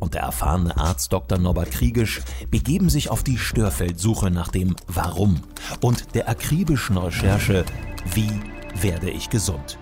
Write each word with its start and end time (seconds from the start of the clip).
und 0.00 0.14
der 0.14 0.22
erfahrene 0.22 0.76
Arzt 0.76 1.12
Dr. 1.12 1.38
Norbert 1.38 1.70
Kriegisch 1.70 2.22
begeben 2.50 2.90
sich 2.90 3.10
auf 3.10 3.22
die 3.22 3.38
Störfeldsuche 3.38 4.30
nach 4.30 4.48
dem 4.48 4.74
Warum 4.88 5.40
und 5.80 6.14
der 6.14 6.28
akribischen 6.28 6.96
Recherche 6.96 7.64
Wie 8.14 8.32
werde 8.80 9.10
ich 9.10 9.30
gesund? 9.30 9.78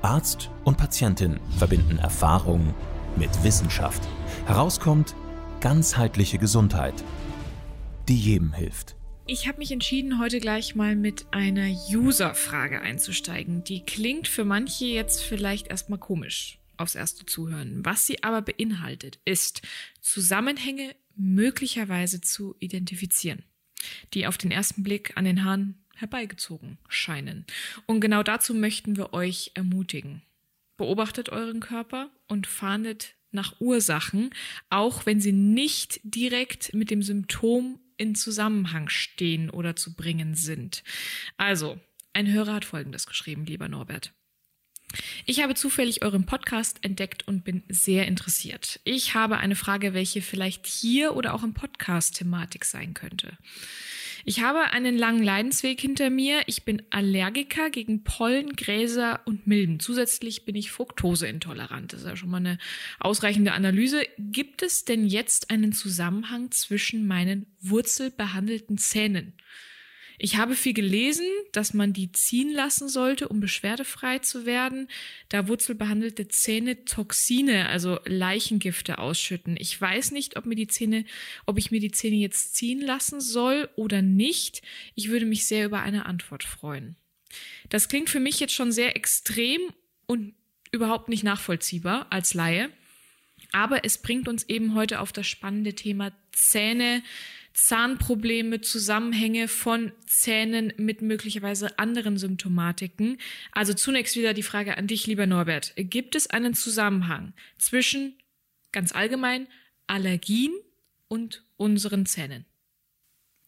Arzt 0.00 0.50
und 0.64 0.78
Patientin 0.78 1.38
verbinden 1.58 1.98
Erfahrung 1.98 2.74
mit 3.16 3.44
Wissenschaft. 3.44 4.02
Herauskommt 4.46 5.14
ganzheitliche 5.60 6.38
Gesundheit, 6.38 6.94
die 8.08 8.16
jedem 8.16 8.52
hilft. 8.52 8.96
Ich 9.26 9.46
habe 9.46 9.58
mich 9.58 9.70
entschieden, 9.70 10.18
heute 10.18 10.40
gleich 10.40 10.74
mal 10.74 10.96
mit 10.96 11.26
einer 11.30 11.68
User-Frage 11.88 12.80
einzusteigen. 12.80 13.62
Die 13.62 13.84
klingt 13.84 14.26
für 14.26 14.44
manche 14.44 14.86
jetzt 14.86 15.22
vielleicht 15.22 15.68
erstmal 15.68 16.00
komisch 16.00 16.58
aufs 16.82 16.94
erste 16.94 17.24
Zuhören. 17.26 17.84
Was 17.84 18.06
sie 18.06 18.22
aber 18.22 18.42
beinhaltet, 18.42 19.18
ist 19.24 19.62
Zusammenhänge 20.00 20.94
möglicherweise 21.16 22.20
zu 22.20 22.56
identifizieren, 22.58 23.44
die 24.14 24.26
auf 24.26 24.38
den 24.38 24.50
ersten 24.50 24.82
Blick 24.82 25.16
an 25.16 25.24
den 25.24 25.44
Haaren 25.44 25.82
herbeigezogen 25.94 26.78
scheinen. 26.88 27.46
Und 27.86 28.00
genau 28.00 28.22
dazu 28.22 28.54
möchten 28.54 28.96
wir 28.96 29.12
euch 29.12 29.52
ermutigen. 29.54 30.22
Beobachtet 30.76 31.28
euren 31.28 31.60
Körper 31.60 32.10
und 32.28 32.46
fahndet 32.46 33.14
nach 33.30 33.60
Ursachen, 33.60 34.30
auch 34.68 35.06
wenn 35.06 35.20
sie 35.20 35.32
nicht 35.32 36.00
direkt 36.02 36.74
mit 36.74 36.90
dem 36.90 37.02
Symptom 37.02 37.80
in 37.96 38.14
Zusammenhang 38.14 38.88
stehen 38.88 39.48
oder 39.48 39.76
zu 39.76 39.94
bringen 39.94 40.34
sind. 40.34 40.82
Also, 41.36 41.78
ein 42.12 42.30
Hörer 42.30 42.54
hat 42.54 42.64
Folgendes 42.64 43.06
geschrieben, 43.06 43.46
lieber 43.46 43.68
Norbert. 43.68 44.12
Ich 45.26 45.42
habe 45.42 45.54
zufällig 45.54 46.02
euren 46.02 46.26
Podcast 46.26 46.78
entdeckt 46.82 47.26
und 47.28 47.44
bin 47.44 47.62
sehr 47.68 48.06
interessiert. 48.06 48.80
Ich 48.84 49.14
habe 49.14 49.38
eine 49.38 49.56
Frage, 49.56 49.94
welche 49.94 50.22
vielleicht 50.22 50.66
hier 50.66 51.16
oder 51.16 51.34
auch 51.34 51.42
im 51.42 51.54
Podcast 51.54 52.16
Thematik 52.16 52.64
sein 52.64 52.94
könnte. 52.94 53.36
Ich 54.24 54.40
habe 54.40 54.70
einen 54.70 54.96
langen 54.96 55.22
Leidensweg 55.22 55.80
hinter 55.80 56.08
mir. 56.08 56.42
Ich 56.46 56.64
bin 56.64 56.82
Allergiker 56.90 57.70
gegen 57.70 58.04
Pollen, 58.04 58.54
Gräser 58.54 59.20
und 59.24 59.46
Milben. 59.46 59.80
Zusätzlich 59.80 60.44
bin 60.44 60.54
ich 60.54 60.70
Fructoseintolerant. 60.70 61.92
Das 61.92 62.00
ist 62.02 62.06
ja 62.06 62.16
schon 62.16 62.30
mal 62.30 62.36
eine 62.36 62.58
ausreichende 63.00 63.52
Analyse. 63.52 64.02
Gibt 64.18 64.62
es 64.62 64.84
denn 64.84 65.06
jetzt 65.06 65.50
einen 65.50 65.72
Zusammenhang 65.72 66.52
zwischen 66.52 67.06
meinen 67.06 67.46
wurzelbehandelten 67.60 68.78
Zähnen? 68.78 69.34
Ich 70.24 70.36
habe 70.36 70.54
viel 70.54 70.72
gelesen, 70.72 71.26
dass 71.50 71.74
man 71.74 71.92
die 71.92 72.12
ziehen 72.12 72.52
lassen 72.52 72.88
sollte, 72.88 73.26
um 73.26 73.40
beschwerdefrei 73.40 74.20
zu 74.20 74.46
werden, 74.46 74.86
da 75.28 75.48
wurzelbehandelte 75.48 76.28
Zähne 76.28 76.84
Toxine, 76.84 77.68
also 77.68 77.98
Leichengifte 78.04 78.98
ausschütten. 78.98 79.56
Ich 79.58 79.80
weiß 79.80 80.12
nicht, 80.12 80.36
ob 80.36 80.46
mir 80.46 80.54
die 80.54 80.68
Zähne, 80.68 81.06
ob 81.44 81.58
ich 81.58 81.72
mir 81.72 81.80
die 81.80 81.90
Zähne 81.90 82.14
jetzt 82.14 82.54
ziehen 82.54 82.80
lassen 82.80 83.20
soll 83.20 83.68
oder 83.74 84.00
nicht. 84.00 84.62
Ich 84.94 85.08
würde 85.08 85.26
mich 85.26 85.44
sehr 85.48 85.66
über 85.66 85.80
eine 85.80 86.06
Antwort 86.06 86.44
freuen. 86.44 86.94
Das 87.68 87.88
klingt 87.88 88.08
für 88.08 88.20
mich 88.20 88.38
jetzt 88.38 88.54
schon 88.54 88.70
sehr 88.70 88.94
extrem 88.94 89.60
und 90.06 90.34
überhaupt 90.70 91.08
nicht 91.08 91.24
nachvollziehbar 91.24 92.06
als 92.10 92.32
Laie. 92.32 92.70
Aber 93.50 93.84
es 93.84 93.98
bringt 93.98 94.28
uns 94.28 94.48
eben 94.48 94.76
heute 94.76 95.00
auf 95.00 95.10
das 95.10 95.26
spannende 95.26 95.74
Thema 95.74 96.12
Zähne, 96.30 97.02
Zahnprobleme, 97.54 98.60
Zusammenhänge 98.60 99.48
von 99.48 99.92
Zähnen 100.06 100.72
mit 100.76 101.02
möglicherweise 101.02 101.78
anderen 101.78 102.16
Symptomatiken. 102.16 103.18
Also 103.52 103.74
zunächst 103.74 104.16
wieder 104.16 104.34
die 104.34 104.42
Frage 104.42 104.76
an 104.76 104.86
dich, 104.86 105.06
lieber 105.06 105.26
Norbert. 105.26 105.72
Gibt 105.76 106.14
es 106.14 106.28
einen 106.28 106.54
Zusammenhang 106.54 107.34
zwischen 107.58 108.14
ganz 108.72 108.92
allgemein 108.92 109.48
Allergien 109.86 110.52
und 111.08 111.44
unseren 111.56 112.06
Zähnen? 112.06 112.46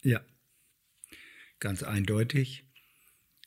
Ja, 0.03 0.21
ganz 1.60 1.82
eindeutig. 1.82 2.65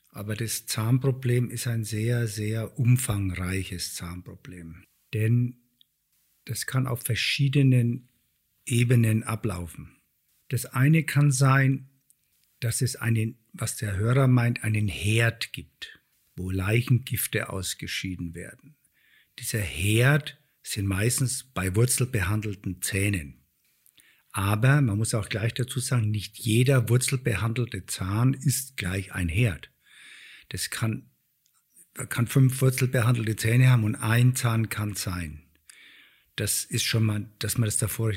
Aber 0.10 0.36
das 0.36 0.66
Zahnproblem 0.66 1.52
ist 1.52 1.68
ein 1.68 1.84
sehr, 1.84 2.28
sehr 2.28 2.80
umfangreiches 2.80 3.94
Zahnproblem. 3.94 4.86
Denn 5.14 5.58
das 6.46 6.66
kann 6.66 6.88
auf 6.88 7.04
verschiedenen 7.04 8.10
Ebenen 8.66 9.24
ablaufen. 9.24 9.97
Das 10.50 10.66
eine 10.66 11.04
kann 11.04 11.32
sein, 11.32 11.90
dass 12.60 12.82
es 12.82 12.96
einen, 12.96 13.38
was 13.54 13.78
der 13.78 13.98
Hörer 13.98 14.28
meint, 14.28 14.64
einen 14.64 14.88
Herd 14.88 15.54
gibt, 15.54 16.00
wo 16.36 16.50
Leichengifte 16.50 17.50
ausgeschieden 17.50 18.34
werden. 18.34 18.76
Dieser 19.40 19.60
Herd 19.60 20.42
sind 20.64 20.88
meistens 20.88 21.46
bei 21.54 21.76
wurzelbehandelten 21.76 22.82
Zähnen. 22.82 23.44
Aber 24.32 24.82
man 24.82 24.98
muss 24.98 25.14
auch 25.14 25.30
gleich 25.30 25.54
dazu 25.54 25.80
sagen, 25.80 26.12
nicht 26.12 26.38
jeder 26.38 26.90
wurzelbehandelte 26.90 27.86
Zahn 27.86 28.34
ist 28.34 28.78
gleich 28.78 29.14
ein 29.14 29.30
Herd. 29.30 29.72
Das 30.50 30.70
kann, 30.70 31.10
kann 31.94 32.28
fünf 32.28 32.62
wurzelbehandelte 32.62 33.36
Zähne 33.36 33.70
haben 33.70 33.84
und 33.84 33.96
ein 33.96 34.36
Zahn 34.36 34.70
kann 34.70 34.96
sein. 34.96 35.47
Das 36.38 36.64
ist 36.64 36.86
schon 36.86 37.04
mal, 37.04 37.26
dass 37.40 37.58
man 37.58 37.66
das 37.66 37.78
davor. 37.78 38.14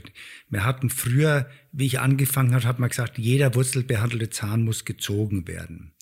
Wir 0.50 0.64
hatten 0.64 0.90
früher, 0.90 1.50
wie 1.72 1.86
ich 1.86 2.00
angefangen 2.00 2.54
habe, 2.54 2.66
hat 2.66 2.78
man 2.78 2.90
gesagt, 2.90 3.16
jeder 3.18 3.54
wurzelbehandelte 3.54 4.28
Zahn 4.28 4.62
muss 4.62 4.84
gezogen 4.84 5.48
werden. 5.48 5.94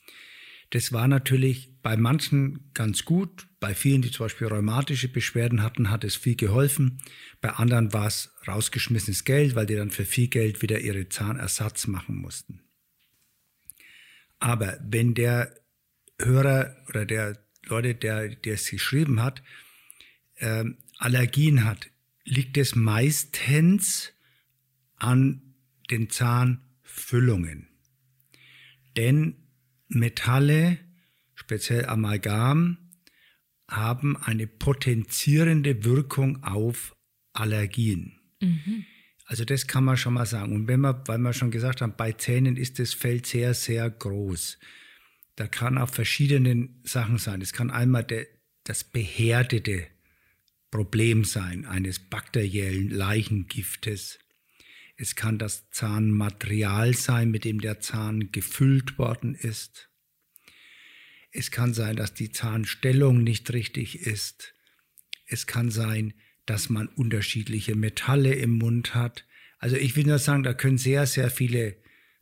Das 0.71 0.93
war 0.93 1.07
natürlich 1.07 1.81
bei 1.81 1.97
manchen 1.97 2.71
ganz 2.75 3.05
gut. 3.05 3.47
Bei 3.61 3.73
vielen, 3.73 4.03
die 4.03 4.11
zum 4.11 4.27
Beispiel 4.27 4.49
rheumatische 4.49 5.09
Beschwerden 5.09 5.63
hatten, 5.63 5.91
hat 5.91 6.03
es 6.03 6.17
viel 6.17 6.35
geholfen. 6.35 7.01
Bei 7.41 7.51
anderen 7.51 7.93
war 7.93 8.09
es 8.09 8.35
rausgeschmissenes 8.47 9.25
Geld, 9.25 9.55
weil 9.55 9.67
die 9.67 9.77
dann 9.77 9.91
für 9.91 10.05
viel 10.05 10.27
Geld 10.29 10.61
wieder 10.61 10.81
ihre 10.81 11.09
Zahnersatz 11.09 11.87
machen 11.87 12.17
mussten. 12.17 12.65
Aber 14.41 14.79
wenn 14.83 15.15
der 15.15 15.55
Hörer 16.21 16.77
oder 16.89 17.07
der 17.07 17.39
Leute, 17.67 17.95
der, 17.95 18.29
der 18.29 18.55
es 18.55 18.69
geschrieben 18.69 19.23
hat, 19.23 19.43
äh, 20.37 20.65
Allergien 20.99 21.65
hat, 21.65 21.91
liegt 22.29 22.57
es 22.59 22.75
meistens 22.75 24.13
an 24.97 25.55
den 25.91 26.11
Zahnfüllungen. 26.11 27.69
Denn 28.97 29.37
Metalle, 29.89 30.79
speziell 31.35 31.87
Amalgam, 31.87 32.79
haben 33.69 34.17
eine 34.17 34.47
potenzierende 34.47 35.85
Wirkung 35.85 36.43
auf 36.43 36.97
Allergien. 37.33 38.19
Mhm. 38.41 38.85
Also 39.25 39.45
das 39.45 39.67
kann 39.67 39.85
man 39.85 39.97
schon 39.97 40.15
mal 40.15 40.27
sagen. 40.27 40.55
Und 40.55 40.69
wenn 40.69 40.81
man, 40.81 41.03
weil 41.07 41.19
wir 41.19 41.33
schon 41.33 41.51
gesagt 41.51 41.81
haben, 41.81 41.95
bei 41.97 42.13
Zähnen 42.13 42.57
ist 42.57 42.79
das 42.79 42.95
Feld 42.95 43.27
sehr, 43.27 43.55
sehr 43.55 43.89
groß. 43.91 44.59
Da 45.37 45.47
kann 45.47 45.79
auch 45.79 45.91
verschiedene 45.91 46.69
Sachen 46.83 47.19
sein. 47.19 47.41
Es 47.43 47.53
kann 47.53 47.71
einmal 47.71 48.05
der, 48.05 48.27
das 48.65 48.85
behärtete 48.85 49.87
Problem 50.71 51.25
sein 51.25 51.65
eines 51.65 51.99
bakteriellen 51.99 52.91
Leichengiftes. 52.91 54.19
Es 54.97 55.15
kann 55.15 55.39
das 55.39 55.71
Zahnmaterial 55.71 56.95
sein, 56.95 57.31
mit 57.31 57.45
dem 57.45 57.61
der 57.61 57.81
Zahn 57.81 58.33
gefüllt 58.33 58.99
worden 58.99 59.35
ist. 59.35 59.89
Es 61.31 61.51
kann 61.51 61.75
sein, 61.75 61.97
dass 61.97 62.15
die 62.15 62.33
Zahnstellung 62.33 63.23
nicht 63.23 63.53
richtig 63.53 64.01
ist. 64.01 64.55
Es 65.27 65.47
kann 65.47 65.71
sein, 65.71 66.15
dass 66.47 66.71
man 66.71 66.89
unterschiedliche 66.89 67.77
Metalle 67.77 68.35
im 68.35 68.53
Mund 68.53 68.95
hat. 68.95 69.27
Also 69.59 69.77
ich 69.77 69.97
will 69.97 70.05
nur 70.05 70.19
sagen, 70.19 70.43
da 70.43 70.55
können 70.55 70.79
sehr, 70.79 71.07
sehr 71.07 71.31
viele 71.31 71.77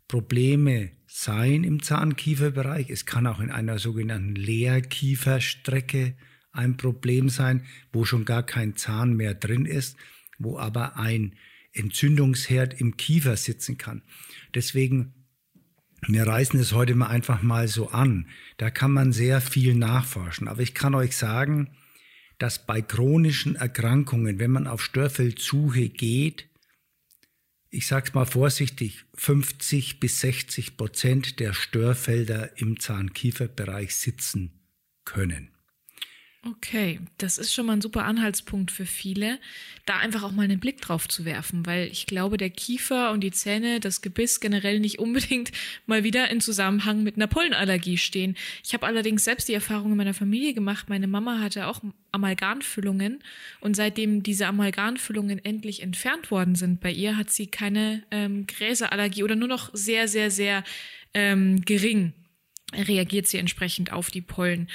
Probleme 0.09 0.91
sein 1.07 1.65
im 1.65 1.83
Zahnkieferbereich. 1.83 2.91
Es 2.91 3.07
kann 3.07 3.27
auch 3.27 3.41
in 3.41 3.51
einer 3.51 3.79
sogenannten 3.79 4.35
Leerkieferstrecke 4.35 6.17
ein 6.57 6.77
Problem 6.77 7.29
sein, 7.29 7.65
wo 7.93 8.05
schon 8.05 8.25
gar 8.25 8.43
kein 8.43 8.77
Zahn 8.77 9.15
mehr 9.15 9.35
drin 9.35 9.67
ist, 9.67 9.97
wo 10.39 10.59
aber 10.59 10.97
ein 10.97 11.37
Entzündungsherd 11.73 12.81
im 12.81 12.97
Kiefer 12.97 13.37
sitzen 13.37 13.79
kann. 13.79 14.03
Deswegen, 14.55 15.15
wir 16.07 16.27
reißen 16.27 16.59
es 16.59 16.73
heute 16.73 16.95
mal 16.95 17.09
einfach 17.09 17.43
mal 17.43 17.69
so 17.69 17.89
an. 17.89 18.29
Da 18.57 18.71
kann 18.71 18.93
man 18.93 19.13
sehr 19.13 19.41
viel 19.41 19.75
nachforschen. 19.75 20.49
Aber 20.49 20.63
ich 20.63 20.75
kann 20.75 20.95
euch 20.95 21.17
sagen, 21.17 21.71
dass 22.39 22.67
bei 22.67 22.83
chronischen 22.83 23.57
Erkrankungen, 23.57 24.39
wenn 24.39 24.51
man 24.51 24.67
auf 24.67 24.83
Störfeldsuche 24.83 25.89
geht, 25.89 26.49
ich 27.71 27.87
sag's 27.87 28.15
mal 28.15 28.27
vorsichtig, 28.27 29.05
50 29.15 30.01
bis 30.01 30.21
60 30.21 30.77
Prozent 30.77 31.41
der 31.41 31.53
Störfelder 31.53 32.59
im 32.59 32.79
Zahnkieferbereich 32.79 33.95
sitzen 33.97 34.61
können. 35.05 35.56
Okay, 36.49 37.01
das 37.19 37.39
ist 37.39 37.53
schon 37.53 37.67
mal 37.67 37.73
ein 37.73 37.81
super 37.81 38.05
Anhaltspunkt 38.05 38.71
für 38.71 38.87
viele, 38.87 39.41
da 39.85 39.97
einfach 39.97 40.23
auch 40.23 40.31
mal 40.31 40.43
einen 40.43 40.61
Blick 40.61 40.81
drauf 40.81 41.09
zu 41.09 41.25
werfen, 41.25 41.67
weil 41.67 41.89
ich 41.89 42.07
glaube, 42.07 42.37
der 42.37 42.51
Kiefer 42.51 43.11
und 43.11 43.23
die 43.23 43.33
Zähne, 43.33 43.81
das 43.81 44.01
Gebiss 44.01 44.39
generell 44.39 44.79
nicht 44.79 45.01
unbedingt 45.01 45.51
mal 45.87 46.05
wieder 46.05 46.31
in 46.31 46.41
Zusammenhang 46.41 47.03
mit 47.03 47.17
einer 47.17 47.27
Pollenallergie 47.27 47.99
stehen. 47.99 48.37
Ich 48.63 48.75
habe 48.75 48.87
allerdings 48.87 49.25
selbst 49.25 49.49
die 49.49 49.55
Erfahrung 49.55 49.91
in 49.91 49.97
meiner 49.97 50.15
Familie 50.15 50.55
gemacht. 50.55 50.89
Meine 50.89 51.09
Mama 51.09 51.41
hatte 51.41 51.67
auch 51.67 51.81
Amalgamfüllungen 52.13 53.25
und 53.61 53.75
seitdem 53.75 54.23
diese 54.23 54.47
Amalgamfüllungen 54.47 55.45
endlich 55.45 55.83
entfernt 55.83 56.31
worden 56.31 56.55
sind 56.55 56.81
bei 56.81 56.93
ihr, 56.93 57.17
hat 57.17 57.31
sie 57.31 57.49
keine 57.49 58.05
ähm, 58.13 58.47
Gräserallergie 58.47 59.25
oder 59.25 59.35
nur 59.35 59.49
noch 59.49 59.71
sehr, 59.73 60.07
sehr, 60.07 60.31
sehr 60.31 60.63
ähm, 61.13 61.63
gering 61.63 62.13
reagiert 62.75 63.27
sie 63.27 63.39
entsprechend 63.39 63.93
auf 63.93 64.11
die 64.11 64.21
Pollen. 64.21 64.69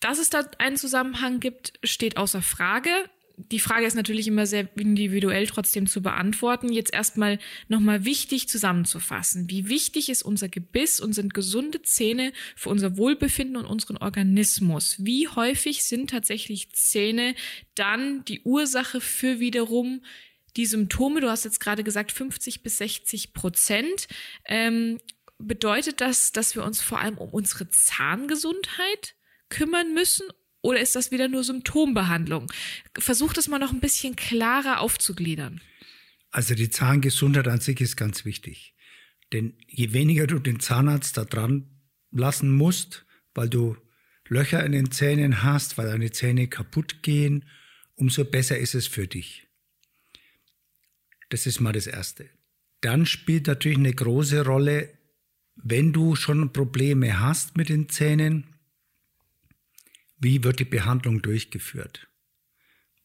Dass 0.00 0.18
es 0.18 0.30
da 0.30 0.48
einen 0.58 0.76
Zusammenhang 0.76 1.40
gibt, 1.40 1.72
steht 1.82 2.16
außer 2.16 2.42
Frage. 2.42 2.90
Die 3.36 3.60
Frage 3.60 3.86
ist 3.86 3.94
natürlich 3.94 4.26
immer 4.26 4.46
sehr 4.46 4.68
individuell 4.76 5.46
trotzdem 5.46 5.86
zu 5.86 6.02
beantworten. 6.02 6.72
Jetzt 6.72 6.92
erstmal 6.92 7.38
nochmal 7.68 8.04
wichtig 8.04 8.48
zusammenzufassen. 8.48 9.48
Wie 9.48 9.68
wichtig 9.68 10.08
ist 10.08 10.22
unser 10.22 10.48
Gebiss 10.48 10.98
und 10.98 11.12
sind 11.12 11.34
gesunde 11.34 11.82
Zähne 11.82 12.32
für 12.56 12.68
unser 12.68 12.96
Wohlbefinden 12.96 13.56
und 13.56 13.66
unseren 13.66 13.96
Organismus? 13.96 14.96
Wie 14.98 15.28
häufig 15.28 15.84
sind 15.84 16.10
tatsächlich 16.10 16.72
Zähne 16.72 17.36
dann 17.76 18.24
die 18.24 18.40
Ursache 18.42 19.00
für 19.00 19.38
wiederum 19.38 20.02
die 20.56 20.66
Symptome? 20.66 21.20
Du 21.20 21.30
hast 21.30 21.44
jetzt 21.44 21.60
gerade 21.60 21.84
gesagt 21.84 22.10
50 22.10 22.64
bis 22.64 22.78
60 22.78 23.34
Prozent. 23.34 24.08
Ähm, 24.46 24.98
bedeutet 25.38 26.00
das, 26.00 26.32
dass 26.32 26.56
wir 26.56 26.64
uns 26.64 26.80
vor 26.80 26.98
allem 26.98 27.18
um 27.18 27.28
unsere 27.30 27.68
Zahngesundheit 27.68 29.14
kümmern 29.48 29.94
müssen 29.94 30.26
oder 30.60 30.80
ist 30.80 30.96
das 30.96 31.10
wieder 31.10 31.28
nur 31.28 31.44
Symptombehandlung? 31.44 32.52
Versuch 32.98 33.32
das 33.32 33.48
mal 33.48 33.58
noch 33.58 33.72
ein 33.72 33.80
bisschen 33.80 34.16
klarer 34.16 34.80
aufzugliedern. 34.80 35.60
Also 36.30 36.54
die 36.54 36.70
Zahngesundheit 36.70 37.48
an 37.48 37.60
sich 37.60 37.80
ist 37.80 37.96
ganz 37.96 38.24
wichtig. 38.24 38.74
Denn 39.32 39.54
je 39.66 39.92
weniger 39.92 40.26
du 40.26 40.38
den 40.38 40.60
Zahnarzt 40.60 41.16
da 41.16 41.24
dran 41.24 41.70
lassen 42.10 42.50
musst, 42.50 43.04
weil 43.34 43.48
du 43.48 43.76
Löcher 44.28 44.64
in 44.64 44.72
den 44.72 44.90
Zähnen 44.90 45.42
hast, 45.42 45.78
weil 45.78 45.86
deine 45.86 46.10
Zähne 46.10 46.48
kaputt 46.48 47.02
gehen, 47.02 47.44
umso 47.94 48.24
besser 48.24 48.58
ist 48.58 48.74
es 48.74 48.86
für 48.86 49.06
dich. 49.06 49.48
Das 51.30 51.46
ist 51.46 51.60
mal 51.60 51.72
das 51.72 51.86
Erste. 51.86 52.28
Dann 52.80 53.06
spielt 53.06 53.46
natürlich 53.46 53.78
eine 53.78 53.92
große 53.92 54.44
Rolle, 54.44 54.90
wenn 55.56 55.92
du 55.92 56.14
schon 56.14 56.52
Probleme 56.52 57.20
hast 57.20 57.56
mit 57.56 57.68
den 57.68 57.88
Zähnen, 57.88 58.57
wie 60.18 60.42
wird 60.44 60.60
die 60.60 60.64
Behandlung 60.64 61.22
durchgeführt? 61.22 62.08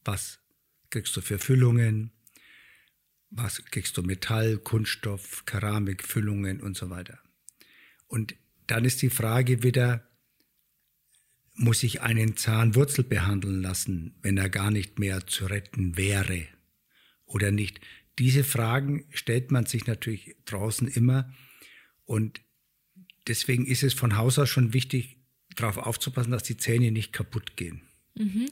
Was 0.03 0.39
kriegst 0.89 1.15
du 1.15 1.21
für 1.21 1.39
Füllungen? 1.39 2.11
Was 3.29 3.63
kriegst 3.65 3.97
du 3.97 4.03
Metall, 4.03 4.57
Kunststoff, 4.57 5.45
Keramik, 5.45 6.03
Füllungen 6.03 6.61
und 6.61 6.77
so 6.77 6.89
weiter? 6.89 7.19
Und 8.07 8.35
dann 8.67 8.85
ist 8.85 9.01
die 9.01 9.09
Frage 9.09 9.63
wieder, 9.63 10.07
muss 11.55 11.83
ich 11.83 12.01
einen 12.01 12.35
Zahnwurzel 12.35 13.03
behandeln 13.03 13.61
lassen, 13.61 14.15
wenn 14.21 14.37
er 14.37 14.49
gar 14.49 14.71
nicht 14.71 14.99
mehr 14.99 15.25
zu 15.27 15.45
retten 15.45 15.97
wäre 15.97 16.47
oder 17.25 17.51
nicht? 17.51 17.79
Diese 18.19 18.43
Fragen 18.43 19.05
stellt 19.11 19.51
man 19.51 19.65
sich 19.65 19.87
natürlich 19.87 20.35
draußen 20.45 20.87
immer 20.87 21.33
und 22.05 22.41
deswegen 23.27 23.65
ist 23.65 23.83
es 23.83 23.93
von 23.93 24.17
Haus 24.17 24.37
aus 24.37 24.49
schon 24.49 24.73
wichtig, 24.73 25.22
darauf 25.55 25.77
aufzupassen, 25.77 26.31
dass 26.31 26.43
die 26.43 26.57
Zähne 26.57 26.91
nicht 26.91 27.13
kaputt 27.13 27.55
gehen. 27.57 27.81
Mhm. 28.15 28.49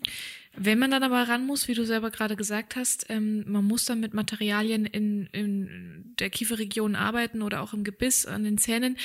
Wenn 0.56 0.80
man 0.80 0.92
dann 0.92 1.03
aber 1.03 1.30
ran 1.30 1.45
muss, 1.45 1.68
wie 1.68 1.74
du 1.74 1.86
selber 1.86 2.12
gerade 2.12 2.36
gesagt 2.36 2.75
hast, 2.75 3.06
ähm, 3.09 3.50
man 3.50 3.63
muss 3.63 3.86
dann 3.86 4.00
mit 4.00 4.13
Materialien 4.13 4.86
in, 4.86 5.27
in 5.27 6.13
der 6.19 6.30
Kieferregion 6.30 6.95
arbeiten 6.95 7.42
oder 7.42 7.62
auch 7.62 7.74
im 7.74 7.83
Gebiss 7.83 8.25
an 8.25 8.44
den 8.44 8.57
Zähnen. 8.57 8.98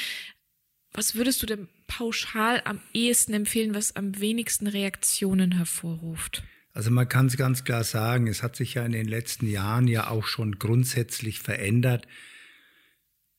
Was 0.92 1.14
würdest 1.14 1.42
du 1.42 1.46
denn 1.46 1.68
pauschal 1.86 2.62
am 2.64 2.80
ehesten 2.92 3.34
empfehlen, 3.34 3.74
was 3.74 3.94
am 3.94 4.18
wenigsten 4.18 4.66
Reaktionen 4.66 5.52
hervorruft? 5.52 6.42
Also 6.72 6.90
man 6.90 7.08
kann 7.08 7.26
es 7.26 7.36
ganz 7.36 7.64
klar 7.64 7.84
sagen, 7.84 8.26
es 8.26 8.42
hat 8.42 8.56
sich 8.56 8.74
ja 8.74 8.84
in 8.84 8.92
den 8.92 9.06
letzten 9.06 9.46
Jahren 9.46 9.88
ja 9.88 10.10
auch 10.10 10.26
schon 10.26 10.58
grundsätzlich 10.58 11.40
verändert. 11.40 12.06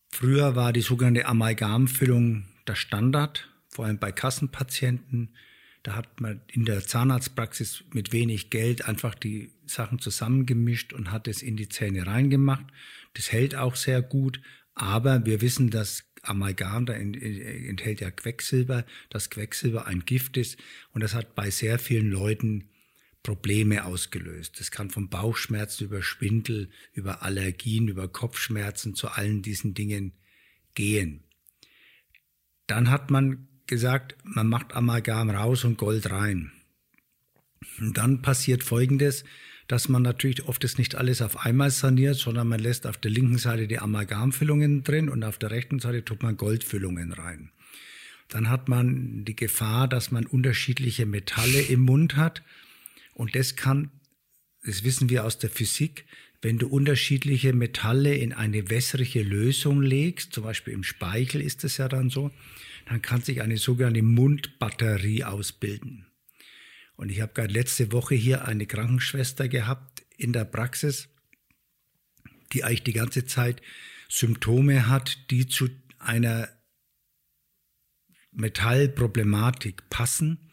Früher 0.09 0.55
war 0.55 0.71
die 0.71 0.81
sogenannte 0.81 1.25
Amalgamfüllung 1.25 2.45
der 2.67 2.75
Standard 2.75 3.49
vor 3.77 3.85
allem 3.85 3.99
bei 3.99 4.11
Kassenpatienten. 4.11 5.35
Da 5.83 5.95
hat 5.95 6.19
man 6.19 6.41
in 6.51 6.65
der 6.65 6.81
Zahnarztpraxis 6.81 7.83
mit 7.93 8.11
wenig 8.11 8.49
Geld 8.49 8.85
einfach 8.85 9.13
die 9.13 9.51
Sachen 9.67 9.99
zusammengemischt 9.99 10.93
und 10.93 11.11
hat 11.11 11.27
es 11.27 11.43
in 11.43 11.57
die 11.57 11.69
Zähne 11.69 12.07
reingemacht. 12.07 12.65
Das 13.13 13.31
hält 13.31 13.53
auch 13.53 13.75
sehr 13.75 14.01
gut, 14.01 14.41
aber 14.73 15.27
wir 15.27 15.41
wissen, 15.41 15.69
dass 15.69 16.05
Amalgam, 16.23 16.87
da 16.87 16.93
enthält 16.93 18.01
ja 18.01 18.09
Quecksilber, 18.09 18.83
dass 19.11 19.29
Quecksilber 19.29 19.85
ein 19.85 20.05
Gift 20.05 20.37
ist 20.37 20.57
und 20.93 21.03
das 21.03 21.13
hat 21.13 21.35
bei 21.35 21.51
sehr 21.51 21.77
vielen 21.77 22.09
Leuten 22.09 22.69
Probleme 23.21 23.85
ausgelöst. 23.85 24.59
Das 24.59 24.71
kann 24.71 24.89
von 24.89 25.09
Bauchschmerzen 25.09 25.83
über 25.83 26.01
Schwindel, 26.01 26.71
über 26.93 27.21
Allergien, 27.21 27.89
über 27.89 28.07
Kopfschmerzen 28.07 28.95
zu 28.95 29.09
allen 29.09 29.43
diesen 29.43 29.75
Dingen 29.75 30.13
gehen. 30.73 31.23
Dann 32.67 32.89
hat 32.91 33.09
man 33.09 33.46
gesagt, 33.67 34.15
man 34.23 34.47
macht 34.47 34.73
Amalgam 34.73 35.29
raus 35.29 35.63
und 35.63 35.77
Gold 35.77 36.09
rein. 36.09 36.51
Und 37.79 37.97
dann 37.97 38.21
passiert 38.21 38.63
Folgendes, 38.63 39.23
dass 39.67 39.89
man 39.89 40.01
natürlich 40.01 40.45
oft 40.45 40.63
das 40.63 40.77
nicht 40.77 40.95
alles 40.95 41.21
auf 41.21 41.45
einmal 41.45 41.71
saniert, 41.71 42.15
sondern 42.15 42.47
man 42.47 42.59
lässt 42.59 42.87
auf 42.87 42.97
der 42.97 43.11
linken 43.11 43.37
Seite 43.37 43.67
die 43.67 43.79
Amalgamfüllungen 43.79 44.83
drin 44.83 45.09
und 45.09 45.23
auf 45.23 45.37
der 45.37 45.51
rechten 45.51 45.79
Seite 45.79 46.05
tut 46.05 46.23
man 46.23 46.37
Goldfüllungen 46.37 47.11
rein. 47.11 47.51
Dann 48.29 48.49
hat 48.49 48.69
man 48.69 49.25
die 49.25 49.35
Gefahr, 49.35 49.87
dass 49.87 50.11
man 50.11 50.25
unterschiedliche 50.25 51.05
Metalle 51.05 51.61
im 51.61 51.81
Mund 51.81 52.15
hat. 52.15 52.43
Und 53.13 53.35
das 53.35 53.55
kann, 53.55 53.91
das 54.65 54.83
wissen 54.83 55.09
wir 55.09 55.25
aus 55.25 55.37
der 55.37 55.49
Physik, 55.49 56.05
wenn 56.41 56.59
du 56.59 56.67
unterschiedliche 56.67 57.53
Metalle 57.53 58.15
in 58.15 58.31
eine 58.31 58.69
wässrige 58.69 59.23
Lösung 59.23 59.81
legst, 59.81 60.33
zum 60.33 60.43
Beispiel 60.43 60.73
im 60.73 60.83
Speichel 60.83 61.41
ist 61.41 61.63
es 61.63 61.77
ja 61.77 61.87
dann 61.87 62.09
so, 62.09 62.31
dann 62.87 63.01
kann 63.01 63.21
sich 63.21 63.41
eine 63.41 63.57
sogenannte 63.57 64.01
Mundbatterie 64.01 65.23
ausbilden. 65.23 66.05
Und 66.95 67.09
ich 67.09 67.21
habe 67.21 67.33
gerade 67.33 67.53
letzte 67.53 67.91
Woche 67.91 68.15
hier 68.15 68.45
eine 68.45 68.65
Krankenschwester 68.65 69.47
gehabt 69.47 70.03
in 70.17 70.33
der 70.33 70.45
Praxis, 70.45 71.09
die 72.53 72.63
eigentlich 72.63 72.83
die 72.83 72.93
ganze 72.93 73.25
Zeit 73.25 73.61
Symptome 74.09 74.87
hat, 74.87 75.29
die 75.31 75.47
zu 75.47 75.69
einer 75.99 76.49
Metallproblematik 78.31 79.89
passen. 79.89 80.49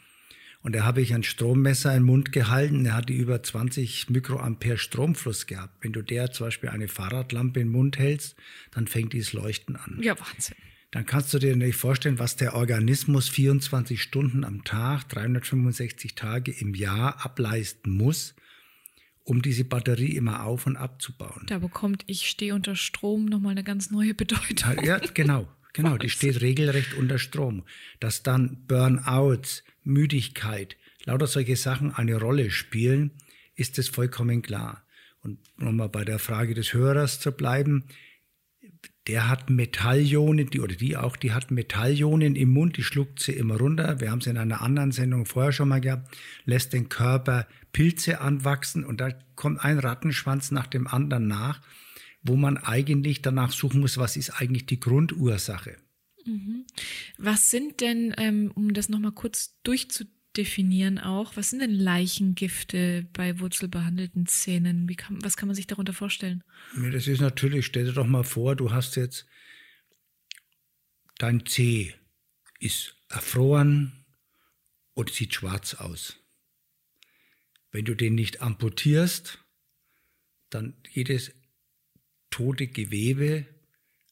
Und 0.61 0.75
da 0.75 0.85
habe 0.85 1.03
ich 1.03 1.15
ein 1.15 1.23
Strommesser 1.23 1.95
im 1.95 2.05
Mund 2.05 2.33
gehalten, 2.33 2.87
er 2.87 2.95
hatte 2.95 3.13
über 3.13 3.43
20 3.43 4.11
Mikroampere 4.11 4.79
Stromfluss 4.79 5.47
gehabt. 5.47 5.85
Wenn 5.85 5.93
du 5.93 6.03
der 6.03 6.33
zum 6.33 6.47
Beispiel 6.47 6.71
eine 6.71 6.89
Fahrradlampe 6.89 7.61
im 7.61 7.69
Mund 7.69 7.99
hältst, 7.99 8.37
dann 8.71 8.87
fängt 8.87 9.13
dieses 9.13 9.35
Leuchten 9.35 9.77
an. 9.77 9.99
Ja, 10.03 10.19
Wahnsinn 10.19 10.57
dann 10.95 11.07
kannst 11.07 11.35
du 11.35 11.41
dir 11.41 11.57
nicht 11.57 11.75
vorstellen, 11.75 12.21
was 12.21 12.37
der 12.37 12.55
Organismus 12.55 13.29
24 13.29 14.01
Stunden 14.01 14.45
am 14.45 14.63
Tag, 14.63 15.09
365 15.09 16.15
Tage 16.15 16.53
im 16.53 16.73
Jahr 16.73 17.25
ableisten 17.27 17.93
muss, 17.93 18.37
um 19.25 19.43
diese 19.43 19.65
Batterie 19.65 20.15
immer 20.15 20.45
auf 20.45 20.69
und 20.69 20.77
abzubauen. 20.77 21.47
Da 21.49 21.59
bekommt 21.59 22.05
ich 22.07 22.29
stehe 22.29 22.55
unter 22.55 22.77
Strom 22.77 23.25
nochmal 23.25 23.51
eine 23.51 23.65
ganz 23.65 23.91
neue 23.91 24.15
Bedeutung. 24.15 24.85
Ja, 24.85 24.99
genau. 24.99 25.49
Genau, 25.73 25.99
die 25.99 26.11
steht 26.11 26.41
regelrecht 26.41 26.95
unter 26.95 27.19
Strom. 27.19 27.65
Dass 27.99 28.23
dann 28.23 28.65
Burnouts, 28.69 29.65
Müdigkeit, 29.83 30.77
lauter 31.03 31.27
solche 31.27 31.57
Sachen 31.57 31.93
eine 31.93 32.21
Rolle 32.21 32.53
spielen, 32.53 33.11
ist 33.57 33.81
es 33.81 33.89
vollkommen 33.89 34.43
klar. 34.43 34.85
Und 35.23 35.41
nochmal 35.59 35.89
bei 35.89 36.05
der 36.05 36.21
Frage 36.21 36.55
des 36.55 36.73
Hörers 36.73 37.19
zu 37.19 37.33
bleiben, 37.33 37.83
der 39.07 39.29
hat 39.29 39.51
Metallionen, 39.51 40.49
die 40.49 40.61
oder 40.61 40.75
die 40.75 40.97
auch, 40.97 41.17
die 41.17 41.33
hat 41.33 41.51
Metallionen 41.51 42.37
im 42.37 42.51
Mund, 42.51 42.77
die 42.77 42.83
schluckt 42.83 43.21
sie 43.21 43.33
immer 43.33 43.59
runter. 43.59 44.01
Wir 44.01 44.11
haben 44.11 44.21
es 44.21 44.27
in 44.27 44.39
einer 44.39 44.63
anderen 44.63 44.93
Sendung 44.93 45.27
vorher 45.27 45.53
schon 45.53 45.69
mal 45.69 45.81
gehabt, 45.81 46.17
lässt 46.47 46.73
den 46.73 46.89
Körper 46.89 47.47
Pilze 47.73 48.21
anwachsen 48.21 48.85
und 48.85 49.01
da 49.01 49.11
kommt 49.35 49.63
ein 49.63 49.79
Rattenschwanz 49.79 50.51
nach 50.53 50.67
dem 50.67 50.87
anderen 50.87 51.27
nach, 51.27 51.61
wo 52.23 52.37
man 52.37 52.57
eigentlich 52.57 53.21
danach 53.21 53.53
suchen 53.53 53.81
muss, 53.81 53.99
was 53.99 54.17
ist 54.17 54.31
eigentlich 54.31 54.65
die 54.67 54.81
Grundursache. 54.81 55.77
Mhm. 56.25 56.65
Was 57.19 57.51
sind 57.51 57.81
denn, 57.81 58.15
ähm, 58.17 58.53
um 58.55 58.73
das 58.73 58.89
nochmal 58.89 59.13
kurz 59.13 59.59
durchzu 59.65 60.05
definieren 60.37 60.99
auch. 60.99 61.37
Was 61.37 61.51
sind 61.51 61.61
denn 61.61 61.75
Leichengifte 61.75 63.07
bei 63.13 63.39
wurzelbehandelten 63.39 64.27
Zähnen? 64.27 64.87
Kann, 64.97 65.23
was 65.23 65.37
kann 65.37 65.49
man 65.49 65.55
sich 65.55 65.67
darunter 65.67 65.93
vorstellen? 65.93 66.43
Das 66.93 67.07
ist 67.07 67.21
natürlich, 67.21 67.67
stell 67.67 67.87
dir 67.87 67.93
doch 67.93 68.07
mal 68.07 68.25
vor, 68.25 68.57
du 68.57 68.73
hast 68.73 68.97
jetzt 68.97 69.27
dein 71.19 71.47
Zeh 71.47 71.95
ist 72.61 72.97
erfroren 73.09 74.05
und 74.95 75.11
sieht 75.11 75.35
schwarz 75.35 75.75
aus. 75.75 76.17
Wenn 77.71 77.85
du 77.85 77.95
den 77.95 78.15
nicht 78.15 78.41
amputierst, 78.41 79.39
dann 80.51 80.75
jedes 80.91 81.33
tote 82.31 82.67
Gewebe 82.67 83.47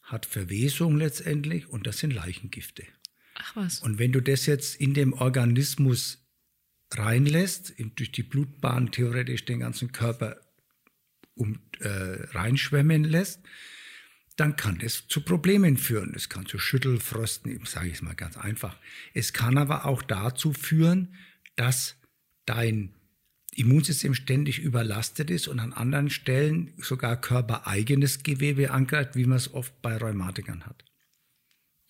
hat 0.03 0.27
Verwesung 0.27 0.97
letztendlich 0.97 1.69
und 1.69 1.87
das 1.87 1.99
sind 1.99 2.13
Leichengifte. 2.13 2.85
Ach 3.35 3.57
was. 3.57 3.81
Und 3.81 3.99
wenn 3.99 4.13
du 4.13 4.21
das 4.21 4.47
jetzt 4.47 4.81
in 4.81 4.95
dem 4.95 5.13
Organismus 5.13 6.27
reinlässt, 6.93 7.75
durch 7.97 8.13
die 8.13 8.23
Blutbahn 8.23 8.93
theoretisch 8.93 9.45
den 9.45 9.61
ganzen 9.61 9.93
Körper 9.93 10.41
um, 11.35 11.59
äh, 11.81 11.89
reinschwemmen 11.89 13.05
lässt, 13.05 13.41
dann 14.37 14.57
kann 14.57 14.79
das 14.79 15.09
zu 15.09 15.23
Problemen 15.23 15.77
führen. 15.77 16.15
Es 16.15 16.29
kann 16.29 16.47
zu 16.47 16.59
Schüttelfrosten, 16.59 17.65
sage 17.65 17.89
ich 17.89 17.95
es 17.95 18.03
mal 18.03 18.15
ganz 18.15 18.37
einfach. 18.37 18.77
Es 19.15 19.33
kann 19.33 19.59
aber 19.59 19.85
auch 19.87 20.03
dazu 20.03 20.53
führen, 20.53 21.15
dass 21.57 21.97
dein 22.47 22.95
Immunsystem 23.55 24.15
ständig 24.15 24.59
überlastet 24.59 25.31
ist 25.31 25.49
und 25.49 25.61
an 25.61 25.75
anderen 25.75 26.09
Stellen 26.09 26.73
sogar 26.79 27.21
körpereigenes 27.21 28.23
Gewebe 28.23 28.71
angreift, 28.71 29.15
wie 29.15 29.27
man 29.27 29.37
es 29.37 29.53
oft 29.53 29.81
bei 29.83 29.97
Rheumatikern 29.97 30.65
hat. 30.65 30.85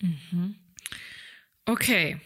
Mhm. 0.01 0.55
Okay, 1.65 2.17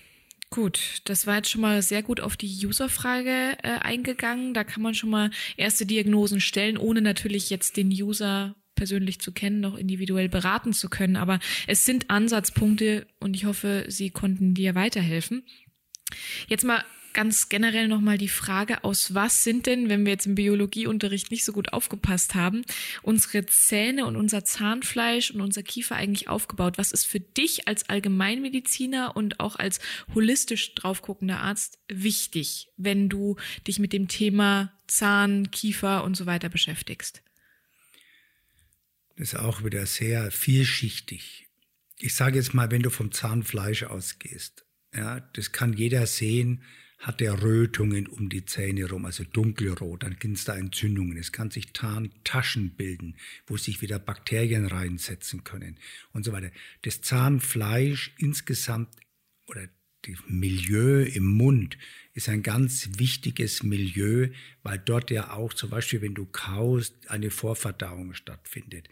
gut. 0.50 1.02
Das 1.06 1.28
war 1.28 1.38
jetzt 1.38 1.50
schon 1.50 1.62
mal 1.62 1.82
sehr 1.82 2.04
gut 2.04 2.20
auf 2.20 2.38
die 2.38 2.66
User-Frage 2.66 3.58
äh, 3.64 3.80
eingegangen. 3.82 4.54
Da 4.54 4.64
kann 4.64 4.82
man 4.82 4.96
schon 4.96 5.10
mal 5.10 5.30
erste 5.58 5.86
Diagnosen 5.86 6.42
stellen, 6.42 6.78
ohne 6.78 7.02
natürlich 7.02 7.50
jetzt 7.50 7.78
den 7.78 7.90
User 7.90 8.56
persönlich 8.76 9.20
zu 9.20 9.32
kennen, 9.32 9.60
noch 9.60 9.76
individuell 9.76 10.30
beraten 10.30 10.74
zu 10.74 10.90
können. 10.90 11.18
Aber 11.18 11.40
es 11.68 11.86
sind 11.86 12.10
Ansatzpunkte 12.10 13.08
und 13.20 13.36
ich 13.36 13.46
hoffe, 13.46 13.86
Sie 13.88 14.10
konnten 14.10 14.54
dir 14.54 14.76
weiterhelfen. 14.76 15.44
Jetzt 16.48 16.64
mal 16.64 16.84
ganz 17.18 17.50
generell 17.50 17.88
nochmal 17.88 18.20
die 18.20 18.28
Frage, 18.28 18.84
aus 18.84 19.16
was 19.16 19.44
sind 19.44 19.66
denn, 19.66 19.90
wenn 19.90 20.06
wir 20.06 20.12
jetzt 20.12 20.28
im 20.28 20.36
Biologieunterricht 20.36 21.32
nicht 21.32 21.46
so 21.46 21.52
gut 21.52 21.74
aufgepasst 21.74 22.36
haben, 22.36 22.64
unsere 23.02 23.44
Zähne 23.48 24.06
und 24.06 24.16
unser 24.16 24.46
Zahnfleisch 24.46 25.32
und 25.32 25.42
unser 25.42 25.64
Kiefer 25.64 25.96
eigentlich 25.96 26.28
aufgebaut? 26.28 26.78
Was 26.78 26.92
ist 26.92 27.08
für 27.08 27.20
dich 27.20 27.68
als 27.68 27.90
Allgemeinmediziner 27.90 29.16
und 29.16 29.40
auch 29.40 29.56
als 29.56 29.80
holistisch 30.14 30.76
draufguckender 30.76 31.40
Arzt 31.40 31.80
wichtig, 31.88 32.70
wenn 32.78 33.10
du 33.10 33.36
dich 33.66 33.80
mit 33.80 33.94
dem 33.94 34.08
Thema 34.08 34.72
Zahn, 34.86 35.50
Kiefer 35.50 36.04
und 36.04 36.16
so 36.16 36.28
weiter 36.28 36.50
beschäftigst? 36.50 37.24
Das 39.16 39.34
ist 39.34 39.40
auch 39.40 39.64
wieder 39.64 39.88
sehr 39.88 40.30
vielschichtig. 40.30 41.48
Ich 41.98 42.14
sage 42.14 42.36
jetzt 42.38 42.54
mal, 42.54 42.70
wenn 42.70 42.84
du 42.84 42.92
vom 42.92 43.12
Zahnfleisch 43.12 43.86
ausgehst, 43.86 44.68
ja, 44.94 45.20
das 45.34 45.52
kann 45.52 45.74
jeder 45.74 46.06
sehen, 46.06 46.62
hat 46.98 47.22
er 47.22 47.42
Rötungen 47.44 48.08
um 48.08 48.30
die 48.30 48.46
Zähne 48.46 48.90
rum, 48.90 49.06
also 49.06 49.24
dunkelrot, 49.24 50.04
dann 50.04 50.18
gibt 50.18 50.38
es 50.38 50.46
da 50.46 50.56
Entzündungen. 50.56 51.18
Es 51.18 51.32
kann 51.32 51.52
sich 51.52 51.72
Tarntaschen 51.72 52.72
bilden, 52.72 53.16
wo 53.46 53.58
sich 53.58 53.82
wieder 53.82 54.00
Bakterien 54.00 54.66
reinsetzen 54.66 55.44
können 55.44 55.78
und 56.14 56.26
so 56.26 56.32
weiter. 56.32 56.52
Das 56.82 57.02
Zahnfleisch 57.02 58.14
insgesamt 58.18 58.90
oder 59.46 59.70
Milieu 60.28 61.04
im 61.04 61.26
Mund 61.26 61.78
ist 62.14 62.30
ein 62.30 62.42
ganz 62.42 62.90
wichtiges 62.98 63.64
Milieu, 63.64 64.30
weil 64.64 64.80
dort 64.80 65.12
ja 65.12 65.34
auch 65.34 65.54
zum 65.54 65.70
Beispiel, 65.70 66.02
wenn 66.02 66.16
du 66.16 66.26
kaust, 66.26 66.96
eine 67.10 67.30
Vorverdauung 67.30 68.14
stattfindet. 68.14 68.90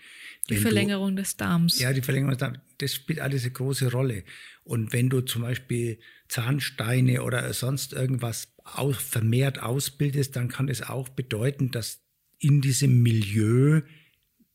Die 0.49 0.55
wenn 0.55 0.61
Verlängerung 0.61 1.15
du, 1.15 1.21
des 1.21 1.35
Darms. 1.35 1.79
Ja, 1.79 1.91
die 1.91 2.01
Verlängerung 2.01 2.31
des 2.31 2.39
Darms, 2.39 2.59
das 2.77 2.93
spielt 2.93 3.19
alles 3.19 3.43
eine 3.43 3.51
große 3.51 3.91
Rolle. 3.91 4.23
Und 4.63 4.93
wenn 4.93 5.09
du 5.09 5.21
zum 5.21 5.41
Beispiel 5.41 5.99
Zahnsteine 6.27 7.23
oder 7.23 7.51
sonst 7.53 7.93
irgendwas 7.93 8.53
aus, 8.63 8.97
vermehrt 8.97 9.59
ausbildest, 9.59 10.35
dann 10.35 10.49
kann 10.49 10.69
es 10.69 10.81
auch 10.81 11.09
bedeuten, 11.09 11.71
dass 11.71 12.01
in 12.39 12.61
diesem 12.61 13.01
Milieu 13.01 13.81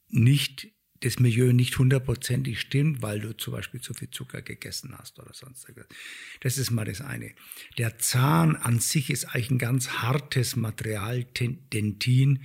nicht 0.08 0.68
das 1.00 1.18
Milieu 1.18 1.52
nicht 1.52 1.78
hundertprozentig 1.78 2.60
stimmt, 2.60 3.00
weil 3.00 3.20
du 3.20 3.36
zum 3.36 3.54
Beispiel 3.54 3.80
zu 3.80 3.94
viel 3.94 4.10
Zucker 4.10 4.42
gegessen 4.42 4.94
hast 4.98 5.18
oder 5.18 5.32
sonst 5.32 5.66
irgendwas. 5.66 5.88
Das 6.40 6.58
ist 6.58 6.70
mal 6.70 6.84
das 6.84 7.00
eine. 7.00 7.32
Der 7.78 7.98
Zahn 7.98 8.56
an 8.56 8.80
sich 8.80 9.08
ist 9.10 9.24
eigentlich 9.24 9.50
ein 9.50 9.58
ganz 9.58 9.90
hartes 10.02 10.56
Material, 10.56 11.24
Dentin, 11.24 12.44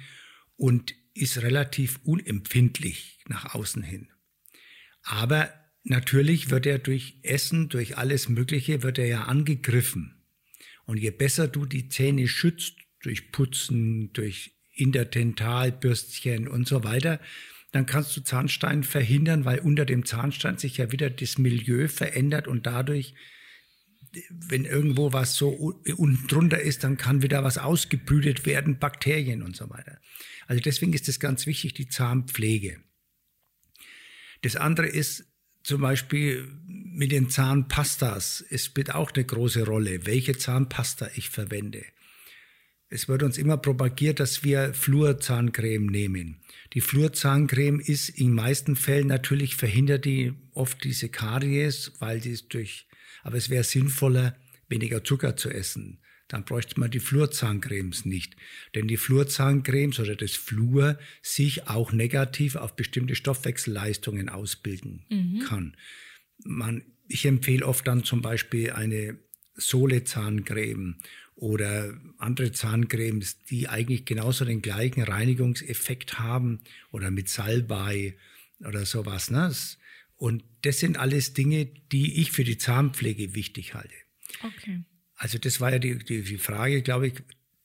und 0.55 0.95
ist 1.13 1.41
relativ 1.41 1.99
unempfindlich 2.03 3.19
nach 3.27 3.53
außen 3.55 3.83
hin. 3.83 4.09
Aber 5.03 5.53
natürlich 5.83 6.49
wird 6.49 6.65
er 6.65 6.79
durch 6.79 7.19
Essen, 7.23 7.67
durch 7.69 7.97
alles 7.97 8.29
Mögliche, 8.29 8.83
wird 8.83 8.97
er 8.97 9.07
ja 9.07 9.23
angegriffen. 9.25 10.23
Und 10.85 10.97
je 10.97 11.11
besser 11.11 11.47
du 11.47 11.65
die 11.65 11.89
Zähne 11.89 12.27
schützt, 12.27 12.77
durch 13.01 13.31
Putzen, 13.31 14.13
durch 14.13 14.51
Interdentalbürstchen 14.71 16.47
und 16.47 16.67
so 16.67 16.83
weiter, 16.83 17.19
dann 17.75 17.85
kannst 17.85 18.15
du 18.15 18.21
Zahnstein 18.21 18.85
verhindern, 18.85 19.43
weil 19.43 19.59
unter 19.59 19.83
dem 19.83 20.05
Zahnstein 20.05 20.57
sich 20.57 20.77
ja 20.77 20.93
wieder 20.93 21.09
das 21.09 21.37
Milieu 21.37 21.89
verändert 21.89 22.47
und 22.47 22.65
dadurch, 22.65 23.15
wenn 24.29 24.63
irgendwo 24.63 25.11
was 25.11 25.35
so 25.35 25.49
unten 25.97 26.25
drunter 26.29 26.61
ist, 26.61 26.85
dann 26.85 26.95
kann 26.95 27.21
wieder 27.21 27.43
was 27.43 27.57
ausgebrütet 27.57 28.45
werden, 28.45 28.79
Bakterien 28.79 29.43
und 29.43 29.57
so 29.57 29.69
weiter. 29.69 29.99
Also 30.47 30.61
deswegen 30.61 30.93
ist 30.93 31.09
es 31.09 31.19
ganz 31.19 31.47
wichtig, 31.47 31.73
die 31.73 31.89
Zahnpflege. 31.89 32.79
Das 34.41 34.55
andere 34.55 34.87
ist 34.87 35.25
zum 35.61 35.81
Beispiel 35.81 36.47
mit 36.65 37.11
den 37.11 37.29
Zahnpastas. 37.29 38.45
Es 38.49 38.63
spielt 38.63 38.95
auch 38.95 39.11
eine 39.11 39.25
große 39.25 39.65
Rolle, 39.65 40.05
welche 40.05 40.37
Zahnpasta 40.37 41.09
ich 41.15 41.29
verwende. 41.29 41.83
Es 42.89 43.07
wird 43.07 43.23
uns 43.23 43.37
immer 43.37 43.57
propagiert, 43.57 44.19
dass 44.19 44.43
wir 44.43 44.73
Fluorzahncreme 44.73 45.87
nehmen. 45.87 46.37
Die 46.73 46.81
Fluorzahncreme 46.81 47.79
ist 47.79 48.09
in 48.09 48.33
meisten 48.33 48.75
Fällen 48.75 49.07
natürlich 49.07 49.55
verhindert 49.55 50.05
die 50.05 50.33
oft 50.53 50.83
diese 50.83 51.09
Karies, 51.09 51.93
weil 51.99 52.19
die 52.19 52.29
ist 52.29 52.53
durch, 52.53 52.87
aber 53.23 53.37
es 53.37 53.49
wäre 53.49 53.63
sinnvoller, 53.63 54.35
weniger 54.67 55.03
Zucker 55.03 55.35
zu 55.35 55.49
essen. 55.49 55.99
Dann 56.27 56.43
bräuchte 56.43 56.79
man 56.79 56.89
die 56.89 56.99
Fluorzahncremes 56.99 58.05
nicht. 58.05 58.35
Denn 58.73 58.87
die 58.87 58.97
Fluorzahncremes 58.97 59.99
oder 59.99 60.15
das 60.15 60.31
Fluor 60.31 60.97
sich 61.21 61.67
auch 61.67 61.91
negativ 61.91 62.55
auf 62.55 62.75
bestimmte 62.75 63.15
Stoffwechselleistungen 63.15 64.29
ausbilden 64.29 65.05
mhm. 65.09 65.39
kann. 65.47 65.77
Man, 66.43 66.83
ich 67.07 67.25
empfehle 67.25 67.65
oft 67.65 67.87
dann 67.87 68.03
zum 68.03 68.21
Beispiel 68.21 68.71
eine 68.71 69.19
Sohlezahncreme 69.53 70.97
oder 71.35 71.93
andere 72.17 72.51
Zahncremes, 72.51 73.41
die 73.43 73.67
eigentlich 73.67 74.05
genauso 74.05 74.45
den 74.45 74.61
gleichen 74.61 75.03
Reinigungseffekt 75.03 76.19
haben 76.19 76.61
oder 76.91 77.11
mit 77.11 77.29
Salbei 77.29 78.15
oder 78.59 78.85
sowas. 78.85 79.29
Ne? 79.31 79.53
Und 80.15 80.43
das 80.61 80.79
sind 80.79 80.97
alles 80.97 81.33
Dinge, 81.33 81.65
die 81.91 82.21
ich 82.21 82.31
für 82.31 82.45
die 82.45 82.57
Zahnpflege 82.57 83.35
wichtig 83.35 83.73
halte. 83.73 83.95
Okay. 84.43 84.83
Also 85.15 85.37
das 85.37 85.59
war 85.59 85.71
ja 85.71 85.79
die, 85.79 85.97
die, 85.97 86.23
die 86.23 86.37
Frage, 86.37 86.81
glaube 86.81 87.07
ich, 87.07 87.13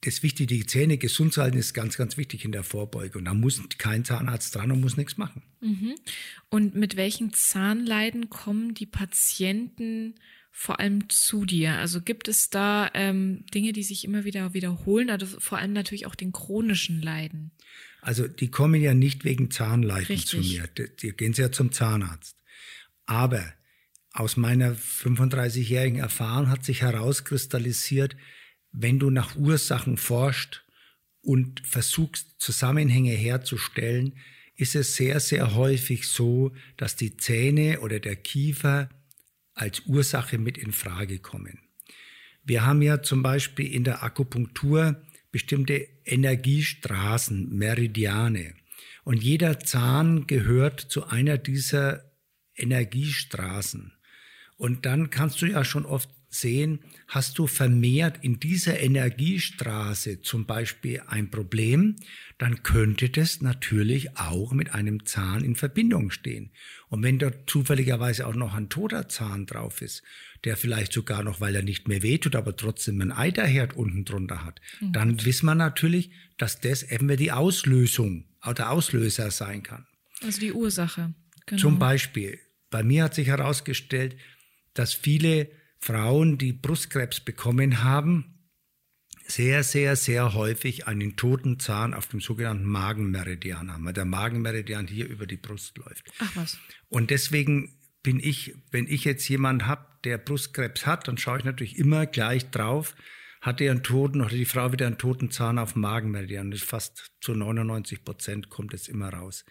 das 0.02 0.22
Wichtige, 0.22 0.54
die 0.54 0.66
Zähne 0.66 0.96
gesund 0.96 1.34
zu 1.34 1.42
halten, 1.42 1.58
ist 1.58 1.74
ganz, 1.74 1.96
ganz 1.96 2.16
wichtig 2.16 2.44
in 2.44 2.52
der 2.52 2.64
Vorbeugung. 2.64 3.24
Da 3.26 3.34
muss 3.34 3.60
kein 3.76 4.04
Zahnarzt 4.04 4.54
dran 4.54 4.72
und 4.72 4.80
muss 4.80 4.96
nichts 4.96 5.18
machen. 5.18 5.42
Mhm. 5.60 5.94
Und 6.48 6.74
mit 6.74 6.96
welchen 6.96 7.34
Zahnleiden 7.34 8.30
kommen 8.30 8.72
die 8.74 8.86
Patienten 8.86 10.14
vor 10.50 10.80
allem 10.80 11.08
zu 11.08 11.44
dir? 11.44 11.78
Also 11.78 12.00
gibt 12.00 12.28
es 12.28 12.50
da 12.50 12.90
ähm, 12.94 13.44
Dinge, 13.54 13.72
die 13.72 13.82
sich 13.82 14.04
immer 14.04 14.24
wieder 14.24 14.52
wiederholen, 14.54 15.10
also 15.10 15.26
vor 15.26 15.58
allem 15.58 15.72
natürlich 15.72 16.06
auch 16.06 16.14
den 16.14 16.32
chronischen 16.32 17.00
Leiden? 17.00 17.52
Also 18.02 18.26
die 18.26 18.50
kommen 18.50 18.80
ja 18.80 18.94
nicht 18.94 19.24
wegen 19.24 19.50
Zahnleiden 19.50 20.06
Richtig. 20.06 20.26
zu 20.26 20.38
mir, 20.38 20.66
die, 20.68 20.88
die 20.96 21.12
gehen 21.12 21.32
ja 21.34 21.52
zum 21.52 21.72
Zahnarzt. 21.72 22.36
Aber 23.06 23.44
aus 24.12 24.36
meiner 24.36 24.74
35-jährigen 24.74 25.98
Erfahrung 25.98 26.48
hat 26.48 26.64
sich 26.64 26.82
herauskristallisiert, 26.82 28.16
wenn 28.72 28.98
du 28.98 29.10
nach 29.10 29.36
Ursachen 29.36 29.96
forscht 29.96 30.64
und 31.22 31.60
versuchst, 31.66 32.40
Zusammenhänge 32.40 33.12
herzustellen, 33.12 34.14
ist 34.56 34.74
es 34.74 34.94
sehr, 34.94 35.20
sehr 35.20 35.54
häufig 35.54 36.08
so, 36.08 36.52
dass 36.76 36.96
die 36.96 37.16
Zähne 37.16 37.80
oder 37.80 37.98
der 37.98 38.16
Kiefer 38.16 38.90
als 39.60 39.80
Ursache 39.86 40.38
mit 40.38 40.56
in 40.56 40.72
Frage 40.72 41.18
kommen. 41.18 41.60
Wir 42.42 42.64
haben 42.64 42.82
ja 42.82 43.02
zum 43.02 43.22
Beispiel 43.22 43.72
in 43.72 43.84
der 43.84 44.02
Akupunktur 44.02 45.02
bestimmte 45.30 45.86
Energiestraßen, 46.04 47.50
Meridiane. 47.50 48.54
Und 49.04 49.22
jeder 49.22 49.60
Zahn 49.60 50.26
gehört 50.26 50.80
zu 50.80 51.06
einer 51.06 51.38
dieser 51.38 52.10
Energiestraßen. 52.56 53.92
Und 54.56 54.86
dann 54.86 55.10
kannst 55.10 55.40
du 55.42 55.46
ja 55.46 55.64
schon 55.64 55.86
oft 55.86 56.10
sehen, 56.30 56.78
hast 57.08 57.38
du 57.38 57.48
vermehrt 57.48 58.18
in 58.22 58.38
dieser 58.38 58.78
Energiestraße 58.78 60.22
zum 60.22 60.46
Beispiel 60.46 61.02
ein 61.08 61.28
Problem, 61.28 61.96
dann 62.38 62.62
könnte 62.62 63.10
das 63.10 63.42
natürlich 63.42 64.16
auch 64.16 64.52
mit 64.52 64.72
einem 64.72 65.04
Zahn 65.04 65.42
in 65.42 65.56
Verbindung 65.56 66.12
stehen. 66.12 66.52
Und 66.88 67.02
wenn 67.02 67.18
dort 67.18 67.50
zufälligerweise 67.50 68.26
auch 68.28 68.36
noch 68.36 68.54
ein 68.54 68.68
toter 68.68 69.08
Zahn 69.08 69.46
drauf 69.46 69.82
ist, 69.82 70.02
der 70.44 70.56
vielleicht 70.56 70.92
sogar 70.92 71.24
noch, 71.24 71.40
weil 71.40 71.56
er 71.56 71.62
nicht 71.62 71.88
mehr 71.88 72.02
wehtut, 72.02 72.36
aber 72.36 72.56
trotzdem 72.56 73.00
einen 73.00 73.12
Eiterherd 73.12 73.76
unten 73.76 74.04
drunter 74.04 74.44
hat, 74.44 74.60
mhm. 74.80 74.92
dann 74.92 75.24
wissen 75.24 75.46
wir 75.46 75.56
natürlich, 75.56 76.12
dass 76.38 76.60
das 76.60 76.84
eben 76.84 77.14
die 77.16 77.32
Auslösung, 77.32 78.26
oder 78.42 78.54
der 78.54 78.70
Auslöser 78.70 79.30
sein 79.32 79.62
kann. 79.62 79.86
Also 80.22 80.40
die 80.40 80.52
Ursache. 80.52 81.12
Genau. 81.46 81.60
Zum 81.60 81.78
Beispiel, 81.78 82.38
bei 82.70 82.84
mir 82.84 83.04
hat 83.04 83.14
sich 83.16 83.26
herausgestellt, 83.26 84.16
dass 84.74 84.94
viele 84.94 85.50
Frauen, 85.80 86.38
die 86.38 86.52
Brustkrebs 86.52 87.20
bekommen 87.20 87.82
haben, 87.82 88.40
sehr, 89.26 89.62
sehr, 89.62 89.96
sehr 89.96 90.34
häufig 90.34 90.86
einen 90.86 91.16
toten 91.16 91.58
Zahn 91.60 91.94
auf 91.94 92.08
dem 92.08 92.20
sogenannten 92.20 92.64
Magenmeridian 92.64 93.72
haben, 93.72 93.84
weil 93.84 93.92
der 93.92 94.04
Magenmeridian 94.04 94.86
hier 94.86 95.08
über 95.08 95.26
die 95.26 95.36
Brust 95.36 95.78
läuft. 95.78 96.10
Ach 96.18 96.36
was. 96.36 96.58
Und 96.88 97.10
deswegen 97.10 97.78
bin 98.02 98.18
ich, 98.18 98.54
wenn 98.70 98.86
ich 98.86 99.04
jetzt 99.04 99.28
jemand 99.28 99.66
habe, 99.66 99.86
der 100.04 100.18
Brustkrebs 100.18 100.86
hat, 100.86 101.06
dann 101.08 101.18
schaue 101.18 101.38
ich 101.38 101.44
natürlich 101.44 101.78
immer 101.78 102.06
gleich 102.06 102.50
drauf, 102.50 102.94
hat 103.40 103.60
er 103.60 103.70
einen 103.70 103.82
toten 103.82 104.20
oder 104.20 104.34
die 104.34 104.44
Frau 104.44 104.72
wieder 104.72 104.86
einen 104.86 104.98
toten 104.98 105.30
Zahn 105.30 105.58
auf 105.58 105.74
dem 105.74 105.82
Magenmeridian. 105.82 106.50
Das 106.50 106.60
ist 106.60 106.68
fast 106.68 107.12
zu 107.20 107.34
99 107.34 108.04
Prozent 108.04 108.50
kommt 108.50 108.74
es 108.74 108.88
immer 108.88 109.10
raus. 109.10 109.44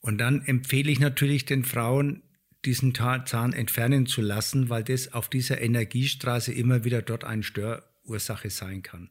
Und 0.00 0.18
dann 0.18 0.42
empfehle 0.44 0.90
ich 0.90 1.00
natürlich 1.00 1.44
den 1.44 1.64
Frauen, 1.64 2.22
diesen 2.64 2.94
Zahn 2.94 3.52
entfernen 3.52 4.06
zu 4.06 4.20
lassen, 4.20 4.68
weil 4.68 4.84
das 4.84 5.12
auf 5.12 5.28
dieser 5.28 5.60
Energiestraße 5.60 6.52
immer 6.52 6.84
wieder 6.84 7.02
dort 7.02 7.24
eine 7.24 7.42
Störursache 7.42 8.50
sein 8.50 8.82
kann. 8.82 9.10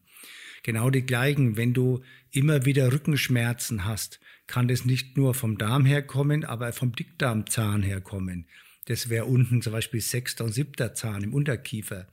Genau 0.63 0.89
die 0.89 1.05
gleichen, 1.05 1.57
wenn 1.57 1.73
du 1.73 2.01
immer 2.31 2.65
wieder 2.65 2.91
Rückenschmerzen 2.91 3.85
hast, 3.85 4.19
kann 4.47 4.67
das 4.67 4.85
nicht 4.85 5.17
nur 5.17 5.33
vom 5.33 5.57
Darm 5.57 5.85
herkommen, 5.85 6.45
aber 6.45 6.71
vom 6.73 6.93
Dickdarmzahn 6.93 7.81
herkommen. 7.83 8.47
Das 8.85 9.09
wäre 9.09 9.25
unten 9.25 9.61
zum 9.61 9.73
Beispiel 9.73 10.01
sechster 10.01 10.43
und 10.43 10.53
siebter 10.53 10.93
Zahn 10.93 11.23
im 11.23 11.33
Unterkiefer. 11.33 12.07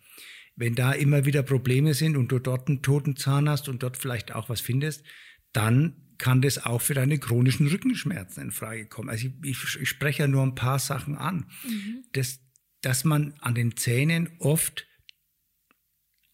Wenn 0.56 0.74
da 0.74 0.92
immer 0.92 1.24
wieder 1.24 1.42
Probleme 1.42 1.94
sind 1.94 2.16
und 2.16 2.32
du 2.32 2.38
dort 2.38 2.68
einen 2.68 2.82
toten 2.82 3.16
Zahn 3.16 3.48
hast 3.48 3.68
und 3.68 3.82
dort 3.82 3.96
vielleicht 3.96 4.34
auch 4.34 4.48
was 4.48 4.60
findest, 4.60 5.04
dann 5.52 5.96
kann 6.18 6.42
das 6.42 6.64
auch 6.64 6.82
für 6.82 6.94
deine 6.94 7.18
chronischen 7.18 7.68
Rückenschmerzen 7.68 8.42
in 8.42 8.50
Frage 8.50 8.86
kommen. 8.86 9.08
Also 9.08 9.28
ich, 9.42 9.62
ich, 9.62 9.80
ich 9.80 9.88
spreche 9.88 10.24
ja 10.24 10.28
nur 10.28 10.42
ein 10.42 10.56
paar 10.56 10.78
Sachen 10.78 11.16
an. 11.16 11.46
Mhm. 11.64 12.04
Das, 12.12 12.40
dass 12.82 13.04
man 13.04 13.34
an 13.40 13.54
den 13.54 13.76
Zähnen 13.76 14.28
oft 14.40 14.86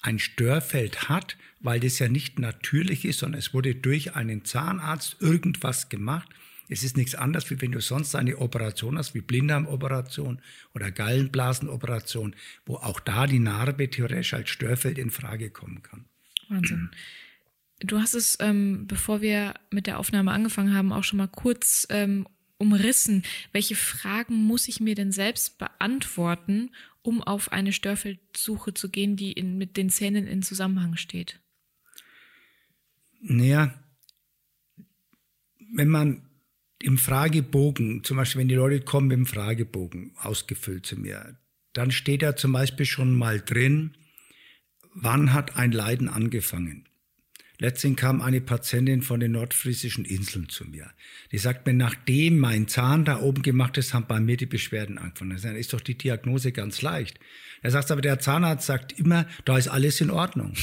ein 0.01 0.19
Störfeld 0.19 1.09
hat, 1.09 1.39
weil 1.61 1.81
das 1.81 1.99
ja 1.99 2.09
nicht 2.09 2.39
natürlich 2.39 3.05
ist, 3.05 3.21
sondern 3.21 3.39
es 3.39 3.55
wurde 3.55 3.75
durch 3.75 4.15
einen 4.15 4.45
Zahnarzt 4.45 5.17
irgendwas 5.21 5.89
gemacht. 5.89 6.29
Es 6.69 6.83
ist 6.83 6.97
nichts 6.97 7.15
anderes, 7.15 7.51
wie 7.51 7.61
wenn 7.61 7.73
du 7.73 7.81
sonst 7.81 8.15
eine 8.15 8.39
Operation 8.39 8.97
hast, 8.99 9.15
wie 9.15 9.21
Blinddarmoperation 9.21 10.41
oder 10.75 10.91
Gallenblasenoperation, 10.91 12.35
wo 12.65 12.77
auch 12.77 13.01
da 13.01 13.27
die 13.27 13.39
Narbe 13.39 13.91
theoretisch 13.91 14.35
als 14.35 14.51
Störfeld 14.51 14.99
in 14.99 15.11
Frage 15.11 15.51
kommen 15.51 15.83
kann. 15.83 16.07
Wahnsinn. 16.49 16.91
Du 17.81 17.99
hast 17.99 18.15
es, 18.15 18.37
ähm, 18.41 18.87
bevor 18.87 19.21
wir 19.21 19.55
mit 19.71 19.87
der 19.87 19.99
Aufnahme 19.99 20.33
angefangen 20.33 20.75
haben, 20.75 20.93
auch 20.93 21.05
schon 21.05 21.19
mal 21.19 21.29
kurz 21.29 21.87
ähm, 21.91 22.27
umrissen. 22.59 23.25
Welche 23.53 23.75
Fragen 23.75 24.37
muss 24.45 24.69
ich 24.69 24.81
mir 24.81 24.95
denn 24.95 25.13
selbst 25.13 25.59
beantworten, 25.59 26.71
um 27.03 27.23
auf 27.23 27.53
eine 27.53 27.73
Störfeldsuche 27.73 28.75
zu 28.75 28.91
gehen, 28.91 29.17
die 29.17 29.33
in, 29.33 29.59
mit 29.59 29.77
den 29.77 29.91
Zähnen 29.91 30.27
in 30.27 30.43
Zusammenhang 30.43 30.97
steht? 30.97 31.41
Naja, 33.21 33.75
wenn 35.73 35.89
man 35.89 36.23
im 36.81 36.99
Fragebogen, 36.99 38.05
zum 38.05 38.17
Beispiel 38.17 38.41
wenn 38.41 38.49
die 38.49 38.55
Leute 38.55 38.81
kommen 38.81 39.09
mit 39.09 39.17
dem 39.17 39.27
Fragebogen 39.27 40.13
ausgefüllt 40.17 40.87
zu 40.87 40.97
mir, 40.97 41.39
dann 41.73 41.91
steht 41.91 42.23
da 42.23 42.37
zum 42.37 42.53
Beispiel 42.53 42.87
schon 42.87 43.15
mal 43.17 43.41
drin, 43.41 43.97
wann 44.95 45.33
hat 45.33 45.57
ein 45.57 45.73
Leiden 45.73 46.09
angefangen? 46.09 46.87
Letztens 47.59 47.97
kam 47.97 48.21
eine 48.21 48.41
Patientin 48.41 49.03
von 49.03 49.21
den 49.21 49.33
nordfriesischen 49.33 50.05
Inseln 50.05 50.49
zu 50.49 50.65
mir. 50.65 50.91
Die 51.31 51.39
sagt 51.39 51.67
mir, 51.67 51.73
nachdem 51.73 52.39
mein 52.39 52.67
Zahn 52.67 53.05
da 53.05 53.21
oben 53.21 53.43
gemacht 53.43 53.79
ist, 53.79 53.95
haben 53.95 54.07
bei 54.09 54.19
mir 54.19 54.37
die 54.37 54.47
Beschwerden 54.47 54.99
angefangen. 54.99 55.39
Dann 55.41 55.55
ist 55.55 55.73
doch 55.73 55.81
die 55.81 55.97
Diagnose 55.97 56.51
ganz 56.51 56.83
leicht. 56.83 57.21
Er 57.63 57.71
sagt 57.71 57.91
aber, 57.93 58.01
der 58.01 58.19
Zahnarzt 58.19 58.67
sagt 58.67 58.99
immer, 58.99 59.27
da 59.45 59.57
ist 59.57 59.69
alles 59.69 60.01
in 60.01 60.11
Ordnung. 60.11 60.55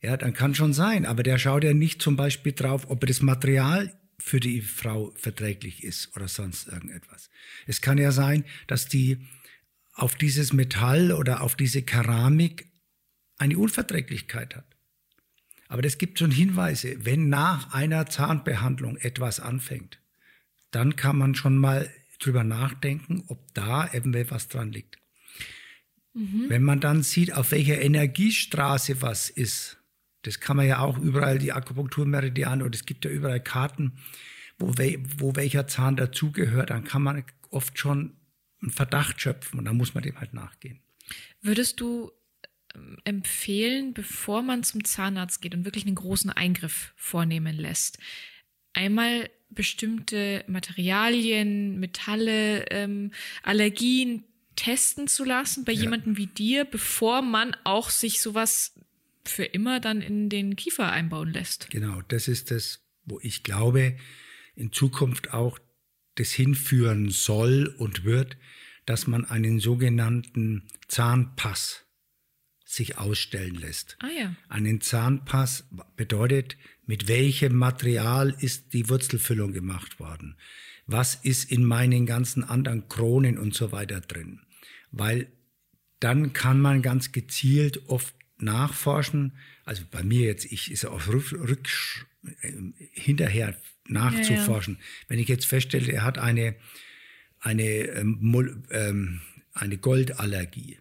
Ja, 0.00 0.16
dann 0.16 0.34
kann 0.34 0.54
schon 0.54 0.72
sein, 0.72 1.04
aber 1.04 1.22
der 1.22 1.38
schaut 1.38 1.64
ja 1.64 1.74
nicht 1.74 2.00
zum 2.00 2.14
Beispiel 2.14 2.52
drauf, 2.52 2.90
ob 2.90 3.04
das 3.06 3.22
Material 3.22 3.92
für 4.18 4.38
die 4.38 4.60
Frau 4.60 5.12
verträglich 5.16 5.82
ist 5.82 6.14
oder 6.16 6.28
sonst 6.28 6.68
irgendetwas. 6.68 7.30
Es 7.66 7.80
kann 7.80 7.98
ja 7.98 8.12
sein, 8.12 8.44
dass 8.66 8.86
die 8.86 9.18
auf 9.94 10.14
dieses 10.14 10.52
Metall 10.52 11.12
oder 11.12 11.40
auf 11.40 11.56
diese 11.56 11.82
Keramik 11.82 12.68
eine 13.38 13.58
Unverträglichkeit 13.58 14.56
hat. 14.56 14.73
Aber 15.74 15.82
das 15.82 15.98
gibt 15.98 16.20
schon 16.20 16.30
Hinweise, 16.30 17.04
wenn 17.04 17.28
nach 17.28 17.74
einer 17.74 18.06
Zahnbehandlung 18.06 18.96
etwas 18.96 19.40
anfängt, 19.40 19.98
dann 20.70 20.94
kann 20.94 21.18
man 21.18 21.34
schon 21.34 21.58
mal 21.58 21.90
drüber 22.20 22.44
nachdenken, 22.44 23.24
ob 23.26 23.52
da 23.54 23.88
eventuell 23.88 24.30
was 24.30 24.46
dran 24.46 24.70
liegt. 24.70 24.98
Mhm. 26.12 26.44
Wenn 26.46 26.62
man 26.62 26.78
dann 26.78 27.02
sieht, 27.02 27.32
auf 27.32 27.50
welcher 27.50 27.80
Energiestraße 27.80 29.02
was 29.02 29.28
ist, 29.30 29.78
das 30.22 30.38
kann 30.38 30.58
man 30.58 30.68
ja 30.68 30.78
auch 30.78 30.96
überall, 30.96 31.40
die 31.40 31.52
Akupunkturmeridiane, 31.52 32.64
und 32.64 32.72
es 32.72 32.86
gibt 32.86 33.04
ja 33.04 33.10
überall 33.10 33.42
Karten, 33.42 33.94
wo, 34.60 34.78
we 34.78 35.02
wo 35.18 35.34
welcher 35.34 35.66
Zahn 35.66 35.96
dazugehört, 35.96 36.70
dann 36.70 36.84
kann 36.84 37.02
man 37.02 37.24
oft 37.50 37.80
schon 37.80 38.14
einen 38.62 38.70
Verdacht 38.70 39.20
schöpfen 39.20 39.58
und 39.58 39.64
dann 39.64 39.76
muss 39.76 39.92
man 39.92 40.04
dem 40.04 40.20
halt 40.20 40.34
nachgehen. 40.34 40.78
Würdest 41.42 41.80
du 41.80 42.12
empfehlen, 43.04 43.94
bevor 43.94 44.42
man 44.42 44.62
zum 44.62 44.84
Zahnarzt 44.84 45.40
geht 45.40 45.54
und 45.54 45.64
wirklich 45.64 45.86
einen 45.86 45.94
großen 45.94 46.30
Eingriff 46.30 46.92
vornehmen 46.96 47.56
lässt, 47.56 47.98
einmal 48.72 49.30
bestimmte 49.50 50.44
Materialien, 50.48 51.78
Metalle, 51.78 52.66
ähm, 52.70 53.12
Allergien 53.42 54.24
testen 54.56 55.08
zu 55.08 55.24
lassen 55.24 55.64
bei 55.64 55.72
ja. 55.72 55.82
jemandem 55.82 56.16
wie 56.16 56.26
dir, 56.26 56.64
bevor 56.64 57.22
man 57.22 57.56
auch 57.64 57.90
sich 57.90 58.20
sowas 58.20 58.74
für 59.24 59.44
immer 59.44 59.80
dann 59.80 60.02
in 60.02 60.28
den 60.28 60.56
Kiefer 60.56 60.92
einbauen 60.92 61.32
lässt. 61.32 61.70
Genau, 61.70 62.02
das 62.08 62.28
ist 62.28 62.50
das, 62.50 62.84
wo 63.04 63.20
ich 63.22 63.42
glaube, 63.42 63.96
in 64.54 64.72
Zukunft 64.72 65.32
auch 65.32 65.58
das 66.16 66.30
hinführen 66.30 67.10
soll 67.10 67.74
und 67.78 68.04
wird, 68.04 68.36
dass 68.86 69.06
man 69.06 69.24
einen 69.24 69.60
sogenannten 69.60 70.68
Zahnpass 70.88 71.83
sich 72.74 72.98
ausstellen 72.98 73.54
lässt. 73.54 73.96
Ah, 74.00 74.08
ja. 74.08 74.34
Einen 74.48 74.80
Zahnpass 74.80 75.68
bedeutet, 75.96 76.56
mit 76.86 77.08
welchem 77.08 77.56
Material 77.56 78.34
ist 78.38 78.72
die 78.72 78.88
Wurzelfüllung 78.88 79.52
gemacht 79.52 79.98
worden? 79.98 80.36
Was 80.86 81.14
ist 81.14 81.50
in 81.50 81.64
meinen 81.64 82.04
ganzen 82.04 82.44
anderen 82.44 82.88
Kronen 82.88 83.38
und 83.38 83.54
so 83.54 83.72
weiter 83.72 84.00
drin? 84.00 84.40
Weil 84.90 85.28
dann 86.00 86.32
kann 86.32 86.60
man 86.60 86.82
ganz 86.82 87.12
gezielt 87.12 87.88
oft 87.88 88.14
nachforschen. 88.38 89.32
Also 89.64 89.84
bei 89.90 90.02
mir 90.02 90.26
jetzt, 90.26 90.44
ich 90.44 90.70
ist 90.70 90.84
auch 90.84 91.08
rück, 91.08 91.32
rück, 91.32 91.68
hinterher 92.92 93.56
nachzuforschen. 93.86 94.74
Ja, 94.74 94.80
ja. 94.80 94.86
Wenn 95.08 95.18
ich 95.18 95.28
jetzt 95.28 95.46
feststelle, 95.46 95.92
er 95.92 96.04
hat 96.04 96.18
eine, 96.18 96.56
eine, 97.40 97.62
ähm, 97.62 98.64
ähm, 98.70 99.20
eine 99.52 99.78
Goldallergie, 99.78 100.78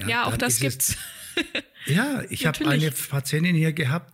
ja, 0.00 0.08
ja 0.08 0.24
auch 0.24 0.36
das 0.36 0.60
gibt's. 0.60 0.96
ja, 1.86 2.22
ich 2.30 2.46
habe 2.46 2.66
eine 2.66 2.90
Patientin 2.90 3.54
hier 3.54 3.72
gehabt, 3.72 4.12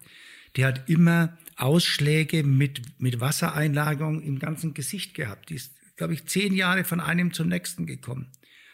die 0.57 0.65
hat 0.65 0.89
immer 0.89 1.37
Ausschläge 1.57 2.43
mit, 2.43 3.01
mit 3.01 3.21
Wassereinlagerung 3.21 4.23
im 4.23 4.39
ganzen 4.39 4.75
Gesicht 4.75 5.15
gehabt. 5.15 5.51
Die 5.51 5.55
ist, 5.55 5.73
glaube 5.97 6.15
ich, 6.15 6.27
zehn 6.27 6.55
Jahre 6.55 6.85
von 6.85 7.01
einem 7.01 7.33
zum 7.33 7.49
nächsten 7.49 7.87
gekommen. 7.87 8.31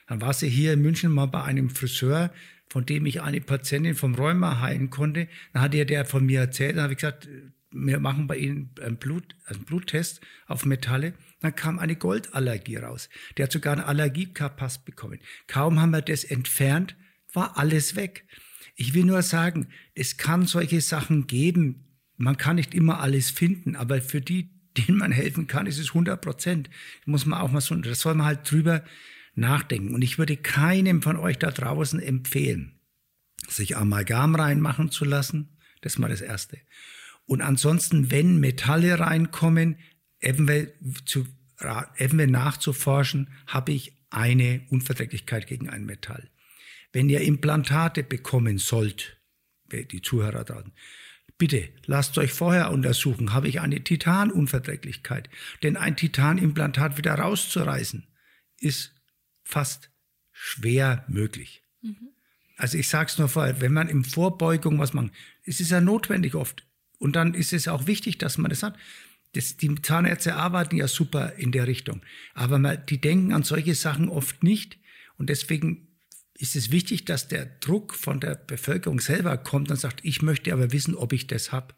Dann 0.07 0.21
war 0.21 0.33
sie 0.33 0.49
hier 0.49 0.73
in 0.73 0.83
München 0.83 1.13
mal 1.13 1.27
bei 1.27 1.43
einem 1.45 1.71
Friseur, 1.71 2.33
von 2.69 2.87
dem 2.87 3.07
ich 3.07 3.23
eine 3.23 3.41
Patientin 3.41 3.95
vom 3.95 4.15
Rheuma 4.15 4.61
heilen 4.61 4.91
konnte. 4.91 5.29
Dann 5.53 5.63
hat 5.63 5.75
ihr 5.75 5.85
der 5.85 6.05
von 6.05 6.25
mir 6.25 6.41
erzählt, 6.41 6.77
dann 6.77 6.85
habe 6.85 6.95
ich 6.95 6.99
gesagt, 6.99 7.29
wir 7.73 8.01
machen 8.01 8.27
bei 8.27 8.37
Ihnen 8.37 8.75
einen, 8.83 8.97
Blut, 8.97 9.37
einen 9.47 9.65
Bluttest 9.65 10.21
auf 10.47 10.67
Metalle. 10.67 11.15
Dann 11.41 11.55
kam 11.55 11.79
eine 11.79 11.97
Goldallergie 11.97 12.77
raus. 12.77 13.09
Der 13.37 13.45
hat 13.45 13.53
sogar 13.53 13.75
einen 13.75 13.83
Allergiepass 13.83 14.85
bekommen. 14.85 15.21
Kaum 15.47 15.81
haben 15.81 15.93
wir 15.93 16.03
das 16.03 16.25
entfernt, 16.25 16.97
war 17.35 17.59
alles 17.59 17.97
weg. 17.97 18.27
Ich 18.75 18.95
will 18.95 19.05
nur 19.05 19.23
sagen, 19.23 19.69
es 19.95 20.17
kann 20.17 20.47
solche 20.47 20.81
Sachen 20.81 21.27
geben. 21.27 21.99
Man 22.17 22.37
kann 22.37 22.57
nicht 22.57 22.75
immer 22.75 23.01
alles 23.01 23.31
finden, 23.31 23.77
aber 23.77 24.01
für 24.01 24.21
die, 24.21 24.51
denen 24.77 24.99
man 24.99 25.13
helfen 25.13 25.47
kann, 25.47 25.67
ist 25.67 25.79
es 25.79 25.89
100 25.89 26.21
Prozent. 26.21 26.71
Muss 27.05 27.27
man 27.27 27.41
auch 27.41 27.51
mal 27.51 27.61
so, 27.61 27.75
das 27.75 28.01
soll 28.01 28.15
man 28.15 28.27
halt 28.27 28.51
drüber 28.51 28.85
nachdenken. 29.35 29.95
Und 29.95 30.03
ich 30.03 30.19
würde 30.19 30.37
keinem 30.37 31.03
von 31.03 31.17
euch 31.17 31.39
da 31.39 31.51
draußen 31.51 32.01
empfehlen, 32.01 32.81
sich 33.49 33.77
Amalgam 33.77 34.35
reinmachen 34.35 34.91
zu 34.91 35.05
lassen. 35.05 35.57
Das 35.81 35.95
ist 35.95 35.99
mal 35.99 36.09
das 36.09 36.21
Erste. 36.21 36.59
Und 37.27 37.43
ansonsten, 37.43 38.11
wenn 38.11 38.41
Metalle 38.41 38.99
reinkommen, 38.99 39.77
eventuell, 40.21 40.73
zu, 41.05 41.27
eventuell 41.97 42.31
nachzuforschen, 42.31 43.29
habe 43.47 43.73
ich 43.73 43.97
eine 44.11 44.63
Unverträglichkeit 44.71 45.47
gegen 45.47 45.69
ein 45.69 45.87
Metall. 45.87 46.29
Wenn 46.93 47.09
ihr 47.09 47.21
Implantate 47.21 48.03
bekommen 48.03 48.59
sollt, 48.59 49.21
die 49.71 50.03
Zuhörer 50.03 50.45
da, 50.45 50.65
bitte 51.39 51.69
lasst 51.87 52.19
euch 52.19 52.33
vorher 52.33 52.71
untersuchen, 52.71 53.33
habe 53.33 53.49
ich 53.49 53.61
eine 53.61 53.83
Titanunverträglichkeit. 53.83 55.31
Denn 55.63 55.77
ein 55.77 55.97
Titanimplantat 55.97 56.99
wieder 56.99 57.15
rauszureißen, 57.15 58.07
ist 58.59 58.95
fast 59.43 59.91
schwer 60.33 61.05
möglich. 61.09 61.65
Mhm. 61.83 62.11
Also 62.57 62.77
ich 62.77 62.89
sage 62.89 63.11
es 63.11 63.19
nur 63.19 63.29
vorher, 63.29 63.61
wenn 63.61 63.73
man 63.73 63.89
im 63.89 64.05
Vorbeugung 64.05 64.79
was 64.79 64.93
macht, 64.93 65.13
es 65.45 65.61
ist 65.61 65.71
ja 65.71 65.81
notwendig 65.81 66.35
oft. 66.35 66.67
Und 66.99 67.17
dann 67.17 67.33
ist 67.33 67.55
es 67.55 67.69
auch 67.69 67.87
wichtig, 67.87 68.19
dass 68.19 68.37
man 68.37 68.51
das 68.51 68.63
hat. 68.63 68.77
Das, 69.33 69.57
die 69.57 69.75
Zahnärzte 69.81 70.35
arbeiten 70.35 70.77
ja 70.77 70.89
super 70.89 71.35
in 71.37 71.53
der 71.53 71.67
Richtung. 71.67 72.03
Aber 72.35 72.59
man, 72.59 72.85
die 72.87 73.01
denken 73.01 73.33
an 73.33 73.45
solche 73.45 73.75
Sachen 73.75 74.09
oft 74.09 74.43
nicht. 74.43 74.79
Und 75.17 75.31
deswegen 75.31 75.89
ist 76.41 76.57
es 76.57 76.71
wichtig, 76.71 77.05
dass 77.05 77.29
der 77.29 77.45
Druck 77.45 77.95
von 77.95 78.19
der 78.19 78.35
Bevölkerung 78.35 79.01
selber 79.01 79.37
kommt 79.37 79.71
und 79.71 79.77
sagt, 79.77 80.01
ich 80.05 80.23
möchte 80.23 80.53
aber 80.53 80.73
wissen, 80.73 80.95
ob 80.95 81.13
ich 81.13 81.27
das 81.27 81.53
habe. 81.53 81.75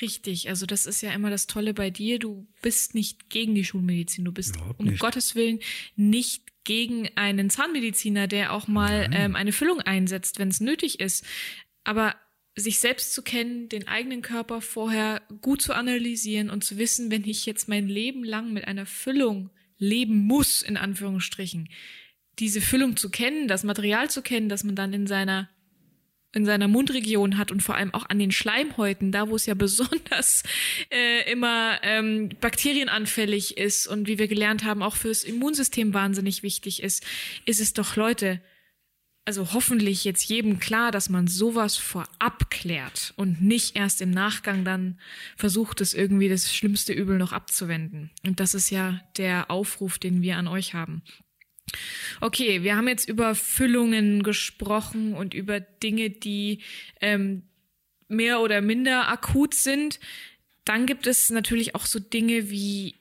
Richtig, 0.00 0.48
also 0.48 0.66
das 0.66 0.86
ist 0.86 1.00
ja 1.00 1.10
immer 1.12 1.30
das 1.30 1.46
Tolle 1.46 1.74
bei 1.74 1.90
dir. 1.90 2.18
Du 2.18 2.46
bist 2.62 2.94
nicht 2.94 3.30
gegen 3.30 3.54
die 3.54 3.64
Schulmedizin, 3.64 4.24
du 4.24 4.32
bist 4.32 4.56
um 4.76 4.96
Gottes 4.96 5.34
Willen 5.34 5.60
nicht 5.96 6.44
gegen 6.64 7.08
einen 7.16 7.50
Zahnmediziner, 7.50 8.26
der 8.26 8.52
auch 8.52 8.68
mal 8.68 9.08
ähm, 9.12 9.34
eine 9.36 9.52
Füllung 9.52 9.80
einsetzt, 9.80 10.38
wenn 10.38 10.48
es 10.48 10.60
nötig 10.60 11.00
ist. 11.00 11.24
Aber 11.84 12.14
sich 12.56 12.78
selbst 12.78 13.12
zu 13.12 13.22
kennen, 13.22 13.68
den 13.68 13.88
eigenen 13.88 14.22
Körper 14.22 14.60
vorher 14.60 15.22
gut 15.40 15.62
zu 15.62 15.74
analysieren 15.74 16.50
und 16.50 16.64
zu 16.64 16.78
wissen, 16.78 17.10
wenn 17.10 17.24
ich 17.24 17.46
jetzt 17.46 17.68
mein 17.68 17.88
Leben 17.88 18.24
lang 18.24 18.52
mit 18.52 18.66
einer 18.66 18.86
Füllung 18.86 19.50
leben 19.78 20.26
muss, 20.26 20.62
in 20.62 20.76
Anführungsstrichen, 20.76 21.68
diese 22.38 22.60
Füllung 22.60 22.96
zu 22.96 23.10
kennen, 23.10 23.48
das 23.48 23.64
Material 23.64 24.10
zu 24.10 24.22
kennen, 24.22 24.48
das 24.48 24.64
man 24.64 24.76
dann 24.76 24.92
in 24.92 25.06
seiner 25.06 25.48
in 26.32 26.44
seiner 26.44 26.68
Mundregion 26.68 27.38
hat 27.38 27.50
und 27.50 27.62
vor 27.62 27.76
allem 27.76 27.94
auch 27.94 28.10
an 28.10 28.18
den 28.18 28.30
Schleimhäuten, 28.30 29.10
da 29.10 29.30
wo 29.30 29.36
es 29.36 29.46
ja 29.46 29.54
besonders 29.54 30.42
äh, 30.90 31.30
immer 31.30 31.78
ähm, 31.82 32.28
bakterienanfällig 32.40 33.56
ist 33.56 33.86
und 33.86 34.06
wie 34.06 34.18
wir 34.18 34.28
gelernt 34.28 34.62
haben, 34.62 34.82
auch 34.82 34.96
fürs 34.96 35.24
Immunsystem 35.24 35.94
wahnsinnig 35.94 36.42
wichtig 36.42 36.82
ist, 36.82 37.04
ist 37.46 37.60
es 37.60 37.72
doch, 37.72 37.96
Leute, 37.96 38.42
also 39.24 39.52
hoffentlich 39.54 40.04
jetzt 40.04 40.28
jedem 40.28 40.60
klar, 40.60 40.92
dass 40.92 41.08
man 41.08 41.26
sowas 41.26 41.76
vorab 41.76 42.50
klärt 42.50 43.14
und 43.16 43.42
nicht 43.42 43.74
erst 43.74 44.00
im 44.00 44.10
Nachgang 44.10 44.64
dann 44.64 45.00
versucht, 45.36 45.80
es 45.80 45.94
irgendwie 45.94 46.28
das 46.28 46.54
schlimmste 46.54 46.92
Übel 46.92 47.18
noch 47.18 47.32
abzuwenden. 47.32 48.10
Und 48.24 48.40
das 48.40 48.54
ist 48.54 48.70
ja 48.70 49.00
der 49.16 49.50
Aufruf, 49.50 49.98
den 49.98 50.22
wir 50.22 50.36
an 50.36 50.46
euch 50.46 50.74
haben. 50.74 51.02
Okay, 52.20 52.62
wir 52.62 52.76
haben 52.76 52.88
jetzt 52.88 53.08
über 53.08 53.34
Füllungen 53.34 54.22
gesprochen 54.22 55.14
und 55.14 55.34
über 55.34 55.60
Dinge, 55.60 56.10
die 56.10 56.62
ähm, 57.00 57.42
mehr 58.08 58.40
oder 58.40 58.60
minder 58.60 59.08
akut 59.08 59.54
sind. 59.54 60.00
Dann 60.64 60.86
gibt 60.86 61.06
es 61.06 61.30
natürlich 61.30 61.74
auch 61.74 61.86
so 61.86 61.98
Dinge 61.98 62.50
wie 62.50 62.94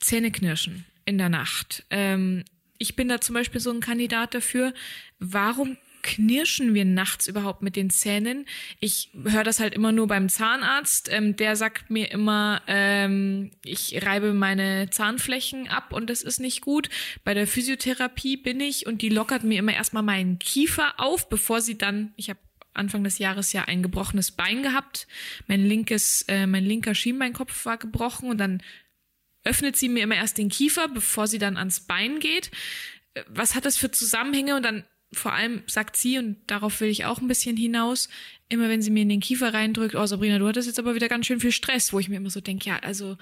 Zähneknirschen 0.00 0.84
in 1.04 1.18
der 1.18 1.28
Nacht. 1.28 1.84
Ähm, 1.90 2.44
ich 2.78 2.96
bin 2.96 3.08
da 3.08 3.20
zum 3.20 3.34
Beispiel 3.34 3.60
so 3.60 3.70
ein 3.70 3.80
Kandidat 3.80 4.34
dafür. 4.34 4.74
Warum 5.18 5.78
knirschen 6.06 6.72
wir 6.72 6.84
nachts 6.84 7.26
überhaupt 7.26 7.62
mit 7.62 7.74
den 7.74 7.90
Zähnen? 7.90 8.46
Ich 8.78 9.10
höre 9.24 9.42
das 9.42 9.58
halt 9.58 9.74
immer 9.74 9.90
nur 9.90 10.06
beim 10.06 10.28
Zahnarzt. 10.28 11.08
Ähm, 11.10 11.34
der 11.34 11.56
sagt 11.56 11.90
mir 11.90 12.10
immer, 12.12 12.62
ähm, 12.68 13.50
ich 13.64 14.06
reibe 14.06 14.32
meine 14.32 14.88
Zahnflächen 14.90 15.68
ab 15.68 15.92
und 15.92 16.08
das 16.08 16.22
ist 16.22 16.38
nicht 16.38 16.60
gut. 16.60 16.88
Bei 17.24 17.34
der 17.34 17.48
Physiotherapie 17.48 18.36
bin 18.36 18.60
ich 18.60 18.86
und 18.86 19.02
die 19.02 19.08
lockert 19.08 19.42
mir 19.42 19.58
immer 19.58 19.74
erstmal 19.74 20.04
meinen 20.04 20.38
Kiefer 20.38 20.94
auf, 20.98 21.28
bevor 21.28 21.60
sie 21.60 21.76
dann, 21.76 22.14
ich 22.16 22.30
habe 22.30 22.38
Anfang 22.72 23.02
des 23.02 23.18
Jahres 23.18 23.52
ja 23.52 23.64
ein 23.64 23.82
gebrochenes 23.82 24.30
Bein 24.30 24.62
gehabt. 24.62 25.08
Mein 25.48 25.66
linkes, 25.66 26.24
äh, 26.28 26.46
mein 26.46 26.64
linker 26.64 26.94
Schienbeinkopf 26.94 27.66
war 27.66 27.78
gebrochen 27.78 28.30
und 28.30 28.38
dann 28.38 28.62
öffnet 29.42 29.76
sie 29.76 29.88
mir 29.88 30.04
immer 30.04 30.16
erst 30.16 30.38
den 30.38 30.50
Kiefer, 30.50 30.88
bevor 30.88 31.26
sie 31.26 31.38
dann 31.38 31.56
ans 31.56 31.80
Bein 31.80 32.20
geht. 32.20 32.52
Äh, 33.14 33.24
was 33.28 33.56
hat 33.56 33.64
das 33.64 33.76
für 33.76 33.90
Zusammenhänge? 33.90 34.54
Und 34.54 34.62
dann 34.62 34.84
vor 35.18 35.32
allem 35.32 35.62
sagt 35.66 35.96
sie, 35.96 36.18
und 36.18 36.38
darauf 36.46 36.80
will 36.80 36.88
ich 36.88 37.04
auch 37.04 37.20
ein 37.20 37.28
bisschen 37.28 37.56
hinaus, 37.56 38.08
immer 38.48 38.68
wenn 38.68 38.82
sie 38.82 38.90
mir 38.90 39.02
in 39.02 39.08
den 39.08 39.20
Kiefer 39.20 39.52
reindrückt, 39.52 39.94
oh 39.94 40.06
Sabrina, 40.06 40.38
du 40.38 40.46
hattest 40.46 40.68
jetzt 40.68 40.78
aber 40.78 40.94
wieder 40.94 41.08
ganz 41.08 41.26
schön 41.26 41.40
viel 41.40 41.52
Stress, 41.52 41.92
wo 41.92 41.98
ich 41.98 42.08
mir 42.08 42.16
immer 42.16 42.30
so 42.30 42.40
denke, 42.40 42.68
ja, 42.68 42.78
also 42.78 43.16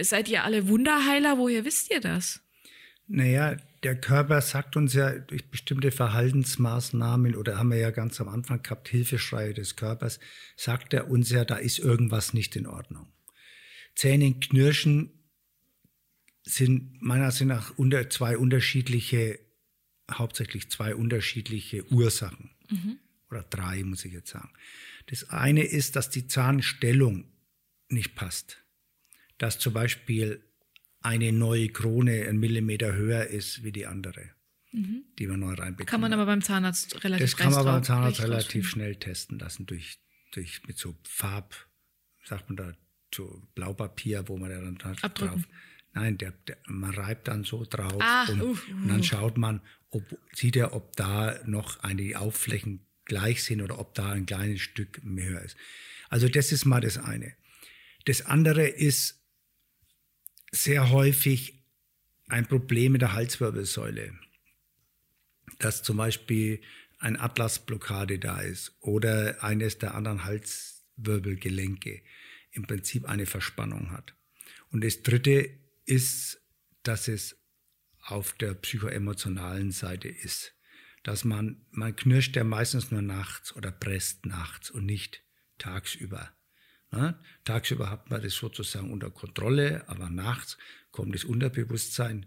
seid 0.00 0.28
ihr 0.28 0.44
alle 0.44 0.68
Wunderheiler, 0.68 1.38
woher 1.38 1.64
wisst 1.64 1.90
ihr 1.90 2.00
das? 2.00 2.40
Naja, 3.08 3.56
der 3.82 4.00
Körper 4.00 4.40
sagt 4.40 4.76
uns 4.76 4.92
ja 4.94 5.16
durch 5.16 5.48
bestimmte 5.48 5.92
Verhaltensmaßnahmen 5.92 7.36
oder 7.36 7.56
haben 7.56 7.70
wir 7.70 7.78
ja 7.78 7.90
ganz 7.90 8.20
am 8.20 8.28
Anfang 8.28 8.62
gehabt, 8.62 8.88
Hilfeschreie 8.88 9.54
des 9.54 9.76
Körpers, 9.76 10.18
sagt 10.56 10.92
er 10.92 11.08
uns 11.08 11.30
ja, 11.30 11.44
da 11.44 11.56
ist 11.56 11.78
irgendwas 11.78 12.34
nicht 12.34 12.56
in 12.56 12.66
Ordnung. 12.66 13.12
Zähne 13.94 14.34
knirschen 14.34 15.12
sind 16.42 17.00
meiner 17.00 17.26
Ansicht 17.26 17.46
nach 17.46 17.76
unter 17.78 18.10
zwei 18.10 18.36
unterschiedliche 18.36 19.38
hauptsächlich 20.10 20.70
zwei 20.70 20.94
unterschiedliche 20.94 21.84
Ursachen. 21.92 22.50
Mhm. 22.70 22.98
Oder 23.30 23.42
drei, 23.42 23.82
muss 23.82 24.04
ich 24.04 24.12
jetzt 24.12 24.30
sagen. 24.30 24.50
Das 25.06 25.30
eine 25.30 25.64
ist, 25.64 25.96
dass 25.96 26.10
die 26.10 26.26
Zahnstellung 26.26 27.24
nicht 27.88 28.14
passt. 28.14 28.64
Dass 29.38 29.58
zum 29.58 29.72
Beispiel 29.72 30.42
eine 31.00 31.32
neue 31.32 31.68
Krone 31.68 32.26
einen 32.26 32.38
Millimeter 32.38 32.94
höher 32.94 33.26
ist 33.26 33.62
wie 33.62 33.72
die 33.72 33.86
andere, 33.86 34.30
mhm. 34.72 35.04
die 35.18 35.26
man 35.26 35.40
neu 35.40 35.54
reinbekommt. 35.54 35.88
Kann 35.88 36.00
man 36.00 36.12
aber 36.12 36.26
beim 36.26 36.42
Zahnarzt 36.42 37.04
relativ 37.04 37.30
Das 37.30 37.36
kann 37.36 37.52
man 37.52 37.64
beim 37.64 37.82
Zahnarzt 37.82 38.22
relativ 38.22 38.68
schnell 38.68 38.96
testen 38.96 39.38
lassen 39.38 39.66
durch, 39.66 39.98
durch 40.32 40.62
mit 40.66 40.78
so 40.78 40.96
Farb, 41.04 41.54
sagt 42.24 42.48
man 42.48 42.56
da, 42.56 42.72
so 43.14 43.42
Blaupapier, 43.54 44.28
wo 44.28 44.36
man 44.36 44.50
da 44.50 44.60
dann 44.60 44.96
Abdrücken. 45.02 45.42
drauf. 45.42 45.48
Nein, 45.94 46.18
der, 46.18 46.32
der, 46.32 46.58
man 46.66 46.90
reibt 46.92 47.28
dann 47.28 47.44
so 47.44 47.64
drauf 47.64 47.96
ah, 48.00 48.26
und, 48.28 48.42
uh, 48.42 48.44
uh. 48.44 48.58
und, 48.72 48.88
dann 48.88 49.02
schaut 49.02 49.38
man, 49.38 49.62
ob, 49.96 50.18
sieht 50.32 50.56
er, 50.56 50.74
ob 50.74 50.96
da 50.96 51.40
noch 51.44 51.80
eine 51.80 52.18
Aufflächen 52.18 52.86
gleich 53.04 53.42
sind 53.42 53.62
oder 53.62 53.78
ob 53.78 53.94
da 53.94 54.12
ein 54.12 54.26
kleines 54.26 54.60
Stück 54.60 55.02
mehr 55.04 55.42
ist. 55.42 55.56
Also 56.08 56.28
das 56.28 56.52
ist 56.52 56.64
mal 56.64 56.80
das 56.80 56.98
eine. 56.98 57.34
Das 58.04 58.26
andere 58.26 58.66
ist 58.66 59.22
sehr 60.52 60.90
häufig 60.90 61.64
ein 62.28 62.46
Problem 62.46 62.92
mit 62.92 63.02
der 63.02 63.12
Halswirbelsäule. 63.12 64.18
Dass 65.58 65.82
zum 65.82 65.96
Beispiel 65.96 66.60
ein 66.98 67.18
Atlasblockade 67.18 68.18
da 68.18 68.40
ist 68.40 68.76
oder 68.80 69.42
eines 69.42 69.78
der 69.78 69.94
anderen 69.94 70.24
Halswirbelgelenke 70.24 72.02
im 72.52 72.66
Prinzip 72.66 73.04
eine 73.04 73.26
Verspannung 73.26 73.90
hat. 73.90 74.14
Und 74.70 74.82
das 74.82 75.02
dritte 75.02 75.50
ist, 75.84 76.40
dass 76.82 77.08
es 77.08 77.36
auf 78.06 78.32
der 78.34 78.54
psychoemotionalen 78.54 79.72
Seite 79.72 80.08
ist. 80.08 80.54
Dass 81.02 81.24
man, 81.24 81.66
man 81.70 81.94
knirscht 81.94 82.36
ja 82.36 82.44
meistens 82.44 82.90
nur 82.90 83.02
nachts 83.02 83.54
oder 83.54 83.70
presst 83.70 84.26
nachts 84.26 84.70
und 84.70 84.86
nicht 84.86 85.22
tagsüber. 85.58 86.32
Ne? 86.90 87.18
Tagsüber 87.44 87.90
hat 87.90 88.10
man 88.10 88.22
das 88.22 88.34
sozusagen 88.34 88.92
unter 88.92 89.10
Kontrolle, 89.10 89.88
aber 89.88 90.08
nachts 90.08 90.56
kommt 90.90 91.14
das 91.14 91.24
Unterbewusstsein 91.24 92.26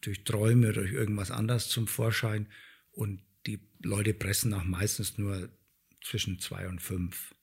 durch 0.00 0.24
Träume 0.24 0.68
oder 0.68 0.82
durch 0.82 0.92
irgendwas 0.92 1.30
anderes 1.30 1.68
zum 1.68 1.86
Vorschein 1.86 2.48
und 2.90 3.22
die 3.46 3.60
Leute 3.82 4.14
pressen 4.14 4.52
auch 4.54 4.64
meistens 4.64 5.18
nur 5.18 5.48
zwischen 6.02 6.40
zwei 6.40 6.68
und 6.68 6.82
fünf, 6.82 7.34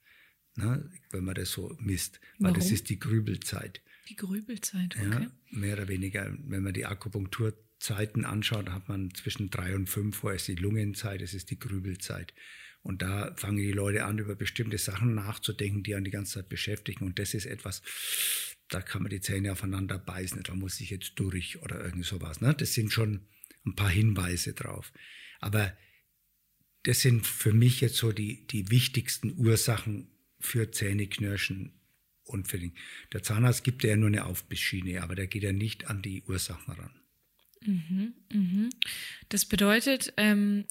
ne? 0.56 0.90
wenn 1.12 1.24
man 1.24 1.36
das 1.36 1.52
so 1.52 1.76
misst, 1.80 2.20
weil 2.40 2.52
Warum? 2.52 2.56
das 2.56 2.72
ist 2.72 2.90
die 2.90 3.00
Grübelzeit. 3.00 3.82
Die 4.10 4.16
Grübelzeit, 4.16 4.96
okay. 4.98 5.10
Ja, 5.10 5.32
mehr 5.52 5.74
oder 5.74 5.88
weniger. 5.88 6.36
Wenn 6.46 6.64
man 6.64 6.74
die 6.74 6.86
Akupunkturzeiten 6.86 8.26
anschaut, 8.26 8.70
hat 8.70 8.90
man 8.90 9.14
zwischen 9.14 9.50
drei 9.50 9.76
und 9.76 9.88
fünf, 9.88 10.24
wo 10.24 10.30
es 10.30 10.46
die 10.46 10.56
Lungenzeit, 10.56 11.22
es 11.22 11.34
ist 11.34 11.50
die 11.52 11.60
Grübelzeit. 11.60 12.34
Und 12.82 13.02
da 13.02 13.34
fangen 13.38 13.58
die 13.58 13.72
Leute 13.72 14.04
an, 14.04 14.20
über 14.20 14.36
bestimmte 14.36 14.78
Sachen 14.78 15.16
nachzudenken, 15.16 15.84
die 15.84 15.96
an 15.96 16.04
die 16.04 16.12
ganze 16.12 16.34
Zeit 16.34 16.50
beschäftigen. 16.50 17.06
Und 17.06 17.18
das 17.18 17.34
ist 17.34 17.46
etwas, 17.46 17.82
da 18.68 18.82
kann 18.82 19.04
man 19.04 19.10
die 19.10 19.22
Zähne 19.22 19.54
aufeinander 19.54 19.98
beißen, 19.98 20.44
da 20.44 20.54
muss 20.54 20.82
ich 20.82 20.90
jetzt 20.90 21.14
durch 21.16 21.62
oder 21.62 21.84
irgend 21.84 22.06
sowas. 22.06 22.42
Ne? 22.42 22.54
Das 22.54 22.74
sind 22.74 22.92
schon 22.92 23.26
ein 23.66 23.76
paar 23.76 23.90
Hinweise 23.90 24.54
drauf. 24.54 24.92
Aber 25.40 25.76
das 26.84 27.00
sind 27.00 27.26
für 27.26 27.54
mich 27.54 27.80
jetzt 27.80 27.96
so 27.96 28.12
die, 28.12 28.46
die 28.48 28.70
wichtigsten 28.70 29.38
Ursachen 29.38 30.10
für 30.40 30.70
Zähneknirschen 30.72 31.80
den, 32.26 32.74
der 33.12 33.24
Zahnarzt 33.24 33.64
gibt 33.64 33.84
ja 33.84 33.96
nur 33.96 34.08
eine 34.08 34.26
Aufbissschiene, 34.26 35.02
aber 35.02 35.16
der 35.16 35.28
geht 35.28 35.44
ja 35.44 35.52
nicht 35.52 35.88
an 35.88 36.02
die 36.02 36.24
Ursachen 36.24 36.74
ran. 36.74 37.00
Mhm, 37.66 38.14
mhm. 38.32 38.70
Das 39.30 39.46
bedeutet, 39.46 40.14
ähm, 40.18 40.66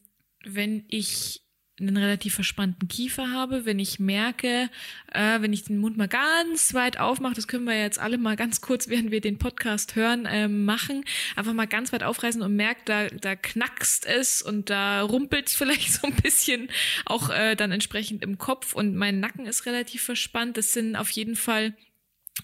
wenn 0.44 0.84
ich 0.88 1.42
einen 1.80 1.96
relativ 1.96 2.35
verspannten 2.35 2.87
Kiefer 2.88 3.30
habe, 3.30 3.64
wenn 3.64 3.78
ich 3.78 3.98
merke, 3.98 4.68
äh, 5.11 5.40
wenn 5.40 5.52
ich 5.52 5.64
den 5.64 5.78
Mund 5.78 5.96
mal 5.96 6.08
ganz 6.08 6.74
weit 6.74 6.98
aufmache, 6.98 7.35
das 7.35 7.48
können 7.48 7.64
wir 7.64 7.78
jetzt 7.78 7.98
alle 7.98 8.18
mal 8.18 8.37
ganz 8.37 8.61
kurz, 8.61 8.88
während 8.88 9.11
wir 9.11 9.20
den 9.20 9.38
Podcast 9.38 9.96
hören, 9.96 10.26
äh, 10.26 10.48
machen, 10.48 11.04
einfach 11.35 11.54
mal 11.54 11.66
ganz 11.66 11.92
weit 11.92 12.02
aufreißen 12.02 12.42
und 12.42 12.54
merkt, 12.54 12.88
da, 12.88 13.08
da 13.08 13.37
knackst 13.37 14.06
es 14.06 14.42
und 14.42 14.68
da 14.70 15.02
rumpelt 15.02 15.48
es 15.48 15.54
vielleicht 15.56 15.92
so 15.92 16.06
ein 16.06 16.14
bisschen 16.14 16.68
auch 17.06 17.30
äh, 17.30 17.54
dann 17.56 17.72
entsprechend 17.72 18.22
im 18.22 18.38
Kopf 18.38 18.74
und 18.74 18.94
mein 18.94 19.20
Nacken 19.20 19.46
ist 19.46 19.66
relativ 19.66 20.02
verspannt. 20.02 20.56
Das 20.56 20.72
sind 20.72 20.96
auf 20.96 21.11
jeden 21.11 21.37
Fall 21.37 21.74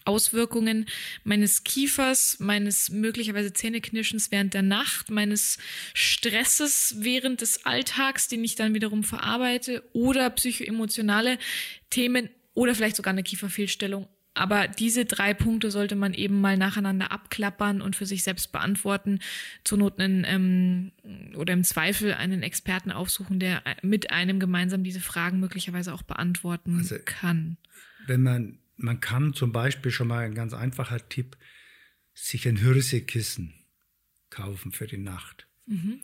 Auswirkungen 0.04 0.86
meines 1.24 1.64
Kiefers, 1.64 2.38
meines 2.40 2.90
möglicherweise 2.90 3.52
Zähneknirschens 3.52 4.30
während 4.30 4.54
der 4.54 4.62
Nacht, 4.62 5.10
meines 5.10 5.58
Stresses 5.94 6.96
während 6.98 7.40
des 7.40 7.64
Alltags, 7.64 8.28
den 8.28 8.44
ich 8.44 8.54
dann 8.54 8.74
wiederum 8.74 9.02
verarbeite, 9.02 9.82
oder 9.92 10.30
psychoemotionale 10.30 11.38
Themen 11.90 12.28
oder 12.54 12.74
vielleicht 12.74 12.96
sogar 12.96 13.12
eine 13.12 13.22
Kieferfehlstellung. 13.22 14.08
Aber 14.34 14.68
diese 14.68 15.04
drei 15.04 15.34
Punkte 15.34 15.70
sollte 15.72 15.96
man 15.96 16.14
eben 16.14 16.40
mal 16.40 16.56
nacheinander 16.56 17.10
abklappern 17.10 17.80
und 17.80 17.96
für 17.96 18.06
sich 18.06 18.22
selbst 18.22 18.52
beantworten. 18.52 19.18
Zur 19.64 19.78
Not 19.78 19.98
einen, 19.98 20.24
ähm, 20.24 20.92
oder 21.34 21.54
im 21.54 21.64
Zweifel 21.64 22.14
einen 22.14 22.44
Experten 22.44 22.92
aufsuchen, 22.92 23.40
der 23.40 23.62
mit 23.82 24.12
einem 24.12 24.38
gemeinsam 24.38 24.84
diese 24.84 25.00
Fragen 25.00 25.40
möglicherweise 25.40 25.92
auch 25.92 26.02
beantworten 26.02 26.78
also, 26.78 26.96
kann. 27.04 27.56
Wenn 28.06 28.22
man 28.22 28.58
man 28.78 29.00
kann 29.00 29.34
zum 29.34 29.52
Beispiel 29.52 29.92
schon 29.92 30.08
mal 30.08 30.24
ein 30.24 30.34
ganz 30.34 30.54
einfacher 30.54 31.08
Tipp, 31.08 31.36
sich 32.14 32.48
ein 32.48 32.56
Hirsekissen 32.56 33.54
kaufen 34.30 34.72
für 34.72 34.86
die 34.86 34.98
Nacht, 34.98 35.46
mhm. 35.66 36.00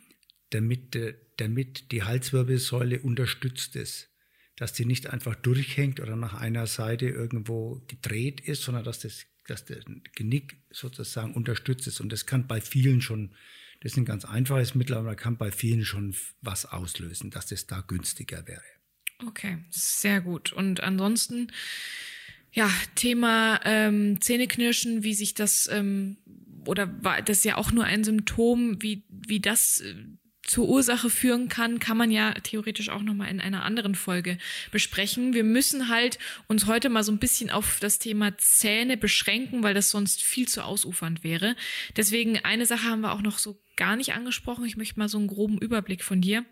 damit, 0.51 0.97
damit 1.37 1.91
die 1.91 2.03
Halswirbelsäule 2.03 2.99
unterstützt 2.99 3.75
ist. 3.75 4.09
Dass 4.57 4.71
die 4.71 4.85
nicht 4.85 5.07
einfach 5.07 5.35
durchhängt 5.35 5.99
oder 5.99 6.15
nach 6.15 6.33
einer 6.33 6.65
Seite 6.65 7.07
irgendwo 7.09 7.83
gedreht 7.87 8.39
ist, 8.39 8.61
sondern 8.61 8.85
dass 8.85 8.99
das 8.99 9.25
dass 9.47 9.65
der 9.65 9.83
Genick 10.15 10.57
sozusagen 10.71 11.33
unterstützt 11.33 11.87
ist. 11.87 11.99
Und 11.99 12.11
das 12.11 12.25
kann 12.25 12.47
bei 12.47 12.61
vielen 12.61 13.01
schon, 13.01 13.35
das 13.81 13.93
ist 13.93 13.97
ein 13.97 14.05
ganz 14.05 14.25
einfaches 14.25 14.75
Mittel, 14.75 14.95
aber 14.95 15.15
kann 15.15 15.37
bei 15.37 15.51
vielen 15.51 15.85
schon 15.85 16.15
was 16.41 16.65
auslösen, 16.65 17.29
dass 17.29 17.47
das 17.47 17.67
da 17.67 17.81
günstiger 17.81 18.47
wäre. 18.47 18.63
Okay, 19.25 19.63
sehr 19.69 20.21
gut. 20.21 20.51
Und 20.51 20.81
ansonsten 20.81 21.51
ja, 22.55 22.71
Thema 22.95 23.59
ähm, 23.65 24.21
Zähneknirschen, 24.21 25.03
wie 25.03 25.13
sich 25.13 25.33
das 25.33 25.69
ähm, 25.71 26.17
oder 26.65 26.89
war 27.03 27.21
das 27.21 27.43
ja 27.43 27.57
auch 27.57 27.71
nur 27.71 27.83
ein 27.83 28.05
Symptom, 28.05 28.81
wie 28.81 29.03
wie 29.09 29.41
das 29.41 29.81
äh, 29.81 29.93
zur 30.41 30.69
Ursache 30.69 31.09
führen 31.09 31.49
kann, 31.49 31.79
kann 31.79 31.97
man 31.97 32.11
ja 32.11 32.33
theoretisch 32.35 32.89
auch 32.89 33.01
noch 33.01 33.13
mal 33.13 33.27
in 33.27 33.41
einer 33.41 33.63
anderen 33.63 33.93
Folge 33.93 34.37
besprechen. 34.71 35.33
Wir 35.33 35.43
müssen 35.43 35.89
halt 35.89 36.17
uns 36.47 36.65
heute 36.65 36.89
mal 36.89 37.03
so 37.03 37.11
ein 37.11 37.17
bisschen 37.17 37.49
auf 37.49 37.79
das 37.81 37.99
Thema 37.99 38.37
Zähne 38.37 38.95
beschränken, 38.95 39.63
weil 39.63 39.73
das 39.73 39.89
sonst 39.89 40.23
viel 40.23 40.47
zu 40.47 40.63
ausufernd 40.63 41.23
wäre. 41.23 41.55
Deswegen 41.97 42.37
eine 42.45 42.65
Sache 42.65 42.85
haben 42.85 43.01
wir 43.01 43.11
auch 43.11 43.23
noch 43.23 43.39
so 43.39 43.59
gar 43.75 43.95
nicht 43.95 44.13
angesprochen. 44.13 44.65
Ich 44.65 44.77
möchte 44.77 44.99
mal 44.99 45.09
so 45.09 45.17
einen 45.17 45.27
groben 45.27 45.57
Überblick 45.57 46.03
von 46.03 46.21
dir 46.21 46.45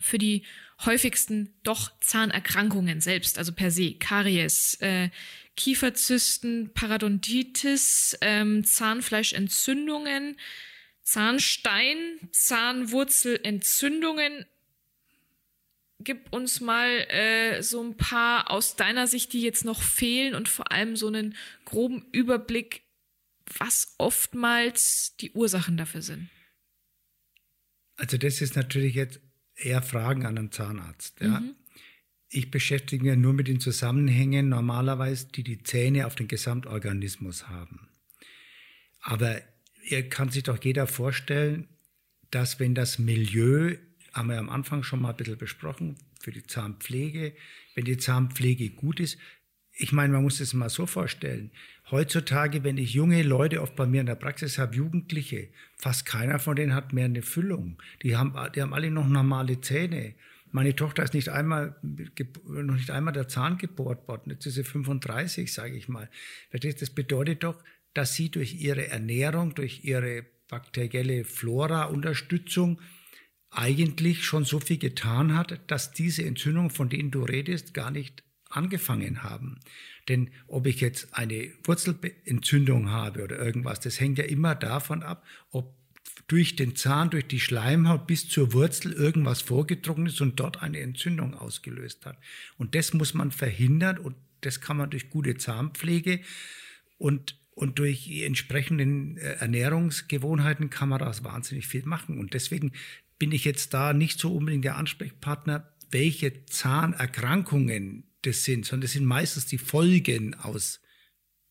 für 0.00 0.18
die 0.18 0.44
häufigsten 0.86 1.54
doch 1.62 1.92
Zahnerkrankungen 2.00 3.00
selbst, 3.00 3.38
also 3.38 3.52
per 3.52 3.70
se, 3.70 3.94
Karies, 3.94 4.74
äh, 4.80 5.10
Kieferzysten, 5.56 6.72
Parodontitis, 6.72 8.16
ähm, 8.20 8.64
Zahnfleischentzündungen, 8.64 10.36
Zahnstein, 11.02 11.96
Zahnwurzelentzündungen. 12.30 14.46
Gib 16.00 16.32
uns 16.32 16.60
mal 16.60 16.88
äh, 17.10 17.62
so 17.62 17.82
ein 17.82 17.96
paar 17.96 18.50
aus 18.50 18.76
deiner 18.76 19.06
Sicht, 19.06 19.32
die 19.32 19.40
jetzt 19.42 19.64
noch 19.64 19.82
fehlen 19.82 20.34
und 20.34 20.48
vor 20.48 20.72
allem 20.72 20.96
so 20.96 21.06
einen 21.06 21.36
groben 21.64 22.06
Überblick, 22.12 22.82
was 23.58 23.94
oftmals 23.98 25.14
die 25.20 25.30
Ursachen 25.32 25.76
dafür 25.76 26.02
sind. 26.02 26.28
Also 27.96 28.16
das 28.16 28.40
ist 28.40 28.56
natürlich 28.56 28.94
jetzt 28.94 29.20
eher 29.64 29.82
Fragen 29.82 30.26
an 30.26 30.38
einen 30.38 30.52
Zahnarzt. 30.52 31.20
Ja. 31.20 31.40
Mhm. 31.40 31.54
Ich 32.28 32.50
beschäftige 32.50 33.04
mich 33.04 33.16
nur 33.16 33.34
mit 33.34 33.48
den 33.48 33.60
Zusammenhängen 33.60 34.48
normalerweise, 34.48 35.28
die 35.28 35.42
die 35.42 35.62
Zähne 35.62 36.06
auf 36.06 36.14
den 36.14 36.28
Gesamtorganismus 36.28 37.48
haben. 37.48 37.88
Aber 39.00 39.40
ihr 39.84 40.08
kann 40.08 40.30
sich 40.30 40.44
doch 40.44 40.62
jeder 40.62 40.86
vorstellen, 40.86 41.68
dass 42.30 42.58
wenn 42.58 42.74
das 42.74 42.98
Milieu, 42.98 43.76
haben 44.12 44.30
wir 44.30 44.38
am 44.38 44.48
Anfang 44.48 44.82
schon 44.82 45.02
mal 45.02 45.10
ein 45.10 45.16
bisschen 45.16 45.38
besprochen, 45.38 45.96
für 46.20 46.32
die 46.32 46.46
Zahnpflege, 46.46 47.34
wenn 47.74 47.84
die 47.84 47.98
Zahnpflege 47.98 48.70
gut 48.70 49.00
ist, 49.00 49.18
ich 49.74 49.92
meine, 49.92 50.12
man 50.12 50.22
muss 50.22 50.40
es 50.40 50.52
mal 50.52 50.68
so 50.68 50.86
vorstellen. 50.86 51.50
Heutzutage, 51.90 52.62
wenn 52.62 52.78
ich 52.78 52.92
junge 52.92 53.22
Leute 53.22 53.62
oft 53.62 53.74
bei 53.74 53.86
mir 53.86 54.00
in 54.00 54.06
der 54.06 54.14
Praxis 54.14 54.58
habe, 54.58 54.76
Jugendliche, 54.76 55.48
fast 55.76 56.06
keiner 56.06 56.38
von 56.38 56.56
denen 56.56 56.74
hat 56.74 56.92
mehr 56.92 57.06
eine 57.06 57.22
Füllung. 57.22 57.78
Die 58.02 58.16
haben, 58.16 58.34
die 58.54 58.62
haben 58.62 58.74
alle 58.74 58.90
noch 58.90 59.08
normale 59.08 59.60
Zähne. 59.60 60.14
Meine 60.50 60.76
Tochter 60.76 61.02
ist 61.02 61.14
nicht 61.14 61.30
einmal, 61.30 61.76
noch 62.46 62.74
nicht 62.74 62.90
einmal 62.90 63.14
der 63.14 63.28
Zahn 63.28 63.56
gebohrt 63.56 64.06
worden. 64.06 64.30
Jetzt 64.30 64.46
ist 64.46 64.54
sie 64.54 64.64
35, 64.64 65.52
sage 65.52 65.74
ich 65.74 65.88
mal. 65.88 66.10
Das 66.50 66.90
bedeutet 66.90 67.42
doch, 67.42 67.62
dass 67.94 68.14
sie 68.14 68.30
durch 68.30 68.54
ihre 68.54 68.88
Ernährung, 68.88 69.54
durch 69.54 69.84
ihre 69.84 70.26
bakterielle 70.48 71.24
Flora-Unterstützung 71.24 72.80
eigentlich 73.50 74.24
schon 74.24 74.44
so 74.44 74.60
viel 74.60 74.78
getan 74.78 75.34
hat, 75.34 75.60
dass 75.70 75.92
diese 75.92 76.24
Entzündung, 76.24 76.70
von 76.70 76.90
denen 76.90 77.10
du 77.10 77.22
redest, 77.22 77.74
gar 77.74 77.90
nicht 77.90 78.22
angefangen 78.56 79.22
haben. 79.22 79.60
Denn 80.08 80.30
ob 80.46 80.66
ich 80.66 80.80
jetzt 80.80 81.14
eine 81.14 81.52
Wurzelentzündung 81.64 82.90
habe 82.90 83.24
oder 83.24 83.38
irgendwas, 83.38 83.80
das 83.80 84.00
hängt 84.00 84.18
ja 84.18 84.24
immer 84.24 84.54
davon 84.54 85.02
ab, 85.02 85.24
ob 85.50 85.74
durch 86.26 86.56
den 86.56 86.76
Zahn, 86.76 87.10
durch 87.10 87.26
die 87.26 87.40
Schleimhaut 87.40 88.06
bis 88.06 88.28
zur 88.28 88.52
Wurzel 88.52 88.92
irgendwas 88.92 89.42
vorgedrungen 89.42 90.06
ist 90.06 90.20
und 90.20 90.40
dort 90.40 90.62
eine 90.62 90.80
Entzündung 90.80 91.34
ausgelöst 91.34 92.06
hat. 92.06 92.18
Und 92.56 92.74
das 92.74 92.94
muss 92.94 93.14
man 93.14 93.32
verhindern 93.32 93.98
und 93.98 94.16
das 94.40 94.60
kann 94.60 94.76
man 94.76 94.90
durch 94.90 95.10
gute 95.10 95.36
Zahnpflege 95.36 96.20
und 96.98 97.38
und 97.54 97.78
durch 97.78 98.04
die 98.04 98.24
entsprechenden 98.24 99.18
äh, 99.18 99.34
Ernährungsgewohnheiten 99.34 100.70
kann 100.70 100.88
man 100.88 101.00
daraus 101.00 101.22
wahnsinnig 101.22 101.66
viel 101.66 101.84
machen. 101.84 102.18
Und 102.18 102.32
deswegen 102.32 102.72
bin 103.18 103.30
ich 103.30 103.44
jetzt 103.44 103.74
da 103.74 103.92
nicht 103.92 104.18
so 104.18 104.34
unbedingt 104.34 104.64
der 104.64 104.76
Ansprechpartner, 104.76 105.70
welche 105.90 106.46
Zahnerkrankungen 106.46 108.04
das 108.22 108.44
sind, 108.44 108.66
sondern 108.66 108.82
das 108.82 108.92
sind 108.92 109.04
meistens 109.04 109.46
die 109.46 109.58
Folgen 109.58 110.34
aus 110.34 110.80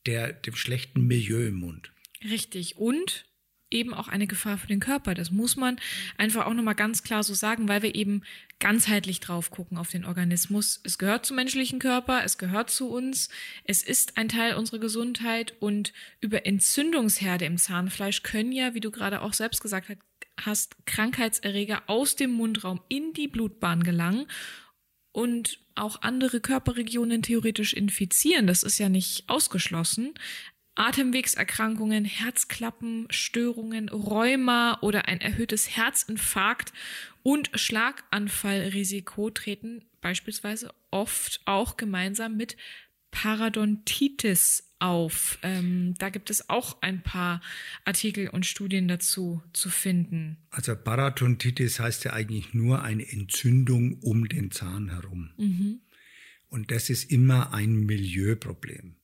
der, 0.05 0.33
dem 0.33 0.55
schlechten 0.55 1.05
Milieu 1.05 1.47
im 1.47 1.55
Mund. 1.55 1.91
Richtig. 2.23 2.77
Und 2.77 3.25
eben 3.71 3.93
auch 3.93 4.07
eine 4.07 4.27
Gefahr 4.27 4.57
für 4.57 4.67
den 4.67 4.79
Körper. 4.79 5.13
Das 5.13 5.31
muss 5.31 5.55
man 5.55 5.79
einfach 6.17 6.45
auch 6.45 6.53
nochmal 6.53 6.75
ganz 6.75 7.03
klar 7.03 7.23
so 7.23 7.33
sagen, 7.33 7.67
weil 7.67 7.81
wir 7.81 7.95
eben 7.95 8.23
ganzheitlich 8.59 9.21
drauf 9.21 9.49
gucken 9.49 9.77
auf 9.77 9.89
den 9.89 10.05
Organismus. 10.05 10.81
Es 10.83 10.97
gehört 10.97 11.25
zum 11.25 11.37
menschlichen 11.37 11.79
Körper, 11.79 12.23
es 12.23 12.37
gehört 12.37 12.69
zu 12.69 12.89
uns, 12.89 13.29
es 13.63 13.81
ist 13.81 14.17
ein 14.17 14.27
Teil 14.27 14.55
unserer 14.55 14.79
Gesundheit 14.79 15.55
und 15.59 15.93
über 16.19 16.45
Entzündungsherde 16.45 17.45
im 17.45 17.57
Zahnfleisch 17.57 18.23
können 18.23 18.51
ja, 18.51 18.75
wie 18.75 18.81
du 18.81 18.91
gerade 18.91 19.21
auch 19.21 19.33
selbst 19.33 19.61
gesagt 19.61 19.87
hast, 20.39 20.75
Krankheitserreger 20.85 21.83
aus 21.87 22.15
dem 22.15 22.31
Mundraum 22.31 22.81
in 22.89 23.13
die 23.13 23.27
Blutbahn 23.27 23.83
gelangen 23.83 24.27
und 25.11 25.59
auch 25.75 26.01
andere 26.01 26.39
Körperregionen 26.39 27.21
theoretisch 27.21 27.73
infizieren. 27.73 28.47
Das 28.47 28.63
ist 28.63 28.77
ja 28.77 28.89
nicht 28.89 29.27
ausgeschlossen. 29.27 30.13
Atemwegserkrankungen, 30.75 32.05
Herzklappen, 32.05 33.07
Störungen, 33.09 33.89
Rheuma 33.89 34.79
oder 34.81 35.07
ein 35.07 35.19
erhöhtes 35.19 35.75
Herzinfarkt 35.75 36.71
und 37.23 37.51
Schlaganfallrisiko 37.53 39.29
treten 39.31 39.83
beispielsweise 39.99 40.73
oft 40.89 41.41
auch 41.45 41.77
gemeinsam 41.77 42.37
mit 42.37 42.55
Parodontitis 43.11 44.70
auf. 44.81 45.37
Ähm, 45.43 45.93
da 45.97 46.09
gibt 46.09 46.29
es 46.29 46.49
auch 46.49 46.81
ein 46.81 47.03
paar 47.03 47.41
Artikel 47.85 48.29
und 48.29 48.45
Studien 48.45 48.87
dazu 48.87 49.41
zu 49.53 49.69
finden. 49.69 50.37
Also 50.49 50.75
Parodontitis 50.75 51.79
heißt 51.79 52.03
ja 52.05 52.13
eigentlich 52.13 52.53
nur 52.53 52.81
eine 52.81 53.09
Entzündung 53.09 53.99
um 53.99 54.27
den 54.27 54.51
Zahn 54.51 54.89
herum. 54.89 55.31
Mhm. 55.37 55.81
Und 56.49 56.71
das 56.71 56.89
ist 56.89 57.11
immer 57.11 57.53
ein 57.53 57.85
Milieuproblem. 57.85 58.95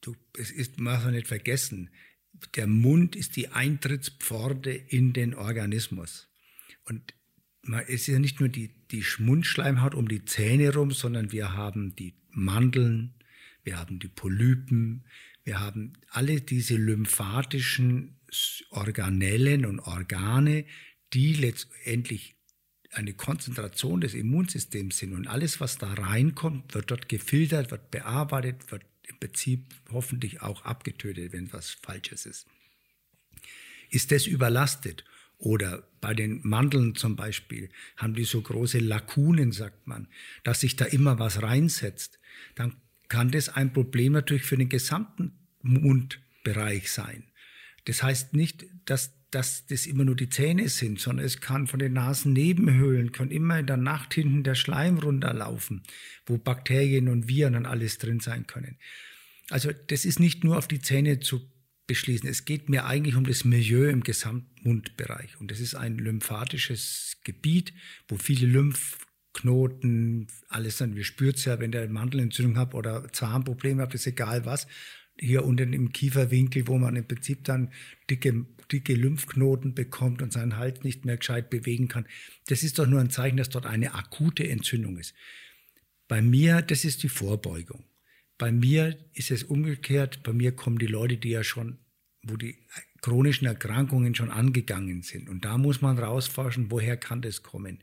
Du, 0.00 0.16
es 0.38 0.50
ist, 0.50 0.78
man 0.78 0.94
darf 0.94 1.10
nicht 1.10 1.28
vergessen, 1.28 1.90
der 2.56 2.66
Mund 2.66 3.16
ist 3.16 3.36
die 3.36 3.48
Eintrittspforte 3.48 4.70
in 4.70 5.12
den 5.12 5.34
Organismus. 5.34 6.28
Und 6.84 7.14
es 7.86 7.88
ist 7.88 8.06
ja 8.08 8.18
nicht 8.18 8.40
nur 8.40 8.48
die, 8.48 8.70
die 8.90 9.04
Mundschleimhaut 9.18 9.94
um 9.94 10.08
die 10.08 10.24
Zähne 10.24 10.74
rum, 10.74 10.90
sondern 10.90 11.32
wir 11.32 11.54
haben 11.54 11.96
die 11.96 12.14
Mandeln, 12.30 13.14
wir 13.64 13.78
haben 13.78 13.98
die 13.98 14.08
Polypen, 14.08 15.04
Wir 15.44 15.60
haben 15.60 15.92
alle 16.08 16.40
diese 16.40 16.76
lymphatischen 16.76 18.16
Organellen 18.70 19.66
und 19.66 19.80
Organe, 19.80 20.64
die 21.12 21.34
letztendlich 21.34 22.34
eine 22.90 23.12
Konzentration 23.12 24.00
des 24.00 24.14
Immunsystems 24.14 24.98
sind. 24.98 25.12
Und 25.12 25.26
alles, 25.26 25.60
was 25.60 25.78
da 25.78 25.92
reinkommt, 25.92 26.74
wird 26.74 26.90
dort 26.90 27.08
gefiltert, 27.08 27.70
wird 27.70 27.90
bearbeitet, 27.90 28.70
wird 28.70 28.84
im 29.06 29.18
Prinzip 29.18 29.66
hoffentlich 29.90 30.40
auch 30.40 30.64
abgetötet, 30.64 31.32
wenn 31.32 31.52
was 31.52 31.70
Falsches 31.70 32.24
ist. 32.24 32.46
Ist 33.90 34.12
das 34.12 34.26
überlastet? 34.26 35.04
Oder 35.36 35.86
bei 36.00 36.14
den 36.14 36.40
Mandeln 36.42 36.94
zum 36.94 37.16
Beispiel 37.16 37.68
haben 37.96 38.14
die 38.14 38.24
so 38.24 38.40
große 38.40 38.78
Lakunen, 38.78 39.52
sagt 39.52 39.86
man, 39.86 40.08
dass 40.42 40.60
sich 40.60 40.76
da 40.76 40.86
immer 40.86 41.18
was 41.18 41.42
reinsetzt. 41.42 42.18
Dann 42.54 42.76
kann 43.08 43.30
das 43.30 43.48
ein 43.48 43.72
Problem 43.72 44.12
natürlich 44.12 44.44
für 44.44 44.56
den 44.56 44.68
gesamten 44.68 45.32
Mundbereich 45.62 46.90
sein. 46.90 47.24
Das 47.84 48.02
heißt 48.02 48.34
nicht, 48.34 48.66
dass, 48.86 49.12
dass 49.30 49.66
das 49.66 49.86
immer 49.86 50.04
nur 50.04 50.16
die 50.16 50.28
Zähne 50.28 50.68
sind, 50.68 51.00
sondern 51.00 51.26
es 51.26 51.40
kann 51.40 51.66
von 51.66 51.78
den 51.78 51.92
Nasennebenhöhlen, 51.92 53.12
kann 53.12 53.30
immer 53.30 53.58
in 53.58 53.66
der 53.66 53.76
Nacht 53.76 54.14
hinten 54.14 54.42
der 54.42 54.54
Schleim 54.54 54.98
runterlaufen, 54.98 55.82
wo 56.26 56.38
Bakterien 56.38 57.08
und 57.08 57.28
Viren 57.28 57.56
und 57.56 57.66
alles 57.66 57.98
drin 57.98 58.20
sein 58.20 58.46
können. 58.46 58.78
Also 59.50 59.70
das 59.88 60.04
ist 60.04 60.20
nicht 60.20 60.44
nur 60.44 60.56
auf 60.56 60.68
die 60.68 60.80
Zähne 60.80 61.20
zu 61.20 61.50
beschließen. 61.86 62.28
Es 62.28 62.44
geht 62.44 62.68
mir 62.68 62.86
eigentlich 62.86 63.16
um 63.16 63.24
das 63.24 63.44
Milieu 63.44 63.88
im 63.90 64.02
Gesamtmundbereich. 64.02 65.38
Und 65.38 65.50
das 65.50 65.60
ist 65.60 65.74
ein 65.74 65.98
lymphatisches 65.98 67.18
Gebiet, 67.24 67.74
wo 68.08 68.16
viele 68.16 68.46
Lymphknoten, 69.34 70.28
alles 70.48 70.78
dann, 70.78 70.94
wir 70.96 71.04
spürt 71.04 71.36
es 71.36 71.44
ja, 71.44 71.58
wenn 71.58 71.72
der 71.72 71.88
Mandelentzündung 71.88 72.56
hat 72.56 72.74
oder 72.74 73.12
Zahnprobleme 73.12 73.82
hat, 73.82 73.94
ist 73.94 74.06
egal 74.06 74.44
was, 74.46 74.66
hier 75.18 75.44
unten 75.44 75.72
im 75.72 75.92
Kieferwinkel, 75.92 76.66
wo 76.66 76.78
man 76.78 76.96
im 76.96 77.06
Prinzip 77.06 77.44
dann 77.44 77.72
dicke, 78.10 78.46
dicke 78.70 78.94
Lymphknoten 78.94 79.74
bekommt 79.74 80.22
und 80.22 80.32
seinen 80.32 80.56
Hals 80.56 80.82
nicht 80.82 81.04
mehr 81.04 81.16
gescheit 81.16 81.50
bewegen 81.50 81.88
kann. 81.88 82.06
Das 82.46 82.62
ist 82.62 82.78
doch 82.78 82.86
nur 82.86 83.00
ein 83.00 83.10
Zeichen, 83.10 83.36
dass 83.36 83.48
dort 83.48 83.66
eine 83.66 83.94
akute 83.94 84.48
Entzündung 84.48 84.98
ist. 84.98 85.14
Bei 86.08 86.20
mir, 86.20 86.62
das 86.62 86.84
ist 86.84 87.02
die 87.02 87.08
Vorbeugung. 87.08 87.84
Bei 88.38 88.50
mir 88.50 88.98
ist 89.12 89.30
es 89.30 89.44
umgekehrt. 89.44 90.22
Bei 90.24 90.32
mir 90.32 90.52
kommen 90.52 90.78
die 90.78 90.86
Leute, 90.86 91.16
die 91.16 91.30
ja 91.30 91.44
schon, 91.44 91.78
wo 92.24 92.36
die 92.36 92.58
chronischen 93.00 93.46
Erkrankungen 93.46 94.14
schon 94.16 94.30
angegangen 94.30 95.02
sind. 95.02 95.28
Und 95.28 95.44
da 95.44 95.58
muss 95.58 95.80
man 95.80 95.98
rausforschen, 95.98 96.70
woher 96.70 96.96
kann 96.96 97.22
das 97.22 97.42
kommen. 97.42 97.78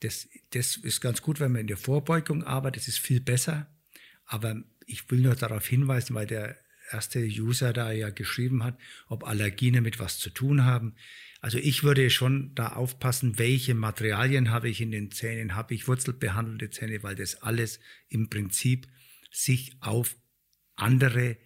Das, 0.00 0.28
das 0.50 0.76
ist 0.76 1.00
ganz 1.00 1.22
gut, 1.22 1.40
wenn 1.40 1.52
man 1.52 1.62
in 1.62 1.66
der 1.66 1.76
Vorbeugung 1.76 2.42
arbeitet. 2.42 2.82
Das 2.82 2.88
ist 2.88 2.98
viel 2.98 3.20
besser. 3.20 3.66
Aber 4.26 4.62
ich 4.86 5.10
will 5.10 5.20
nur 5.20 5.34
darauf 5.34 5.66
hinweisen, 5.66 6.14
weil 6.14 6.26
der 6.26 6.58
erste 6.90 7.20
User 7.20 7.72
da 7.72 7.92
ja 7.92 8.10
geschrieben 8.10 8.62
hat, 8.62 8.78
ob 9.06 9.24
Allergien 9.24 9.74
damit 9.74 9.98
was 9.98 10.18
zu 10.18 10.30
tun 10.30 10.64
haben. 10.64 10.94
Also 11.40 11.58
ich 11.58 11.82
würde 11.82 12.08
schon 12.10 12.54
da 12.54 12.68
aufpassen, 12.68 13.38
welche 13.38 13.74
Materialien 13.74 14.50
habe 14.50 14.68
ich 14.68 14.80
in 14.80 14.90
den 14.90 15.10
Zähnen, 15.10 15.54
habe 15.54 15.74
ich 15.74 15.88
wurzelbehandelte 15.88 16.70
Zähne, 16.70 17.02
weil 17.02 17.16
das 17.16 17.42
alles 17.42 17.80
im 18.08 18.30
Prinzip 18.30 18.86
sich 19.30 19.76
auf 19.80 20.16
andere 20.76 21.36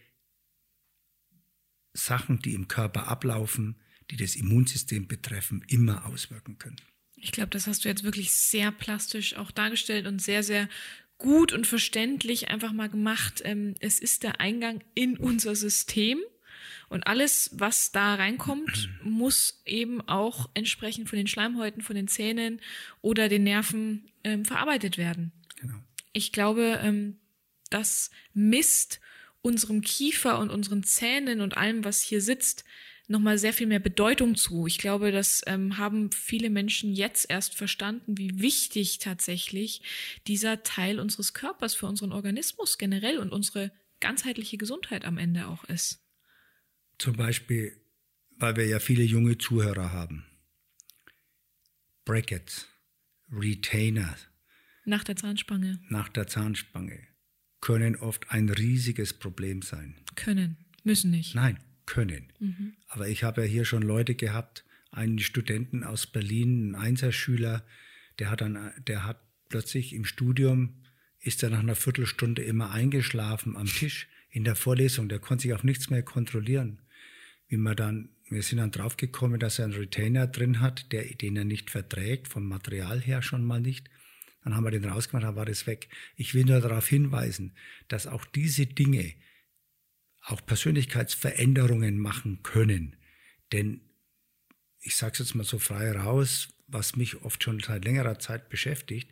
Sachen, 1.93 2.39
die 2.41 2.55
im 2.55 2.69
Körper 2.69 3.09
ablaufen, 3.09 3.77
die 4.11 4.17
das 4.17 4.37
Immunsystem 4.37 5.09
betreffen, 5.09 5.65
immer 5.69 6.07
auswirken 6.07 6.59
können. 6.59 6.81
Ich 7.21 7.33
glaube, 7.33 7.51
das 7.51 7.67
hast 7.67 7.85
du 7.85 7.89
jetzt 7.89 8.05
wirklich 8.05 8.33
sehr 8.33 8.71
plastisch 8.73 9.37
auch 9.37 9.51
dargestellt 9.51 10.07
und 10.07 10.21
sehr, 10.21 10.43
sehr 10.43 10.69
gut 11.19 11.53
und 11.53 11.67
verständlich 11.67 12.49
einfach 12.49 12.73
mal 12.73 12.89
gemacht. 12.89 13.43
Ähm, 13.45 13.75
es 13.81 13.99
ist 13.99 14.23
der 14.23 14.41
Eingang 14.41 14.83
in 14.95 15.17
unser 15.17 15.55
System. 15.55 16.21
Und 16.89 17.07
alles, 17.07 17.51
was 17.53 17.93
da 17.93 18.15
reinkommt, 18.15 18.89
muss 19.03 19.63
eben 19.67 20.01
auch 20.09 20.49
entsprechend 20.55 21.09
von 21.09 21.17
den 21.17 21.27
Schleimhäuten, 21.27 21.83
von 21.83 21.97
den 21.97 22.09
Zähnen 22.09 22.61
oder 23.03 23.29
den 23.29 23.45
Nerven 23.45 24.11
ähm, 24.25 24.45
verarbeitet 24.45 24.97
werden. 24.97 25.33
Genau. 25.61 25.79
Ich 26.13 26.33
glaube, 26.33 26.81
ähm, 26.83 27.19
das 27.71 28.11
misst 28.33 29.01
unserem 29.43 29.83
Kiefer 29.83 30.39
und 30.39 30.51
unseren 30.51 30.83
Zähnen 30.83 31.41
und 31.41 31.57
allem, 31.57 31.85
was 31.85 32.01
hier 32.01 32.21
sitzt, 32.21 32.65
nochmal 33.09 33.39
sehr 33.39 33.53
viel 33.53 33.67
mehr 33.67 33.81
Bedeutung 33.81 34.37
zu. 34.37 34.67
Ich 34.67 34.79
glaube, 34.79 35.11
das 35.11 35.43
ähm, 35.47 35.79
haben 35.79 36.13
viele 36.13 36.51
Menschen 36.51 36.93
jetzt 36.93 37.29
erst 37.29 37.55
verstanden, 37.55 38.19
wie 38.19 38.41
wichtig 38.41 38.99
tatsächlich 38.99 39.83
dieser 40.27 40.63
Teil 40.63 41.01
unseres 41.01 41.35
Körpers 41.35 41.75
für 41.75 41.87
unseren 41.87 42.13
Organismus 42.13 42.79
generell 42.79 43.19
und 43.19 43.33
unsere 43.33 43.73
ganzheitliche 44.01 44.59
Gesundheit 44.59 45.05
am 45.05 45.19
Ende 45.19 45.49
auch 45.49 45.65
ist. 45.65 46.05
Zum 46.99 47.17
Beispiel, 47.17 47.81
weil 48.37 48.57
wir 48.57 48.67
ja 48.67 48.79
viele 48.79 49.03
junge 49.03 49.39
Zuhörer 49.39 49.93
haben. 49.93 50.25
Brackets, 52.05 52.69
Retainer. 53.31 54.17
Nach 54.85 55.05
der 55.05 55.17
Zahnspange. 55.17 55.81
Nach 55.89 56.09
der 56.09 56.27
Zahnspange 56.27 57.07
können 57.61 57.97
oft 57.97 58.31
ein 58.31 58.49
riesiges 58.49 59.13
Problem 59.13 59.63
sein. 59.63 59.97
Können, 60.15 60.57
müssen 60.85 61.11
nicht. 61.11 61.35
Nein, 61.35 61.59
können. 61.89 62.29
Mhm. 62.39 62.75
Aber 62.87 63.09
ich 63.09 63.25
habe 63.25 63.41
ja 63.41 63.47
hier 63.47 63.65
schon 63.65 63.83
Leute 63.83 64.15
gehabt, 64.15 64.65
einen 64.91 65.19
Studenten 65.19 65.83
aus 65.83 66.07
Berlin, 66.07 66.75
einen 66.75 66.75
Einserschüler, 66.75 67.65
der 68.19 68.31
hat 68.31 68.43
dann, 68.43 68.73
der 68.87 69.05
hat 69.05 69.21
plötzlich 69.49 69.95
im 69.95 70.05
Studium, 70.05 70.75
ist 71.21 71.43
er 71.43 71.51
nach 71.51 71.61
einer 71.61 71.75
Viertelstunde 71.75 72.43
immer 72.43 72.71
eingeschlafen 72.71 73.57
am 73.57 73.67
Tisch 73.67 74.07
in 74.31 74.45
der 74.45 74.55
Vorlesung, 74.55 75.09
der 75.09 75.19
konnte 75.19 75.43
sich 75.43 75.55
auf 75.55 75.65
nichts 75.65 75.89
mehr 75.89 76.03
kontrollieren. 76.03 76.81
Wie 77.49 77.57
man 77.57 77.77
dann, 77.77 78.11
wir 78.29 78.43
sind 78.43 78.59
dann 78.59 78.71
draufgekommen, 78.71 79.41
dass 79.41 79.59
er 79.59 79.65
einen 79.65 79.75
Retainer 79.75 80.27
drin 80.27 80.61
hat, 80.61 80.93
der, 80.93 81.05
den 81.05 81.37
er 81.37 81.45
nicht 81.45 81.71
verträgt, 81.71 82.29
vom 82.29 82.47
Material 82.47 83.01
her 83.01 83.23
schon 83.23 83.45
mal 83.45 83.61
nicht. 83.61 83.89
Dann 84.45 84.55
haben 84.55 84.65
wir 84.65 84.71
den 84.71 84.85
rausgemacht, 84.85 85.25
dann 85.25 85.37
war 85.37 85.47
das 85.47 85.67
weg. 85.67 85.89
Ich 86.17 86.35
will 86.35 86.45
nur 86.45 86.61
darauf 86.61 86.87
hinweisen, 86.87 87.55
dass 87.89 88.07
auch 88.07 88.27
diese 88.27 88.67
Dinge 88.67 89.15
auch 90.31 90.45
Persönlichkeitsveränderungen 90.45 91.99
machen 91.99 92.43
können. 92.43 92.97
Denn 93.53 93.81
ich 94.81 94.97
sage 94.97 95.15
es 95.15 95.19
jetzt 95.21 95.35
mal 95.35 95.45
so 95.45 95.59
frei 95.59 95.93
raus, 95.93 96.49
was 96.67 96.97
mich 96.97 97.23
oft 97.23 97.43
schon 97.43 97.61
seit 97.61 97.85
längerer 97.85 98.19
Zeit 98.19 98.49
beschäftigt. 98.49 99.11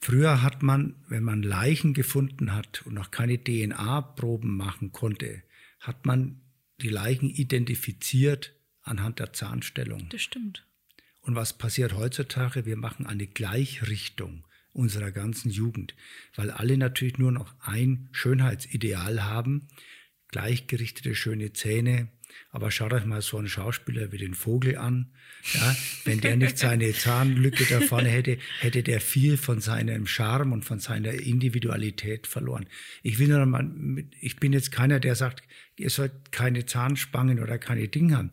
Früher 0.00 0.42
hat 0.42 0.62
man, 0.62 0.96
wenn 1.08 1.22
man 1.22 1.42
Leichen 1.42 1.94
gefunden 1.94 2.52
hat 2.52 2.82
und 2.86 2.94
noch 2.94 3.10
keine 3.10 3.42
DNA-Proben 3.42 4.54
machen 4.56 4.92
konnte, 4.92 5.42
hat 5.80 6.06
man 6.06 6.40
die 6.80 6.88
Leichen 6.88 7.30
identifiziert 7.30 8.54
anhand 8.82 9.18
der 9.18 9.32
Zahnstellung. 9.32 10.08
Das 10.10 10.22
stimmt. 10.22 10.66
Und 11.20 11.36
was 11.36 11.56
passiert 11.56 11.94
heutzutage? 11.94 12.66
Wir 12.66 12.76
machen 12.76 13.06
eine 13.06 13.26
Gleichrichtung 13.26 14.44
unserer 14.74 15.10
ganzen 15.10 15.50
Jugend, 15.50 15.94
weil 16.36 16.50
alle 16.50 16.76
natürlich 16.76 17.18
nur 17.18 17.32
noch 17.32 17.54
ein 17.60 18.08
Schönheitsideal 18.12 19.24
haben, 19.24 19.68
gleichgerichtete 20.28 21.14
schöne 21.14 21.52
Zähne, 21.52 22.08
aber 22.50 22.70
schaut 22.70 22.92
euch 22.92 23.04
mal 23.04 23.22
so 23.22 23.38
einen 23.38 23.48
Schauspieler 23.48 24.12
wie 24.12 24.18
den 24.18 24.34
Vogel 24.34 24.76
an. 24.76 25.12
Ja, 25.52 25.76
wenn 26.04 26.20
der 26.20 26.36
nicht 26.36 26.58
seine 26.58 26.92
Zahnlücke 26.92 27.64
da 27.66 27.80
vorne 27.80 28.08
hätte, 28.08 28.38
hätte 28.60 28.82
der 28.82 29.00
viel 29.00 29.36
von 29.36 29.60
seinem 29.60 30.06
Charme 30.06 30.52
und 30.52 30.64
von 30.64 30.80
seiner 30.80 31.12
Individualität 31.12 32.26
verloren. 32.26 32.66
Ich 33.02 33.18
will 33.18 33.28
nur 33.28 33.44
mal, 33.46 33.70
ich 34.20 34.36
bin 34.36 34.52
jetzt 34.52 34.72
keiner, 34.72 35.00
der 35.00 35.14
sagt, 35.14 35.42
ihr 35.76 35.90
sollt 35.90 36.32
keine 36.32 36.66
Zahnspangen 36.66 37.40
oder 37.40 37.58
keine 37.58 37.88
Dinge 37.88 38.16
haben. 38.16 38.30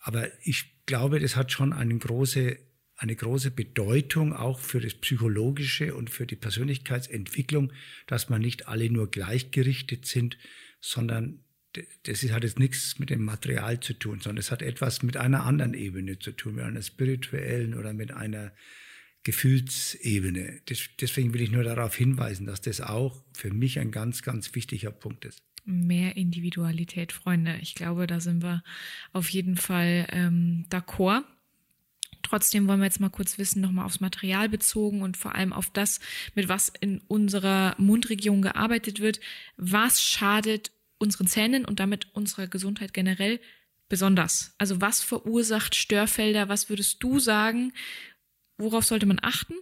Aber 0.00 0.28
ich 0.44 0.72
glaube, 0.86 1.20
das 1.20 1.36
hat 1.36 1.52
schon 1.52 1.72
eine 1.72 1.96
große, 1.96 2.58
eine 3.02 3.16
große 3.16 3.50
Bedeutung 3.50 4.32
auch 4.32 4.60
für 4.60 4.80
das 4.80 4.94
Psychologische 4.94 5.94
und 5.94 6.08
für 6.08 6.24
die 6.24 6.36
Persönlichkeitsentwicklung, 6.36 7.72
dass 8.06 8.28
man 8.28 8.40
nicht 8.40 8.68
alle 8.68 8.88
nur 8.90 9.10
gleichgerichtet 9.10 10.06
sind, 10.06 10.38
sondern 10.80 11.40
das 12.04 12.22
hat 12.30 12.44
jetzt 12.44 12.58
nichts 12.58 12.98
mit 12.98 13.10
dem 13.10 13.24
Material 13.24 13.80
zu 13.80 13.94
tun, 13.94 14.20
sondern 14.20 14.38
es 14.38 14.50
hat 14.52 14.62
etwas 14.62 15.02
mit 15.02 15.16
einer 15.16 15.44
anderen 15.44 15.74
Ebene 15.74 16.18
zu 16.18 16.30
tun, 16.30 16.56
mit 16.56 16.64
einer 16.64 16.82
spirituellen 16.82 17.74
oder 17.74 17.92
mit 17.92 18.12
einer 18.12 18.52
Gefühlsebene. 19.24 20.60
deswegen 21.00 21.34
will 21.34 21.40
ich 21.40 21.50
nur 21.50 21.64
darauf 21.64 21.96
hinweisen, 21.96 22.46
dass 22.46 22.60
das 22.60 22.80
auch 22.80 23.24
für 23.32 23.52
mich 23.52 23.78
ein 23.78 23.90
ganz, 23.90 24.22
ganz 24.22 24.54
wichtiger 24.54 24.90
Punkt 24.92 25.24
ist 25.24 25.42
mehr 25.64 26.16
Individualität, 26.16 27.12
Freunde. 27.12 27.56
Ich 27.60 27.76
glaube, 27.76 28.06
da 28.08 28.18
sind 28.18 28.42
wir 28.42 28.64
auf 29.12 29.28
jeden 29.28 29.56
Fall 29.56 30.08
ähm, 30.10 30.66
d'accord. 30.70 31.22
Trotzdem 32.32 32.66
wollen 32.66 32.80
wir 32.80 32.86
jetzt 32.86 32.98
mal 32.98 33.10
kurz 33.10 33.36
wissen, 33.36 33.60
nochmal 33.60 33.84
aufs 33.84 34.00
Material 34.00 34.48
bezogen 34.48 35.02
und 35.02 35.18
vor 35.18 35.34
allem 35.34 35.52
auf 35.52 35.68
das, 35.68 36.00
mit 36.34 36.48
was 36.48 36.72
in 36.80 37.02
unserer 37.06 37.74
Mundregion 37.76 38.40
gearbeitet 38.40 39.00
wird. 39.00 39.20
Was 39.58 40.02
schadet 40.02 40.72
unseren 40.96 41.26
Zähnen 41.26 41.66
und 41.66 41.78
damit 41.78 42.06
unserer 42.14 42.46
Gesundheit 42.46 42.94
generell 42.94 43.38
besonders? 43.90 44.54
Also 44.56 44.80
was 44.80 45.02
verursacht 45.02 45.74
Störfelder? 45.74 46.48
Was 46.48 46.70
würdest 46.70 47.02
du 47.02 47.18
sagen? 47.18 47.74
Worauf 48.56 48.86
sollte 48.86 49.04
man 49.04 49.18
achten? 49.20 49.56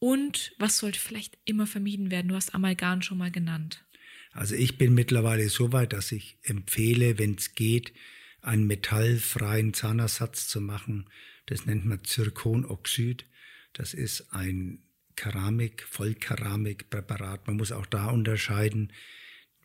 Und 0.00 0.56
was 0.58 0.78
sollte 0.78 0.98
vielleicht 0.98 1.38
immer 1.44 1.68
vermieden 1.68 2.10
werden? 2.10 2.26
Du 2.26 2.34
hast 2.34 2.52
Amalgam 2.52 3.02
schon 3.02 3.18
mal 3.18 3.30
genannt. 3.30 3.84
Also 4.32 4.56
ich 4.56 4.76
bin 4.76 4.92
mittlerweile 4.92 5.48
so 5.48 5.72
weit, 5.72 5.92
dass 5.92 6.10
ich 6.10 6.36
empfehle, 6.42 7.20
wenn 7.20 7.36
es 7.36 7.54
geht, 7.54 7.92
einen 8.40 8.66
metallfreien 8.66 9.72
Zahnersatz 9.72 10.48
zu 10.48 10.60
machen. 10.60 11.06
Das 11.46 11.66
nennt 11.66 11.84
man 11.84 12.04
Zirkonoxid. 12.04 13.26
Das 13.72 13.94
ist 13.94 14.32
ein 14.32 14.82
Keramik, 15.16 15.84
Vollkeramikpräparat. 15.88 17.46
Man 17.46 17.56
muss 17.56 17.72
auch 17.72 17.86
da 17.86 18.06
unterscheiden, 18.06 18.92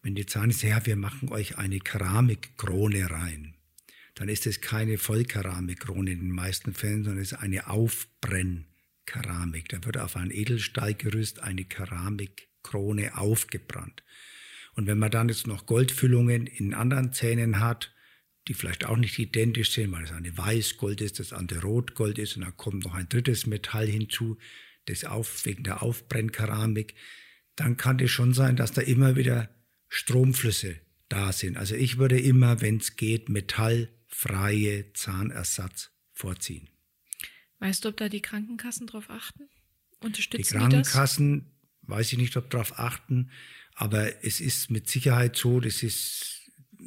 wenn 0.02 0.16
die 0.16 0.26
Zahnärzte, 0.26 0.68
ja, 0.68 0.86
wir 0.86 0.96
machen 0.96 1.30
euch 1.30 1.58
eine 1.58 1.80
Keramikkrone 1.80 3.10
rein, 3.10 3.56
dann 4.16 4.30
ist 4.30 4.48
es 4.48 4.62
keine 4.62 4.98
Vollkeramikkrone 4.98 6.12
in 6.12 6.20
den 6.20 6.32
meisten 6.32 6.74
Fällen, 6.74 7.04
sondern 7.04 7.22
es 7.22 7.34
ist 7.34 7.40
eine 7.40 7.70
Aufbrennkeramik. 7.70 9.70
Da 9.70 9.84
wird 9.84 9.98
auf 9.98 10.16
ein 10.16 10.32
Edelstahlgerüst 10.32 11.42
eine 11.42 11.66
Keramikkrone 11.66 13.18
aufgebrannt. 13.18 14.04
Und 14.76 14.88
wenn 14.88 14.98
man 14.98 15.12
dann 15.12 15.30
jetzt 15.30 15.46
noch 15.46 15.66
Goldfüllungen 15.66 16.48
in 16.48 16.74
anderen 16.74 17.14
Zähnen 17.14 17.60
hat, 17.60 17.94
die 18.48 18.54
vielleicht 18.54 18.86
auch 18.86 18.98
nicht 18.98 19.20
identisch 19.20 19.72
sind, 19.72 19.92
weil 19.92 20.04
das 20.04 20.12
eine 20.12 20.38
Weißgold 20.38 21.02
ist, 21.02 21.20
das 21.20 21.34
andere 21.34 21.62
Rotgold 21.62 22.18
ist 22.18 22.36
und 22.36 22.44
dann 22.44 22.56
kommt 22.58 22.86
noch 22.86 22.94
ein 22.94 23.10
drittes 23.10 23.46
Metall 23.46 23.88
hinzu, 23.88 24.38
das 24.86 25.04
auf, 25.04 25.46
wegen 25.46 25.64
der 25.64 25.84
Aufbrennkeramik, 25.84 26.96
dann 27.56 27.78
kann 27.78 28.00
es 28.00 28.12
schon 28.12 28.34
sein, 28.34 28.56
dass 28.56 28.72
da 28.72 28.82
immer 28.82 29.16
wieder 29.16 29.50
Stromflüsse 29.90 30.80
da 31.10 31.32
sind. 31.34 31.58
Also 31.58 31.76
ich 31.76 31.98
würde 31.98 32.20
immer, 32.20 32.62
wenn 32.62 32.78
es 32.78 32.96
geht, 32.96 33.30
metallfreie 33.30 34.94
Zahnersatz 34.94 35.92
vorziehen. 36.12 36.70
Weißt 37.60 37.84
du, 37.84 37.90
ob 37.90 37.98
da 37.98 38.10
die 38.10 38.22
Krankenkassen 38.22 38.88
drauf 38.88 39.10
achten? 39.10 39.50
Unterstützen 40.00 40.54
die 40.54 40.60
Krankenkassen, 40.60 41.40
die 41.82 41.90
weiß 41.90 42.12
ich 42.14 42.18
nicht, 42.18 42.38
ob 42.38 42.50
darauf 42.50 42.78
achten, 42.78 43.32
aber 43.74 44.24
es 44.24 44.40
ist 44.40 44.70
mit 44.70 44.90
Sicherheit 44.90 45.36
so, 45.36 45.60
das 45.60 45.84
ist, 45.84 46.37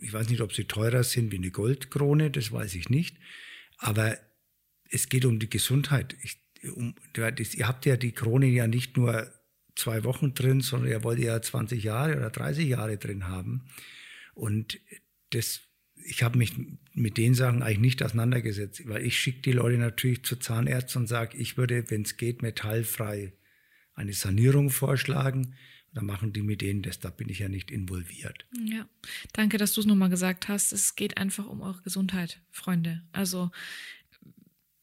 ich 0.01 0.13
weiß 0.13 0.29
nicht, 0.29 0.41
ob 0.41 0.53
sie 0.53 0.65
teurer 0.65 1.05
sind 1.05 1.33
wie 1.33 1.37
eine 1.37 1.51
Goldkrone, 1.51 2.31
das 2.31 2.53
weiß 2.53 2.75
ich 2.75 2.89
nicht, 2.91 3.17
aber 3.79 4.19
es 4.91 5.09
geht 5.09 5.25
um 5.25 5.39
die 5.39 5.51
Gesundheit. 5.51 6.17
Ich, 6.23 6.39
um, 6.73 6.95
ihr 7.17 7.69
habt 7.69 7.87
ja 7.87 7.97
die 7.97 8.13
Krone 8.13 8.47
ja 8.47 8.67
nicht 8.67 8.97
nur 8.97 9.33
zwei 9.77 10.05
Wochen 10.05 10.35
drin, 10.35 10.61
sondern 10.61 10.91
er 10.91 11.05
wollte 11.05 11.23
ja 11.23 11.41
20 11.41 11.83
Jahre 11.83 12.17
oder 12.17 12.31
30 12.31 12.69
Jahre 12.69 12.99
drin 12.99 13.29
haben. 13.29 13.67
Und 14.35 14.81
das, 15.31 15.61
ich 16.05 16.23
habe 16.23 16.39
mich 16.39 16.55
mit 16.93 17.17
den 17.17 17.35
Sachen 17.35 17.63
eigentlich 17.63 17.79
nicht 17.79 18.03
auseinandergesetzt, 18.03 18.87
weil 18.89 19.05
ich 19.05 19.19
schicke 19.19 19.43
die 19.43 19.53
Leute 19.53 19.79
natürlich 19.79 20.25
zu 20.25 20.37
Zahnärzten 20.37 21.03
und 21.03 21.07
sage, 21.07 21.37
ich 21.37 21.57
würde, 21.57 21.91
wenn 21.91 22.03
es 22.03 22.17
geht, 22.17 22.43
metallfrei 22.43 23.33
eine 23.95 24.13
Sanierung 24.13 24.71
vorschlagen. 24.71 25.55
Dann 25.93 26.07
machen 26.07 26.33
die 26.33 26.43
mit 26.43 26.61
denen 26.61 26.83
das, 26.83 27.01
da 27.01 27.11
bin 27.11 27.29
ich 27.29 27.41
ja 27.41 27.49
nicht 27.49 27.71
involviert. 27.71 28.47
Ja, 28.65 28.89
danke, 29.33 29.59
dass 29.59 29.73
du 29.73 29.81
es 29.81 29.87
nochmal 29.87 30.11
gesagt 30.11 30.49
hast. 30.49 30.73
Es 30.73 30.95
geht 30.95 31.19
einfach 31.19 31.47
um 31.47 31.61
eure 31.61 31.83
Gesundheit, 31.83 32.41
Freunde. 32.51 33.03
Also 33.13 33.51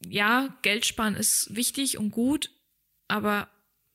ja, 0.05 0.57
Geld 0.61 0.85
sparen 0.85 1.15
ist 1.15 1.49
wichtig 1.51 1.97
und 1.97 2.11
gut, 2.11 2.51
aber 3.07 3.49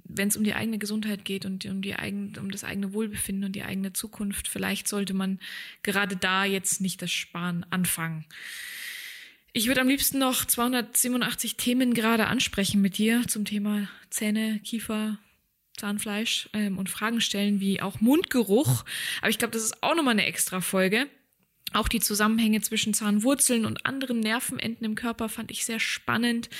wenn 0.05 0.29
es 0.29 0.37
um 0.37 0.45
die 0.45 0.55
eigene 0.55 0.79
Gesundheit 0.79 1.25
geht 1.25 1.45
und 1.45 1.65
um, 1.67 1.83
die 1.83 1.95
eigen, 1.95 2.37
um 2.39 2.51
das 2.51 2.65
eigene 2.65 2.93
Wohlbefinden 2.93 3.45
und 3.45 3.53
die 3.53 3.63
eigene 3.63 3.93
Zukunft, 3.93 4.49
vielleicht 4.49 4.89
sollte 4.89 5.15
man 5.15 5.39
gerade 5.83 6.17
da 6.17 6.45
jetzt 6.45 6.81
nicht 6.81 7.03
das 7.03 7.13
Sparen 7.13 7.65
anfangen. 7.71 8.25
Ich 9.53 9.67
würde 9.67 9.83
am 9.83 9.89
liebsten 9.89 10.19
noch 10.19 10.45
287 10.45 11.57
Themen 11.57 11.95
gerade 11.95 12.27
ansprechen 12.27 12.81
mit 12.81 12.97
dir 12.99 13.27
zum 13.29 13.45
Thema 13.45 13.89
Zähne, 14.11 14.61
Kiefer, 14.65 15.19
Zahnfleisch 15.77 16.49
ähm, 16.53 16.79
und 16.79 16.91
Fragen 16.91 17.21
stellen 17.21 17.61
wie 17.61 17.81
auch 17.81 18.01
Mundgeruch. 18.01 18.85
Aber 19.21 19.31
ich 19.31 19.39
glaube, 19.39 19.53
das 19.53 19.65
ist 19.65 19.83
auch 19.83 19.95
nochmal 19.95 20.13
eine 20.13 20.27
extra 20.27 20.61
Folge. 20.61 21.09
Auch 21.73 21.89
die 21.89 22.01
Zusammenhänge 22.01 22.61
zwischen 22.61 22.95
Zahnwurzeln 22.95 23.65
und 23.65 23.87
anderen 23.87 24.21
Nervenenden 24.21 24.85
im 24.85 24.95
Körper 24.95 25.29
fand 25.29 25.51
ich 25.51 25.65
sehr 25.65 25.81
spannend. 25.81 26.51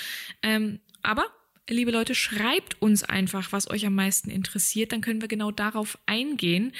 Ähm, 0.41 0.79
aber 1.03 1.25
liebe 1.69 1.91
Leute, 1.91 2.15
schreibt 2.15 2.81
uns 2.81 3.03
einfach, 3.03 3.51
was 3.51 3.69
euch 3.69 3.85
am 3.85 3.95
meisten 3.95 4.29
interessiert. 4.29 4.91
Dann 4.91 5.01
können 5.01 5.21
wir 5.21 5.27
genau 5.27 5.51
darauf 5.51 5.97
eingehen, 6.05 6.73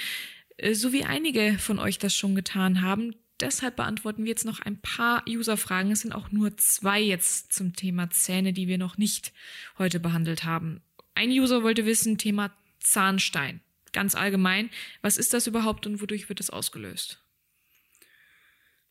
äh, 0.56 0.74
so 0.74 0.92
wie 0.92 1.04
einige 1.04 1.58
von 1.58 1.78
euch 1.78 1.98
das 1.98 2.16
schon 2.16 2.34
getan 2.34 2.82
haben. 2.82 3.14
Deshalb 3.40 3.76
beantworten 3.76 4.24
wir 4.24 4.30
jetzt 4.30 4.44
noch 4.44 4.60
ein 4.60 4.80
paar 4.80 5.24
User-Fragen. 5.28 5.90
Es 5.90 6.00
sind 6.00 6.12
auch 6.12 6.30
nur 6.30 6.56
zwei 6.56 7.00
jetzt 7.00 7.52
zum 7.52 7.74
Thema 7.74 8.10
Zähne, 8.10 8.52
die 8.52 8.68
wir 8.68 8.78
noch 8.78 8.96
nicht 8.96 9.32
heute 9.76 9.98
behandelt 9.98 10.44
haben. 10.44 10.82
Ein 11.14 11.30
User 11.30 11.62
wollte 11.62 11.86
wissen, 11.86 12.18
Thema 12.18 12.52
Zahnstein. 12.80 13.60
Ganz 13.92 14.14
allgemein. 14.14 14.70
Was 15.02 15.16
ist 15.16 15.32
das 15.32 15.46
überhaupt 15.46 15.86
und 15.86 16.00
wodurch 16.00 16.28
wird 16.28 16.40
es 16.40 16.50
ausgelöst? 16.50 17.20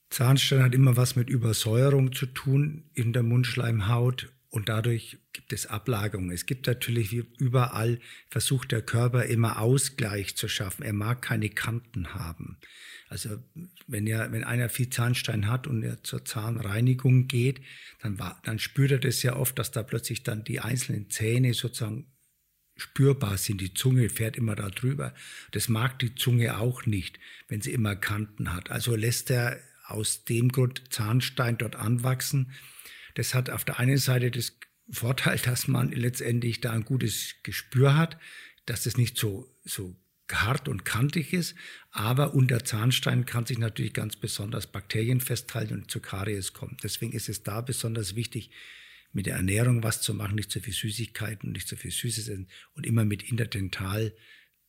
Zahnstein 0.09 0.63
hat 0.63 0.75
immer 0.75 0.95
was 0.95 1.15
mit 1.15 1.29
Übersäuerung 1.29 2.13
zu 2.13 2.27
tun 2.27 2.89
in 2.93 3.13
der 3.13 3.23
Mundschleimhaut 3.23 4.31
und 4.49 4.69
dadurch 4.69 5.17
gibt 5.33 5.51
es 5.51 5.65
Ablagerungen. 5.65 6.29
Es 6.29 6.45
gibt 6.45 6.67
natürlich 6.67 7.11
wie 7.11 7.25
überall, 7.39 7.99
versucht 8.29 8.71
der 8.71 8.83
Körper 8.83 9.25
immer 9.25 9.59
Ausgleich 9.59 10.35
zu 10.35 10.47
schaffen. 10.47 10.83
Er 10.83 10.93
mag 10.93 11.23
keine 11.23 11.49
Kanten 11.49 12.13
haben. 12.13 12.59
Also 13.09 13.39
wenn, 13.87 14.05
er, 14.05 14.31
wenn 14.31 14.43
einer 14.43 14.69
viel 14.69 14.91
Zahnstein 14.91 15.47
hat 15.47 15.65
und 15.65 15.81
er 15.81 16.03
zur 16.03 16.23
Zahnreinigung 16.23 17.27
geht, 17.27 17.61
dann, 18.03 18.19
war, 18.19 18.39
dann 18.45 18.59
spürt 18.59 18.91
er 18.91 18.99
das 18.99 19.23
ja 19.23 19.35
oft, 19.35 19.57
dass 19.57 19.71
da 19.71 19.81
plötzlich 19.81 20.21
dann 20.21 20.43
die 20.43 20.59
einzelnen 20.59 21.09
Zähne 21.09 21.55
sozusagen 21.55 22.12
spürbar 22.75 23.37
sind. 23.37 23.61
Die 23.61 23.73
Zunge 23.73 24.09
fährt 24.09 24.35
immer 24.35 24.55
da 24.55 24.69
drüber. 24.69 25.13
Das 25.51 25.69
mag 25.69 25.99
die 25.99 26.15
Zunge 26.15 26.57
auch 26.57 26.85
nicht, 26.85 27.19
wenn 27.47 27.61
sie 27.61 27.71
immer 27.71 27.95
Kanten 27.95 28.53
hat. 28.53 28.71
Also 28.71 28.95
lässt 28.95 29.29
er 29.31 29.59
aus 29.85 30.23
dem 30.25 30.51
Grund 30.51 30.83
Zahnstein 30.89 31.57
dort 31.57 31.75
anwachsen 31.75 32.51
das 33.15 33.33
hat 33.33 33.49
auf 33.49 33.63
der 33.63 33.79
einen 33.79 33.97
Seite 33.97 34.31
das 34.31 34.57
Vorteil, 34.89 35.37
dass 35.37 35.67
man 35.67 35.91
letztendlich 35.91 36.61
da 36.61 36.71
ein 36.71 36.85
gutes 36.85 37.35
Gespür 37.43 37.95
hat, 37.95 38.17
dass 38.65 38.83
das 38.83 38.97
nicht 38.97 39.17
so, 39.17 39.49
so 39.63 39.95
hart 40.31 40.67
und 40.67 40.83
kantig 40.83 41.31
ist, 41.33 41.55
aber 41.91 42.33
unter 42.33 42.63
Zahnstein 42.65 43.25
kann 43.25 43.45
sich 43.45 43.59
natürlich 43.59 43.93
ganz 43.93 44.15
besonders 44.15 44.67
Bakterien 44.67 45.21
festhalten 45.21 45.75
und 45.75 45.91
zu 45.91 45.99
Karies 45.99 46.53
kommen. 46.53 46.77
Deswegen 46.81 47.13
ist 47.13 47.29
es 47.29 47.43
da 47.43 47.61
besonders 47.61 48.15
wichtig, 48.15 48.49
mit 49.13 49.27
der 49.27 49.35
Ernährung 49.35 49.83
was 49.83 50.01
zu 50.01 50.13
machen, 50.13 50.35
nicht 50.35 50.51
zu 50.51 50.59
viel 50.59 50.73
Süßigkeiten, 50.73 51.51
nicht 51.51 51.67
zu 51.67 51.75
viel 51.75 51.91
Süßes 51.91 52.27
essen 52.27 52.47
und 52.73 52.85
immer 52.85 53.05
mit 53.05 53.23
Interdental 53.23 54.13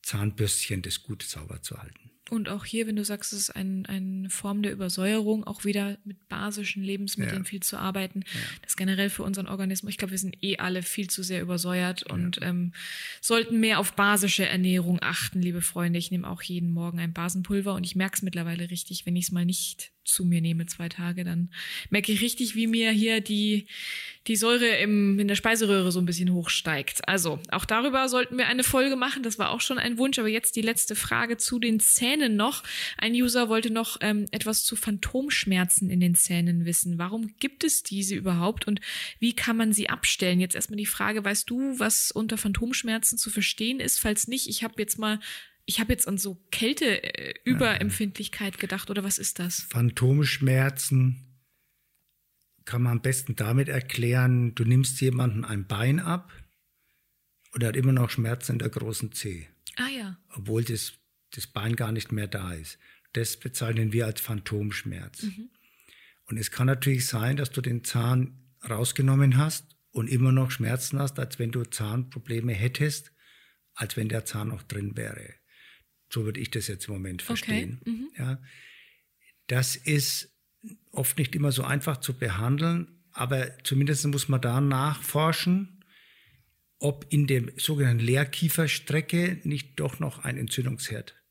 Zahnbürstchen 0.01 0.83
das 0.83 1.01
gut 1.01 1.23
sauber 1.23 1.61
zu 1.61 1.77
halten. 1.81 2.11
Und 2.31 2.49
auch 2.49 2.65
hier, 2.65 2.87
wenn 2.87 2.95
du 2.95 3.05
sagst, 3.05 3.33
es 3.33 3.39
ist 3.39 3.49
ein, 3.55 3.85
eine 3.85 4.31
Form 4.31 4.63
der 4.63 4.71
Übersäuerung, 4.71 5.43
auch 5.43 5.63
wieder 5.63 5.99
mit 6.05 6.27
basischen 6.27 6.83
Lebensmitteln 6.83 7.43
ja. 7.43 7.43
viel 7.43 7.61
zu 7.61 7.77
arbeiten. 7.77 8.21
Ja. 8.21 8.39
Das 8.63 8.75
generell 8.75 9.11
für 9.11 9.21
unseren 9.21 9.47
Organismus, 9.47 9.91
ich 9.91 9.97
glaube, 9.97 10.11
wir 10.11 10.17
sind 10.17 10.43
eh 10.43 10.57
alle 10.57 10.81
viel 10.81 11.07
zu 11.07 11.21
sehr 11.21 11.41
übersäuert 11.41 12.05
ja. 12.07 12.13
und 12.13 12.39
ähm, 12.41 12.73
sollten 13.21 13.59
mehr 13.59 13.79
auf 13.79 13.93
basische 13.93 14.47
Ernährung 14.47 14.99
achten, 15.01 15.39
liebe 15.39 15.61
Freunde. 15.61 15.99
Ich 15.99 16.09
nehme 16.09 16.27
auch 16.27 16.41
jeden 16.41 16.71
Morgen 16.71 16.99
ein 16.99 17.13
Basenpulver 17.13 17.75
und 17.75 17.83
ich 17.83 17.95
merke 17.95 18.15
es 18.15 18.21
mittlerweile 18.23 18.71
richtig, 18.71 19.05
wenn 19.05 19.15
ich 19.15 19.25
es 19.25 19.31
mal 19.31 19.45
nicht 19.45 19.91
zu 20.05 20.23
mir 20.23 20.41
nehme, 20.41 20.65
zwei 20.67 20.87
Tage, 20.89 21.23
dann 21.23 21.49
merke 21.89 22.11
ich 22.11 22.21
richtig, 22.21 22.55
wie 22.55 22.67
mir 22.67 22.91
hier 22.91 23.21
die, 23.21 23.67
die 24.27 24.35
Säure 24.35 24.67
im, 24.77 25.19
in 25.19 25.27
der 25.27 25.35
Speiseröhre 25.35 25.91
so 25.91 25.99
ein 25.99 26.05
bisschen 26.05 26.33
hochsteigt. 26.33 27.07
Also, 27.07 27.39
auch 27.51 27.65
darüber 27.65 28.07
sollten 28.07 28.37
wir 28.37 28.47
eine 28.47 28.63
Folge 28.63 28.95
machen. 28.95 29.23
Das 29.23 29.37
war 29.37 29.49
auch 29.49 29.61
schon 29.61 29.77
ein 29.77 29.97
Wunsch. 29.97 30.17
Aber 30.19 30.27
jetzt 30.27 30.55
die 30.55 30.61
letzte 30.61 30.95
Frage 30.95 31.37
zu 31.37 31.59
den 31.59 31.79
Zähnen 31.79 32.35
noch. 32.35 32.63
Ein 32.97 33.13
User 33.13 33.49
wollte 33.49 33.71
noch 33.71 33.97
ähm, 34.01 34.25
etwas 34.31 34.63
zu 34.63 34.75
Phantomschmerzen 34.75 35.89
in 35.89 35.99
den 35.99 36.15
Zähnen 36.15 36.65
wissen. 36.65 36.97
Warum 36.97 37.35
gibt 37.39 37.63
es 37.63 37.83
diese 37.83 38.15
überhaupt 38.15 38.67
und 38.67 38.79
wie 39.19 39.33
kann 39.33 39.57
man 39.57 39.73
sie 39.73 39.89
abstellen? 39.89 40.39
Jetzt 40.39 40.55
erstmal 40.55 40.77
die 40.77 40.85
Frage, 40.85 41.23
weißt 41.23 41.49
du, 41.49 41.79
was 41.79 42.11
unter 42.11 42.37
Phantomschmerzen 42.37 43.17
zu 43.17 43.29
verstehen 43.29 43.79
ist? 43.79 43.99
Falls 43.99 44.27
nicht, 44.27 44.47
ich 44.47 44.63
habe 44.63 44.75
jetzt 44.77 44.97
mal 44.97 45.19
ich 45.65 45.79
habe 45.79 45.93
jetzt 45.93 46.07
an 46.07 46.17
so 46.17 46.35
Kälteüberempfindlichkeit 46.51 48.59
gedacht, 48.59 48.89
oder 48.89 49.03
was 49.03 49.17
ist 49.17 49.39
das? 49.39 49.61
Phantomschmerzen 49.69 51.25
kann 52.65 52.81
man 52.81 52.93
am 52.93 53.01
besten 53.01 53.35
damit 53.35 53.69
erklären, 53.69 54.55
du 54.55 54.63
nimmst 54.63 54.99
jemanden 55.01 55.45
ein 55.45 55.67
Bein 55.67 55.99
ab 55.99 56.31
und 57.51 57.63
er 57.63 57.69
hat 57.69 57.75
immer 57.75 57.91
noch 57.91 58.09
Schmerzen 58.09 58.53
in 58.53 58.59
der 58.59 58.69
großen 58.69 59.11
Zeh. 59.11 59.47
Ah 59.75 59.89
ja. 59.89 60.17
Obwohl 60.29 60.63
das, 60.63 60.93
das 61.31 61.47
Bein 61.47 61.75
gar 61.75 61.91
nicht 61.91 62.11
mehr 62.11 62.27
da 62.27 62.53
ist. 62.53 62.77
Das 63.13 63.37
bezeichnen 63.37 63.93
wir 63.93 64.07
als 64.07 64.19
Phantomschmerz. 64.19 65.23
Mhm. 65.23 65.49
Und 66.25 66.37
es 66.37 66.51
kann 66.51 66.67
natürlich 66.67 67.05
sein, 67.05 67.37
dass 67.37 67.51
du 67.51 67.61
den 67.61 67.83
Zahn 67.83 68.51
rausgenommen 68.67 69.37
hast 69.37 69.77
und 69.91 70.09
immer 70.09 70.31
noch 70.31 70.51
Schmerzen 70.51 70.99
hast, 70.99 71.19
als 71.19 71.39
wenn 71.39 71.51
du 71.51 71.63
Zahnprobleme 71.63 72.53
hättest, 72.53 73.13
als 73.73 73.95
wenn 73.95 74.09
der 74.09 74.25
Zahn 74.25 74.49
noch 74.49 74.63
drin 74.63 74.97
wäre. 74.97 75.35
So 76.15 76.23
würde 76.23 76.39
ich 76.39 76.49
das 76.49 76.67
jetzt 76.67 76.87
im 76.87 76.93
Moment 76.93 77.21
verstehen. 77.21 77.79
Okay. 77.81 77.91
Mhm. 77.91 78.09
Ja, 78.17 78.41
das 79.47 79.75
ist 79.75 80.33
oft 80.91 81.17
nicht 81.17 81.35
immer 81.35 81.51
so 81.51 81.65
einfach 81.65 81.97
zu 81.97 82.13
behandeln, 82.13 83.03
aber 83.11 83.51
zumindest 83.65 84.07
muss 84.07 84.29
man 84.29 84.39
da 84.39 84.61
nachforschen, 84.61 85.83
ob 86.79 87.05
in 87.09 87.27
der 87.27 87.51
sogenannten 87.57 88.05
Leerkieferstrecke 88.05 89.41
nicht 89.43 89.77
doch 89.77 89.99
noch 89.99 90.19
ein 90.19 90.37
Entzündungsherd 90.37 91.21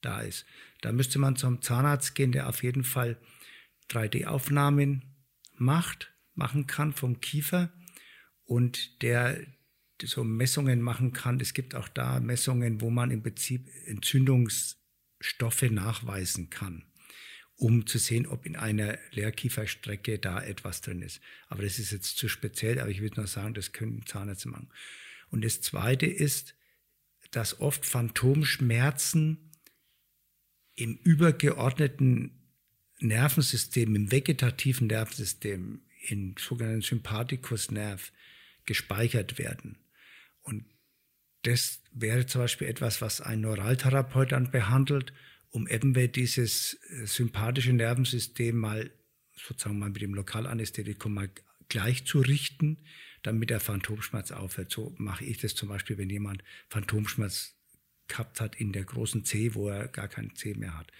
da 0.00 0.20
ist. 0.22 0.46
Da 0.80 0.90
müsste 0.90 1.20
man 1.20 1.36
zum 1.36 1.62
Zahnarzt 1.62 2.16
gehen, 2.16 2.32
der 2.32 2.48
auf 2.48 2.64
jeden 2.64 2.82
Fall 2.82 3.20
3D-Aufnahmen 3.88 5.14
macht, 5.54 6.12
machen 6.34 6.66
kann 6.66 6.92
vom 6.92 7.20
Kiefer 7.20 7.72
und 8.42 9.00
der 9.00 9.46
so 10.06 10.24
Messungen 10.24 10.80
machen 10.80 11.12
kann. 11.12 11.40
Es 11.40 11.54
gibt 11.54 11.74
auch 11.74 11.88
da 11.88 12.20
Messungen, 12.20 12.80
wo 12.80 12.90
man 12.90 13.10
im 13.10 13.22
Prinzip 13.22 13.68
Entzündungsstoffe 13.86 15.70
nachweisen 15.70 16.50
kann, 16.50 16.84
um 17.56 17.86
zu 17.86 17.98
sehen, 17.98 18.26
ob 18.26 18.46
in 18.46 18.56
einer 18.56 18.98
Lehrkieferstrecke 19.10 20.18
da 20.18 20.42
etwas 20.42 20.80
drin 20.80 21.02
ist. 21.02 21.20
Aber 21.48 21.62
das 21.62 21.78
ist 21.78 21.92
jetzt 21.92 22.16
zu 22.16 22.28
speziell, 22.28 22.78
aber 22.78 22.90
ich 22.90 23.00
würde 23.00 23.16
nur 23.16 23.26
sagen, 23.26 23.54
das 23.54 23.72
können 23.72 24.06
Zahnärzte 24.06 24.48
machen. 24.48 24.70
Und 25.30 25.44
das 25.44 25.60
Zweite 25.60 26.06
ist, 26.06 26.54
dass 27.30 27.60
oft 27.60 27.84
Phantomschmerzen 27.84 29.52
im 30.74 30.96
übergeordneten 30.96 32.38
Nervensystem, 33.00 33.94
im 33.94 34.10
vegetativen 34.10 34.86
Nervensystem, 34.86 35.82
im 36.08 36.34
sogenannten 36.38 36.82
Sympathikusnerv 36.82 38.12
gespeichert 38.64 39.38
werden. 39.38 39.76
Und 40.48 40.64
das 41.42 41.82
wäre 41.92 42.26
zum 42.26 42.40
Beispiel 42.40 42.68
etwas, 42.68 43.02
was 43.02 43.20
ein 43.20 43.42
Neuraltherapeut 43.42 44.32
dann 44.32 44.50
behandelt, 44.50 45.12
um 45.50 45.68
eben 45.68 45.94
dieses 46.12 46.74
äh, 46.90 47.06
sympathische 47.06 47.72
Nervensystem 47.72 48.56
mal 48.56 48.90
sozusagen 49.34 49.78
mal 49.78 49.90
mit 49.90 50.02
dem 50.02 50.14
Lokalanästhetikum 50.14 51.14
mal 51.14 51.30
gleich 51.68 52.04
zu 52.06 52.20
richten, 52.20 52.78
damit 53.22 53.50
der 53.50 53.60
Phantomschmerz 53.60 54.30
aufhört. 54.32 54.72
So 54.72 54.94
mache 54.98 55.24
ich 55.24 55.38
das 55.38 55.54
zum 55.54 55.68
Beispiel, 55.68 55.98
wenn 55.98 56.10
jemand 56.10 56.42
Phantomschmerz 56.70 57.54
gehabt 58.08 58.40
hat 58.40 58.56
in 58.56 58.72
der 58.72 58.84
großen 58.84 59.24
C, 59.24 59.54
wo 59.54 59.68
er 59.68 59.86
gar 59.88 60.08
keinen 60.08 60.34
C 60.34 60.54
mehr 60.54 60.76
hat. 60.76 60.90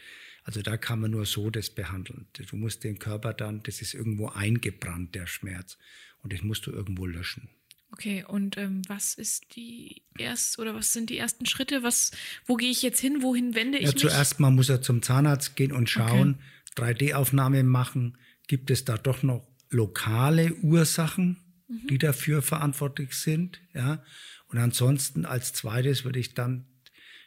Also 0.45 0.63
da 0.63 0.77
kann 0.77 1.01
man 1.01 1.11
nur 1.11 1.27
so 1.27 1.51
das 1.51 1.71
behandeln. 1.71 2.29
Du 2.33 2.57
musst 2.57 2.85
den 2.85 2.99
Körper 2.99 3.35
dann, 3.35 3.63
das 3.63 3.81
ist 3.81 3.95
irgendwo 3.95 4.29
eingebrannt, 4.29 5.15
der 5.15 5.27
Schmerz. 5.27 5.79
Und 6.23 6.33
das 6.33 6.43
musst 6.43 6.67
du 6.67 6.71
irgendwo 6.71 7.07
löschen. 7.07 7.49
Okay, 7.91 8.24
und 8.26 8.57
ähm, 8.59 8.82
was 8.86 9.14
ist 9.14 9.57
die 9.57 10.03
erst 10.18 10.59
oder 10.59 10.74
was 10.74 10.93
sind 10.93 11.11
die 11.11 11.18
ersten 11.18 11.47
Schritte? 11.47 11.82
Was, 11.82 12.11
wo 12.47 12.57
gehe 12.57 12.70
ich 12.70 12.82
jetzt 12.82 13.01
hin? 13.01 13.22
Wohin 13.22 13.55
wende 13.55 13.78
ich 13.78 13.86
ja, 13.86 13.93
mich? 13.93 14.03
Zuerst 14.03 14.41
mal 14.41 14.51
muss 14.51 14.68
er 14.68 14.82
zum 14.82 15.03
Zahnarzt 15.03 15.57
gehen 15.57 15.72
und 15.72 15.89
schauen, 15.89 16.39
okay. 16.76 16.93
3D-Aufnahme 16.93 17.62
machen. 17.64 18.18
Gibt 18.47 18.70
es 18.70 18.84
da 18.84 18.97
doch 18.99 19.22
noch 19.22 19.47
lokale 19.70 20.55
Ursachen, 20.57 21.39
mhm. 21.66 21.86
die 21.89 21.99
dafür 21.99 22.43
verantwortlich 22.43 23.14
sind? 23.14 23.61
Ja. 23.74 24.05
Und 24.49 24.59
ansonsten 24.59 25.24
als 25.24 25.53
zweites 25.53 26.05
würde 26.05 26.18
ich 26.18 26.34
dann 26.34 26.66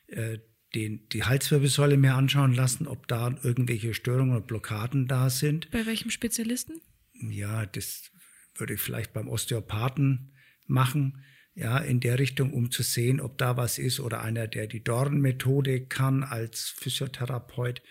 äh, 0.07 0.39
den, 0.74 1.07
die 1.09 1.24
Halswirbelsäule 1.24 1.97
mir 1.97 2.16
anschauen 2.16 2.53
lassen, 2.53 2.88
ob 2.88 3.07
da 3.07 3.36
irgendwelche 3.43 3.93
Störungen 3.93 4.36
oder 4.36 4.45
Blockaden 4.45 5.07
da 5.07 5.30
sind. 5.30 5.70
Bei 5.72 5.86
welchem 5.86 6.12
Spezialisten? 6.12 6.82
Ja, 7.14 7.66
das 7.66 8.12
würde 8.55 8.76
ich 8.76 8.82
vielleicht 8.82 9.14
beim 9.14 9.28
Osteopathen 9.28 10.34
machen, 10.72 11.24
ja, 11.54 11.78
in 11.78 12.00
der 12.00 12.18
Richtung, 12.18 12.54
um 12.54 12.72
zu 12.72 12.82
sehen, 12.82 13.20
ob 13.20 13.38
da 13.38 13.58
was 13.58 13.78
ist 13.78 14.00
oder 14.00 14.22
einer, 14.22 14.48
der 14.48 14.68
die 14.68 14.84
Dorn-Methode 14.84 15.86
kann 15.86 16.24
als 16.24 16.70
Physiotherapeut, 16.70 17.82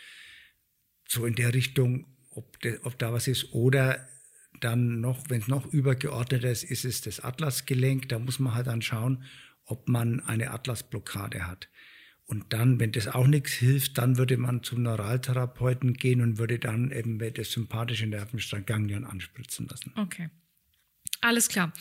so 1.06 1.26
in 1.26 1.34
der 1.34 1.54
Richtung, 1.54 2.06
ob, 2.30 2.58
de, 2.60 2.80
ob 2.82 2.98
da 2.98 3.12
was 3.12 3.28
ist 3.28 3.52
oder 3.52 4.08
dann 4.60 5.00
noch, 5.00 5.28
wenn 5.28 5.40
es 5.40 5.48
noch 5.48 5.66
übergeordneter 5.72 6.50
ist, 6.50 6.64
ist 6.64 6.84
es 6.84 7.00
das 7.00 7.20
Atlasgelenk. 7.20 8.08
Da 8.08 8.18
muss 8.18 8.38
man 8.38 8.54
halt 8.54 8.66
dann 8.66 8.82
schauen, 8.82 9.24
ob 9.64 9.88
man 9.88 10.20
eine 10.20 10.50
Atlasblockade 10.50 11.46
hat. 11.46 11.68
Und 12.26 12.52
dann, 12.52 12.78
wenn 12.78 12.92
das 12.92 13.08
auch 13.08 13.26
nichts 13.26 13.52
hilft, 13.52 13.98
dann 13.98 14.16
würde 14.16 14.36
man 14.36 14.62
zum 14.62 14.82
Neuraltherapeuten 14.82 15.94
gehen 15.94 16.20
und 16.20 16.38
würde 16.38 16.60
dann 16.60 16.92
eben 16.92 17.18
das 17.34 17.50
sympathische 17.50 18.06
Nervenstrang 18.06 18.64
Ganglion 18.66 19.04
anspritzen 19.04 19.66
lassen. 19.66 19.92
Okay. 19.96 20.28
Alles 21.20 21.48
klar. 21.48 21.72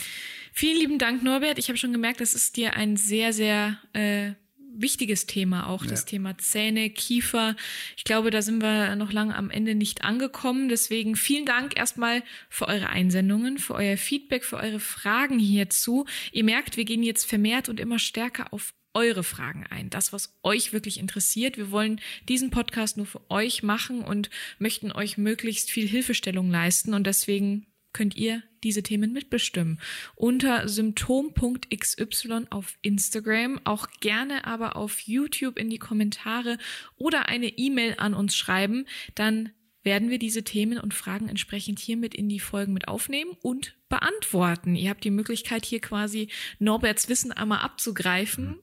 Vielen 0.54 0.78
lieben 0.78 1.00
Dank, 1.00 1.24
Norbert. 1.24 1.60
Ich 1.60 1.70
habe 1.70 1.78
schon 1.78 1.94
gemerkt, 1.94 2.22
das 2.22 2.34
ist 2.34 2.58
dir 2.58 2.74
ein 2.76 2.98
sehr, 2.98 3.32
sehr 3.32 3.78
äh, 3.94 4.34
wichtiges 4.74 5.26
Thema 5.26 5.68
auch, 5.68 5.84
ja. 5.84 5.90
das 5.90 6.06
Thema 6.06 6.38
Zähne, 6.38 6.90
Kiefer. 6.90 7.56
Ich 7.98 8.04
glaube, 8.04 8.32
da 8.32 8.42
sind 8.42 8.62
wir 8.62 8.96
noch 8.96 9.12
lange 9.12 9.36
am 9.36 9.50
Ende 9.50 9.76
nicht 9.76 10.04
angekommen. 10.04 10.70
Deswegen 10.70 11.16
vielen 11.16 11.46
Dank 11.46 11.78
erstmal 11.78 12.24
für 12.50 12.68
eure 12.68 12.90
Einsendungen, 12.90 13.58
für 13.58 13.76
euer 13.76 13.98
Feedback, 13.98 14.44
für 14.44 14.58
eure 14.58 14.80
Fragen 14.80 15.40
hierzu. 15.40 16.06
Ihr 16.32 16.44
merkt, 16.44 16.78
wir 16.78 16.86
gehen 16.86 17.04
jetzt 17.04 17.26
vermehrt 17.26 17.70
und 17.70 17.80
immer 17.80 18.00
stärker 18.00 18.54
auf 18.54 18.74
eure 18.94 19.24
Fragen 19.24 19.68
ein, 19.70 19.92
das, 19.92 20.14
was 20.14 20.34
euch 20.42 20.74
wirklich 20.74 21.00
interessiert. 21.00 21.58
Wir 21.58 21.70
wollen 21.70 22.02
diesen 22.28 22.50
Podcast 22.50 22.98
nur 22.98 23.06
für 23.06 23.22
euch 23.30 23.62
machen 23.62 24.02
und 24.02 24.30
möchten 24.58 24.92
euch 24.92 25.18
möglichst 25.18 25.70
viel 25.70 25.88
Hilfestellung 25.88 26.50
leisten 26.50 26.94
und 26.96 27.06
deswegen 27.06 27.68
könnt 27.94 28.16
ihr 28.16 28.44
diese 28.64 28.84
Themen 28.84 29.14
mitbestimmen. 29.14 29.80
Unter 30.16 30.68
symptom.xy 30.68 32.46
auf 32.50 32.78
Instagram, 32.82 33.60
auch 33.64 33.88
gerne 34.00 34.46
aber 34.46 34.76
auf 34.76 35.00
YouTube 35.02 35.58
in 35.58 35.70
die 35.70 35.80
Kommentare 35.80 36.58
oder 36.98 37.28
eine 37.28 37.48
E-Mail 37.48 37.96
an 37.98 38.14
uns 38.14 38.36
schreiben, 38.36 38.86
dann 39.16 39.52
werden 39.84 40.10
wir 40.10 40.20
diese 40.20 40.44
Themen 40.44 40.78
und 40.78 40.94
Fragen 40.94 41.30
entsprechend 41.30 41.80
hiermit 41.80 42.14
in 42.14 42.28
die 42.28 42.40
Folgen 42.40 42.74
mit 42.74 42.88
aufnehmen 42.88 43.32
und 43.42 43.78
beantworten. 43.88 44.76
Ihr 44.76 44.90
habt 44.90 45.04
die 45.04 45.10
Möglichkeit, 45.10 45.66
hier 45.66 45.80
quasi 45.80 46.30
Norberts 46.60 47.08
Wissen 47.10 47.32
einmal 47.32 47.60
abzugreifen 47.60 48.60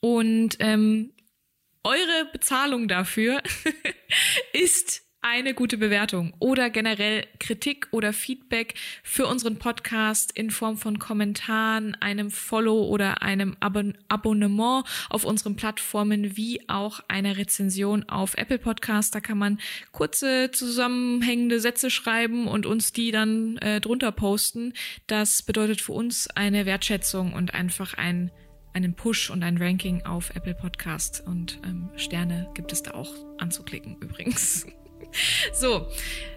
und 0.00 0.56
ähm, 0.58 1.12
eure 1.84 2.28
Bezahlung 2.32 2.88
dafür 2.88 3.42
ist 4.52 5.01
eine 5.22 5.54
gute 5.54 5.78
Bewertung 5.78 6.34
oder 6.40 6.68
generell 6.68 7.24
Kritik 7.38 7.86
oder 7.92 8.12
Feedback 8.12 8.74
für 9.04 9.26
unseren 9.26 9.56
Podcast 9.56 10.36
in 10.36 10.50
Form 10.50 10.76
von 10.76 10.98
Kommentaren, 10.98 11.96
einem 12.00 12.30
Follow 12.30 12.84
oder 12.88 13.22
einem 13.22 13.56
Abon 13.60 13.96
Abonnement 14.08 14.84
auf 15.08 15.24
unseren 15.24 15.54
Plattformen 15.56 16.36
wie 16.36 16.68
auch 16.68 17.00
einer 17.08 17.36
Rezension 17.36 18.08
auf 18.08 18.36
Apple 18.36 18.58
Podcast. 18.58 19.14
Da 19.14 19.20
kann 19.20 19.38
man 19.38 19.58
kurze 19.92 20.50
zusammenhängende 20.52 21.60
Sätze 21.60 21.88
schreiben 21.90 22.48
und 22.48 22.66
uns 22.66 22.92
die 22.92 23.12
dann 23.12 23.58
äh, 23.58 23.80
drunter 23.80 24.10
posten. 24.10 24.72
Das 25.06 25.42
bedeutet 25.42 25.80
für 25.80 25.92
uns 25.92 26.28
eine 26.28 26.66
Wertschätzung 26.66 27.32
und 27.32 27.54
einfach 27.54 27.94
ein 27.94 28.30
einen 28.74 28.94
Push 28.94 29.28
und 29.28 29.42
ein 29.42 29.58
Ranking 29.58 30.02
auf 30.06 30.34
Apple 30.34 30.54
Podcast 30.54 31.22
und 31.26 31.60
ähm, 31.64 31.90
Sterne 31.96 32.48
gibt 32.54 32.72
es 32.72 32.82
da 32.82 32.92
auch 32.92 33.12
anzuklicken 33.38 33.98
übrigens. 34.00 34.66
So, 35.52 35.86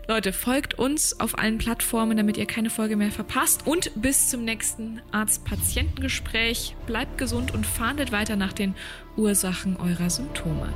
Leute, 0.08 0.34
folgt 0.34 0.76
uns 0.76 1.20
auf 1.20 1.38
allen 1.38 1.58
Plattformen, 1.58 2.16
damit 2.18 2.38
ihr 2.38 2.46
keine 2.46 2.70
Folge 2.70 2.96
mehr 2.96 3.12
verpasst. 3.12 3.66
Und 3.66 3.92
bis 3.96 4.30
zum 4.30 4.44
nächsten 4.44 5.02
Arzt-Patientengespräch. 5.12 6.76
Bleibt 6.86 7.18
gesund 7.18 7.54
und 7.54 7.66
fahndet 7.66 8.12
weiter 8.12 8.36
nach 8.36 8.54
den 8.54 8.76
Ursachen 9.18 9.78
eurer 9.78 10.10
Symptome. 10.10 10.72